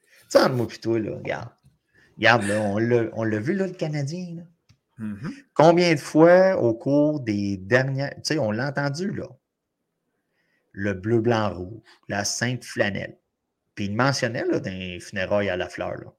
Tu 0.05 0.11
sais, 0.31 0.39
entre 0.41 0.55
moi 0.55 0.69
et 0.73 0.79
toi, 0.79 0.99
là, 0.99 1.17
regarde. 1.17 1.51
Regarde, 2.17 2.45
là, 2.45 3.11
on 3.15 3.25
l'a 3.25 3.39
vu, 3.41 3.55
là, 3.55 3.67
le 3.67 3.75
Canadien, 3.75 4.37
là. 4.37 4.43
Mm-hmm. 4.99 5.45
Combien 5.55 5.95
de 5.95 6.01
fois 6.01 6.57
au 6.57 6.75
cours 6.75 7.21
des 7.21 7.57
dernières. 7.57 8.15
Tu 8.17 8.21
sais, 8.25 8.39
on 8.39 8.51
l'a 8.51 8.69
entendu, 8.69 9.13
là. 9.13 9.29
Le 10.73 10.95
bleu, 10.95 11.21
blanc, 11.21 11.55
rouge, 11.55 11.81
la 12.09 12.25
sainte 12.25 12.65
flanelle. 12.65 13.19
Puis 13.75 13.87
il 13.87 13.97
mentionnait, 13.97 14.45
là, 14.45 14.61
dans 14.61 14.71
les 14.71 15.01
funérailles 15.01 15.51
à 15.51 15.57
la 15.57 15.69
fleur, 15.69 15.97
là. 15.97 16.13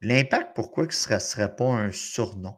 L'impact, 0.00 0.54
pourquoi 0.54 0.88
ce 0.90 1.12
ne 1.12 1.18
serait, 1.18 1.56
pas 1.56 1.68
un 1.68 1.90
surnom? 1.90 2.56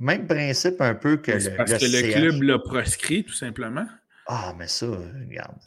Même 0.00 0.26
principe 0.26 0.80
un 0.80 0.94
peu 0.94 1.16
que 1.16 1.30
le. 1.30 1.56
Parce 1.56 1.72
que 1.72 1.84
le 1.84 2.12
club 2.12 2.42
l'a 2.42 2.58
proscrit, 2.58 3.24
tout 3.24 3.32
simplement. 3.32 3.86
Ah, 4.26 4.52
mais 4.58 4.66
ça, 4.66 4.86
regarde 4.86 5.60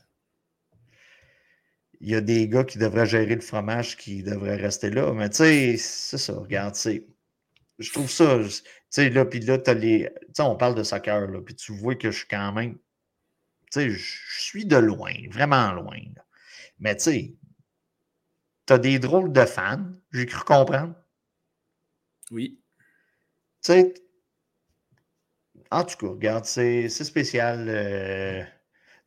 il 2.02 2.10
y 2.10 2.16
a 2.16 2.22
des 2.22 2.48
gars 2.48 2.64
qui 2.64 2.78
devraient 2.78 3.06
gérer 3.06 3.36
le 3.36 3.42
fromage 3.42 3.98
qui 3.98 4.24
devraient 4.24 4.56
rester 4.56 4.90
là. 4.90 5.14
Mais 5.14 5.30
tu 5.30 5.38
sais, 5.38 5.78
c'est 5.78 6.18
ça, 6.18 6.34
regarde, 6.34 6.76
je 7.80 7.92
trouve 7.92 8.10
ça, 8.10 8.40
tu 8.40 8.62
sais, 8.90 9.10
là, 9.10 9.26
puis 9.26 9.40
là, 9.42 9.58
tu 9.58 9.74
les. 9.76 10.10
Tu 10.20 10.26
sais, 10.36 10.44
on 10.44 10.56
parle 10.56 10.76
de 10.76 10.84
soccer, 10.84 11.28
là, 11.28 11.42
puis 11.42 11.56
tu 11.56 11.74
vois 11.74 11.96
que 11.96 12.12
je 12.12 12.20
suis 12.20 12.28
quand 12.28 12.52
même. 12.54 12.76
Tu 13.72 13.82
sais, 13.82 13.90
je 13.92 14.44
suis 14.44 14.66
de 14.66 14.78
loin, 14.78 15.14
vraiment 15.32 15.72
loin. 15.74 16.00
Mais 16.80 16.96
tu 16.96 17.04
sais, 17.04 17.36
tu 18.66 18.74
as 18.74 18.78
des 18.80 19.00
drôles 19.00 19.32
de 19.34 19.46
fans, 19.46 19.92
j'ai 20.12 20.26
cru 20.26 20.44
comprendre. 20.44 20.96
Oui. 22.32 22.60
Tu 23.64 23.74
sais, 23.74 23.94
en 25.72 25.84
tout 25.84 25.98
cas, 25.98 26.08
regarde, 26.08 26.46
c'est 26.46 26.90
spécial. 26.90 27.66
Euh, 27.70 28.44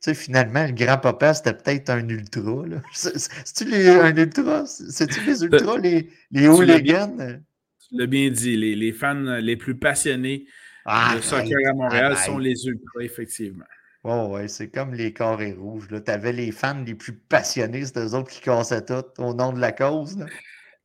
sais, 0.03 0.15
finalement, 0.15 0.67
le 0.67 0.73
grand-papa, 0.73 1.35
c'était 1.35 1.55
peut-être 1.55 1.91
un 1.91 2.09
ultra. 2.09 2.65
C'est-tu 2.93 3.75
un 3.75 4.17
ultra? 4.17 4.67
C'est-tu 4.67 5.21
les 5.25 5.43
ultras, 5.45 5.79
les, 5.79 6.11
les 6.31 6.49
hooligans? 6.49 7.41
Tu 7.89 7.97
l'as 7.97 8.07
bien 8.07 8.31
dit, 8.31 8.57
les, 8.57 8.75
les, 8.75 8.93
fans 8.93 9.15
les 9.15 9.57
plus 9.57 9.77
passionnés 9.77 10.47
ah, 10.85 11.15
de 11.17 11.21
soccer 11.21 11.69
à 11.69 11.75
Montréal 11.75 12.17
sont 12.17 12.39
les 12.39 12.67
ultras, 12.67 13.01
effectivement. 13.01 13.65
Oh, 14.05 14.31
ouais, 14.33 14.49
c'est 14.49 14.69
comme 14.69 14.95
les 14.95 15.13
carrés 15.13 15.53
rouges. 15.53 15.87
Tu 15.89 16.11
avais 16.11 16.33
les 16.33 16.51
fans 16.51 16.83
les 16.85 16.95
plus 16.95 17.13
passionnés, 17.13 17.85
c'était 17.85 18.05
eux 18.05 18.15
autres 18.15 18.31
qui 18.31 18.41
cassaient 18.41 18.85
tout 18.85 19.05
au 19.19 19.33
nom 19.33 19.53
de 19.53 19.61
la 19.61 19.71
cause. 19.71 20.19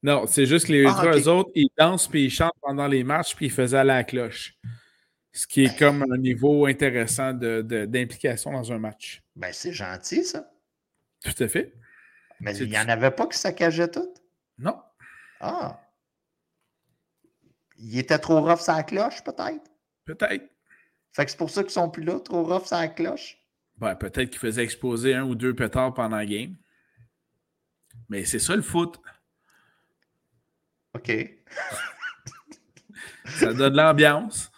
Non, 0.04 0.28
c'est 0.28 0.46
juste 0.46 0.68
que 0.68 0.74
les 0.74 0.86
ah, 0.86 0.90
ultras, 0.90 1.18
eux 1.18 1.28
autres, 1.28 1.50
ils 1.56 1.70
dansent 1.78 2.08
puis 2.08 2.26
ils 2.26 2.30
chantent 2.30 2.54
pendant 2.62 2.88
les 2.88 3.04
matchs 3.04 3.36
puis 3.36 3.48
ils 3.48 3.52
faisaient 3.52 3.84
la 3.84 4.04
cloche. 4.04 4.54
Ce 5.38 5.46
qui 5.46 5.66
est 5.66 5.78
comme 5.78 6.04
un 6.12 6.18
niveau 6.18 6.66
intéressant 6.66 7.32
d'implication 7.32 8.54
dans 8.54 8.72
un 8.72 8.80
match. 8.80 9.22
Ben, 9.36 9.54
c'est 9.54 9.72
gentil, 9.72 10.24
ça. 10.24 10.52
Tout 11.24 11.44
à 11.44 11.48
fait. 11.48 11.76
Mais 12.40 12.58
il 12.58 12.68
n'y 12.68 12.80
en 12.80 12.90
avait 12.90 13.12
pas 13.12 13.28
qui 13.28 13.38
saccageaient 13.38 13.92
tout? 13.92 14.12
Non. 14.58 14.82
Ah. 15.40 15.80
Il 17.78 18.00
était 18.00 18.18
trop 18.18 18.42
rough 18.42 18.62
sa 18.62 18.82
cloche, 18.82 19.24
peut-être? 19.24 19.62
Peut-être. 20.06 20.50
Fait 21.14 21.26
que 21.26 21.30
c'est 21.30 21.38
pour 21.38 21.52
ça 21.52 21.62
qu'ils 21.62 21.72
sont 21.72 21.92
plus 21.92 22.04
là, 22.04 22.20
trop 22.20 22.44
rough 22.44 22.66
sa 22.66 22.88
cloche? 22.88 23.38
Ben, 23.78 23.94
peut-être 23.94 24.32
qu'il 24.32 24.40
faisait 24.40 24.64
exploser 24.64 25.14
un 25.14 25.24
ou 25.24 25.36
deux 25.36 25.54
pétards 25.54 25.94
pendant 25.94 26.18
la 26.18 26.26
game. 26.26 26.58
Mais 28.10 28.26
c'est 28.26 28.40
ça 28.40 28.56
le 28.56 28.64
foot. 28.64 29.00
OK. 30.96 31.12
Ça 33.26 33.54
donne 33.54 33.76
l'ambiance. 33.76 34.52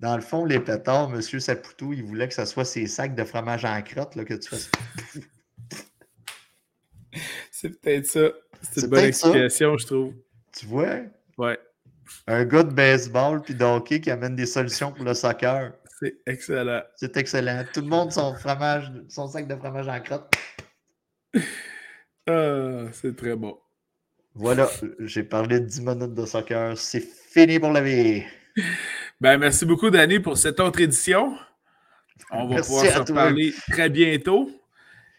Dans 0.00 0.16
le 0.16 0.22
fond, 0.22 0.46
les 0.46 0.58
pétards, 0.58 1.12
M. 1.12 1.20
Saputo, 1.20 1.92
il 1.92 2.02
voulait 2.02 2.26
que 2.26 2.34
ce 2.34 2.46
soit 2.46 2.64
ces 2.64 2.86
sacs 2.86 3.14
de 3.14 3.22
fromage 3.22 3.66
en 3.66 3.80
crotte 3.82 4.16
là, 4.16 4.24
que 4.24 4.34
tu 4.34 4.48
fasses. 4.48 4.70
C'est 7.50 7.80
peut-être 7.80 8.06
ça. 8.06 8.30
C'est 8.62 8.82
une 8.82 8.86
bonne 8.88 9.00
ça. 9.00 9.06
explication, 9.08 9.76
je 9.76 9.86
trouve. 9.86 10.14
Tu 10.56 10.64
vois? 10.64 11.00
Ouais. 11.36 11.58
Un 12.26 12.44
gars 12.44 12.62
de 12.62 12.72
baseball 12.72 13.42
puis 13.42 13.54
de 13.54 13.62
hockey 13.62 14.00
qui 14.00 14.10
amène 14.10 14.34
des 14.34 14.46
solutions 14.46 14.90
pour 14.92 15.04
le 15.04 15.12
soccer. 15.12 15.72
C'est 16.00 16.16
excellent. 16.26 16.82
C'est 16.96 17.16
excellent. 17.18 17.62
Tout 17.72 17.82
le 17.82 17.88
monde 17.88 18.10
son 18.10 18.34
fromage, 18.34 18.90
son 19.08 19.28
sac 19.28 19.46
de 19.46 19.54
fromage 19.54 19.88
en 19.88 20.00
crotte. 20.00 20.34
Ah, 22.26 22.84
c'est 22.92 23.14
très 23.16 23.36
bon. 23.36 23.58
Voilà, 24.34 24.70
j'ai 25.00 25.24
parlé 25.24 25.60
de 25.60 25.66
10 25.66 25.80
minutes 25.82 26.14
de 26.14 26.24
soccer. 26.24 26.78
C'est 26.78 27.00
fini 27.00 27.58
pour 27.58 27.72
la 27.72 27.82
vie. 27.82 28.24
Ben, 29.20 29.38
merci 29.38 29.64
beaucoup, 29.66 29.90
Danny, 29.90 30.18
pour 30.20 30.36
cette 30.38 30.60
autre 30.60 30.80
édition. 30.80 31.36
On 32.30 32.46
va 32.48 32.54
Merci 32.56 32.68
pouvoir 32.70 32.86
se 32.86 32.92
toi. 32.92 33.00
reparler 33.24 33.54
très 33.70 33.88
bientôt. 33.90 34.50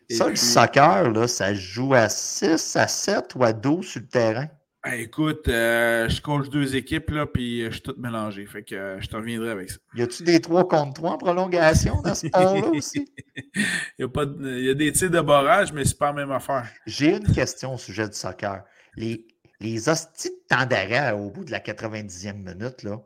Et 0.10 0.16
Ça, 0.16 0.30
le 0.30 0.36
soccer, 0.36 1.10
là, 1.12 1.28
ça 1.28 1.50
se 1.50 1.60
joue 1.60 1.94
à 1.94 2.10
6, 2.10 2.76
à 2.76 2.88
7 2.88 3.36
ou 3.36 3.44
à 3.44 3.54
12 3.54 3.86
sur 3.88 4.02
le 4.02 4.08
terrain? 4.08 4.48
ben, 4.84 4.94
écoute, 4.94 5.48
euh, 5.48 6.10
je 6.10 6.20
coach 6.22 6.50
deux 6.50 6.76
équipes, 6.76 7.12
là, 7.12 7.28
puis 7.28 7.62
euh, 7.62 7.68
je 7.68 7.74
suis 7.74 7.82
tout 7.84 7.94
mélangé. 8.00 8.46
Fait 8.48 8.64
que 8.64 8.74
euh, 8.76 9.00
je 9.00 9.08
te 9.08 9.16
reviendrai 9.16 9.52
avec 9.52 9.70
ça. 9.70 9.78
Y 9.96 10.02
a-tu 10.02 10.24
des 10.24 10.42
3 10.42 10.68
contre 10.68 10.94
3 10.96 11.12
en 11.12 11.18
prolongation 11.20 12.02
dans 12.02 12.16
ce 12.16 12.28
sport-là 12.28 12.68
aussi? 12.74 13.08
Il 13.56 13.64
y, 14.00 14.04
a 14.04 14.10
pas 14.10 14.26
de- 14.26 14.58
il 14.58 14.66
y 14.66 14.70
a 14.70 14.74
des 14.74 14.92
tirs 14.92 15.12
de 15.12 15.22
barrage, 15.22 15.72
mais 15.72 15.86
c'est 15.86 15.98
pas 16.00 16.08
la 16.08 16.14
même 16.14 16.32
affaire. 16.32 16.68
J'ai 16.88 17.18
une 17.18 17.32
question 17.32 17.76
au 17.76 17.78
sujet 17.78 18.08
du 18.10 18.16
soccer. 18.18 18.64
Les, 18.96 19.28
les 19.60 19.88
hosties 19.88 20.30
de 20.30 20.56
temps 20.56 20.66
d'arrêt 20.66 21.12
au 21.12 21.30
bout 21.30 21.46
de 21.46 21.52
la 21.52 21.60
90e 21.60 22.34
minute, 22.38 22.82
là, 22.84 22.98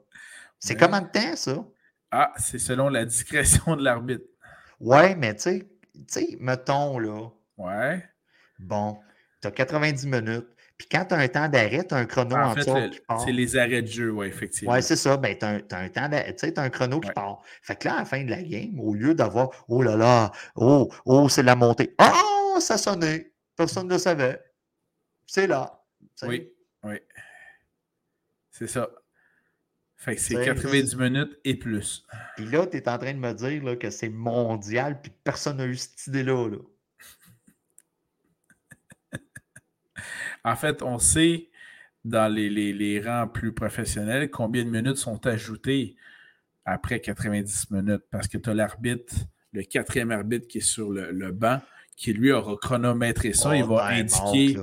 c'est 0.60 0.74
Ouais. 0.74 0.80
combien 0.80 1.02
de 1.02 1.10
temps, 1.10 1.36
ça? 1.36 1.66
Ah, 2.12 2.34
c'est 2.38 2.60
selon 2.60 2.90
la 2.90 3.06
discrétion 3.06 3.76
de 3.76 3.84
l'arbitre. 3.84 4.26
Ouais, 4.80 5.16
mais 5.16 5.36
tu 5.36 5.42
sais, 5.42 5.70
tu 5.94 6.04
sais, 6.08 6.38
mettons, 6.40 7.00
là, 7.00 7.30
Ouais. 7.58 8.04
bon, 8.60 9.00
tu 9.42 9.48
as 9.48 9.52
90 9.52 10.06
minutes, 10.08 10.48
puis 10.78 10.88
quand 10.92 11.06
tu 11.06 11.14
as 11.14 11.18
un 11.18 11.28
temps 11.30 11.48
d'arrêt, 11.48 11.86
tu 11.88 11.94
as 11.94 11.98
un 11.98 12.06
chrono 12.06 12.36
En 12.36 12.52
en 12.52 12.54
fait, 12.54 12.60
dessous 12.62 12.76
le- 12.76 12.90
qui 12.90 13.00
part. 13.00 13.22
c'est 13.22 13.32
les 13.32 13.56
arrêts 13.58 13.82
de 13.82 13.88
jeu, 13.88 14.12
ouais, 14.12 14.28
effectivement. 14.28 14.74
Ouais, 14.74 14.82
c'est 14.82 14.98
ça. 14.98 15.16
Ben, 15.16 15.38
tu 15.38 15.46
as, 15.46 15.50
un 15.78 15.90
temps 15.90 16.10
d'arrêt, 16.10 16.34
tu 16.36 16.40
sais, 16.46 16.54
t'as 16.54 16.64
un 16.64 16.70
chrono 16.70 17.00
qui 17.00 17.12
part. 17.12 17.42
Fait 17.62 17.78
que 17.78 17.88
là, 17.88 17.96
à 17.96 18.00
la 18.00 18.06
fin 18.06 18.24
de 18.24 18.30
la 18.30 18.44
game, 18.44 18.78
au 18.80 18.94
lieu 18.94 19.14
d'avoir 19.16 19.50
Oh 19.70 19.82
là 19.82 19.96
là, 19.96 20.32
oh, 20.56 20.92
oh, 21.06 21.30
c'est 21.30 21.44
la 21.44 21.56
montée. 21.56 21.96
Oh, 22.00 22.58
ça 22.60 22.78
sonnait. 22.78 23.34
Personne 23.56 23.88
ne 23.88 23.94
le 23.94 24.00
savait. 24.00 24.44
C'est 25.26 25.48
là. 25.48 25.82
Oui, 26.24 26.52
oui. 26.84 27.00
C'est 28.52 28.68
ça. 28.68 28.90
Fait 30.06 30.16
que 30.16 30.22
c'est 30.22 30.36
C'est- 30.36 30.46
90 30.46 30.96
minutes 30.98 31.40
et 31.44 31.56
plus. 31.56 32.06
Puis 32.36 32.46
là, 32.46 32.68
tu 32.68 32.78
es 32.78 32.88
en 32.88 32.98
train 33.00 33.14
de 33.14 33.18
me 33.20 33.34
dire 33.34 33.64
là, 33.64 33.76
que 33.76 33.90
c'est 33.90 34.10
mondial, 34.10 35.02
puis 35.02 35.12
personne 35.24 35.58
n'a 35.58 35.66
eu 35.66 35.76
cette 35.76 36.06
idée-là. 36.08 36.48
Là. 36.50 36.58
En 40.44 40.56
fait, 40.56 40.84
on 40.84 41.00
sait 41.00 41.50
dans 42.04 42.32
les, 42.32 42.50
les- 42.52 42.74
les 42.74 43.02
rangs 43.02 43.28
plus 43.28 43.52
professionnels 43.54 44.30
combien 44.30 44.64
de 44.64 44.70
minutes 44.70 44.98
sont 44.98 45.26
ajoutées 45.26 45.96
après 46.66 47.00
90 47.00 47.72
minutes 47.72 48.04
parce 48.12 48.28
que 48.28 48.38
tu 48.38 48.50
as 48.50 48.54
l'arbitre, 48.54 49.16
le 49.54 49.64
quatrième 49.64 50.12
arbitre 50.12 50.48
qui 50.48 50.60
est 50.60 50.62
sur 50.62 50.92
le, 50.92 51.12
le 51.12 51.32
banc, 51.32 51.62
qui 51.96 52.14
lui 52.14 52.32
aura 52.32 52.56
chronométré 52.62 53.34
ça. 53.34 53.56
il 53.56 53.64
Oh, 53.64 53.68
va 53.76 53.90
ben, 53.90 54.02
indiquer. 54.06 54.60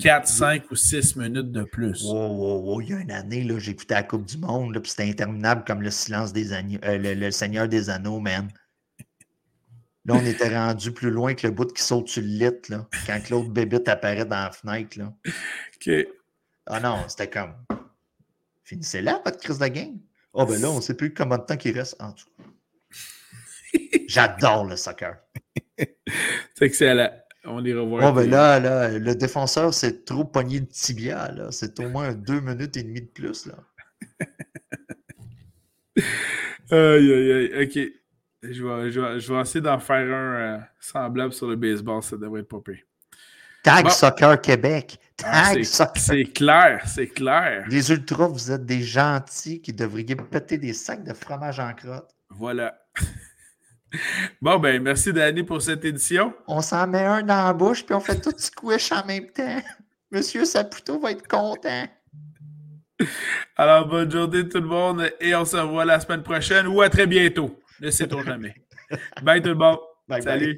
4, 0.00 0.28
5 0.28 0.70
ou 0.70 0.76
6 0.76 1.16
minutes 1.16 1.52
de 1.52 1.62
plus. 1.62 2.04
Wow, 2.04 2.28
wow, 2.28 2.60
wow. 2.60 2.80
Il 2.82 2.90
y 2.90 2.92
a 2.92 2.98
une 2.98 3.10
année, 3.10 3.46
écouté 3.68 3.94
la 3.94 4.02
Coupe 4.02 4.26
du 4.26 4.38
Monde, 4.38 4.74
là, 4.74 4.80
puis 4.80 4.90
c'était 4.90 5.08
interminable 5.08 5.64
comme 5.66 5.82
le 5.82 5.90
silence 5.90 6.32
des 6.32 6.52
agneaux, 6.52 6.78
euh, 6.84 6.98
le, 6.98 7.14
le 7.14 7.30
Seigneur 7.30 7.68
des 7.68 7.88
Anneaux, 7.88 8.20
man. 8.20 8.48
Là, 10.04 10.14
on 10.14 10.24
était 10.24 10.56
rendu 10.56 10.92
plus 10.92 11.10
loin 11.10 11.34
que 11.34 11.46
le 11.46 11.52
bout 11.52 11.72
qui 11.72 11.82
saute 11.82 12.08
sur 12.08 12.22
le 12.22 12.28
lit, 12.28 12.68
là, 12.68 12.86
quand 13.06 13.30
l'autre 13.30 13.50
bébite 13.50 13.88
apparaît 13.88 14.24
dans 14.24 14.36
la 14.36 14.50
fenêtre, 14.52 14.98
là. 14.98 15.12
OK. 15.76 15.90
Ah 16.66 16.80
non, 16.80 17.04
c'était 17.08 17.30
comme. 17.30 17.54
Finissez 18.64 19.00
là, 19.00 19.20
votre 19.24 19.38
crise 19.38 19.58
de 19.58 19.66
game. 19.68 19.98
Oh, 20.32 20.44
ben 20.44 20.60
là, 20.60 20.70
on 20.70 20.76
ne 20.76 20.80
sait 20.80 20.94
plus 20.94 21.14
combien 21.14 21.38
de 21.38 21.44
temps 21.44 21.56
qu'il 21.56 21.76
reste 21.76 21.96
en 22.00 22.12
dessous. 22.12 22.28
J'adore 24.08 24.66
le 24.66 24.76
soccer. 24.76 25.16
C'est 25.78 26.62
excellent. 26.66 27.10
On 27.46 27.58
les 27.60 27.74
revoit. 27.74 28.08
Oh, 28.08 28.12
ben 28.12 28.28
là, 28.28 28.58
là, 28.60 28.98
le 28.98 29.14
défenseur, 29.14 29.72
c'est 29.72 30.04
trop 30.04 30.24
pogné 30.24 30.60
de 30.60 30.66
tibia, 30.66 31.30
là. 31.32 31.48
C'est 31.52 31.78
au 31.80 31.88
moins 31.88 32.12
deux 32.12 32.40
minutes 32.40 32.76
et 32.76 32.82
demie 32.82 33.02
de 33.02 33.06
plus, 33.06 33.46
là. 33.46 33.54
Aïe, 36.70 37.12
aïe, 37.12 37.32
aïe. 37.32 37.64
OK. 37.64 37.78
Je 38.42 38.62
vais, 38.64 38.90
je 38.90 39.00
vais- 39.00 39.20
je 39.20 39.32
vais 39.32 39.40
essayer 39.40 39.60
d'en 39.60 39.78
faire 39.78 40.14
un 40.14 40.34
euh, 40.34 40.58
semblable 40.80 41.32
sur 41.32 41.46
le 41.48 41.56
baseball. 41.56 42.02
Ça 42.02 42.16
devrait 42.16 42.40
être 42.40 42.48
pas 42.48 42.60
pire. 42.60 42.82
Tag 43.62 43.84
Bon. 43.84 43.90
Soccer 43.90 44.40
Québec. 44.40 44.98
Ah, 45.24 45.52
Tag 45.54 45.64
Soccer. 45.64 45.96
c'est 46.02 46.24
clair, 46.24 46.82
c'est 46.86 47.08
clair. 47.08 47.64
Les 47.68 47.90
ultras, 47.90 48.28
vous 48.28 48.52
êtes 48.52 48.64
des 48.66 48.82
gentils 48.82 49.60
qui 49.60 49.72
devriez 49.72 50.14
péter 50.16 50.58
des 50.58 50.72
sacs 50.72 51.02
de 51.02 51.14
fromage 51.14 51.58
en 51.58 51.72
crotte. 51.72 52.10
Voilà. 52.30 52.78
bon, 54.40 54.58
ben, 54.58 54.82
merci 54.82 55.12
Danny 55.12 55.42
pour 55.42 55.60
cette 55.62 55.84
édition. 55.84 56.32
On 56.46 56.60
s'en 56.60 56.86
met 56.86 57.04
un 57.04 57.22
dans 57.22 57.44
la 57.44 57.52
bouche, 57.52 57.84
puis 57.84 57.94
on 57.94 58.00
fait 58.00 58.20
tout 58.20 58.34
squish 58.36 58.92
en 58.92 59.04
même 59.06 59.26
temps. 59.30 59.62
Monsieur 60.10 60.44
Saputo 60.44 61.00
va 61.00 61.10
être 61.10 61.26
content. 61.26 61.86
Alors, 63.56 63.86
bonne 63.86 64.10
journée 64.10 64.48
tout 64.48 64.60
le 64.60 64.66
monde 64.66 65.10
et 65.20 65.34
on 65.34 65.44
se 65.44 65.56
revoit 65.56 65.84
la 65.84 66.00
semaine 66.00 66.22
prochaine 66.22 66.66
ou 66.66 66.80
à 66.80 66.88
très 66.88 67.06
bientôt. 67.06 67.60
Ne 67.80 67.90
sait-on 67.90 68.22
jamais. 68.22 68.54
Bye 69.22 69.42
tout 69.42 69.50
le 69.50 69.54
monde. 69.56 69.78
Bye 70.08 70.22
bye. 70.22 70.22
Salut. 70.22 70.54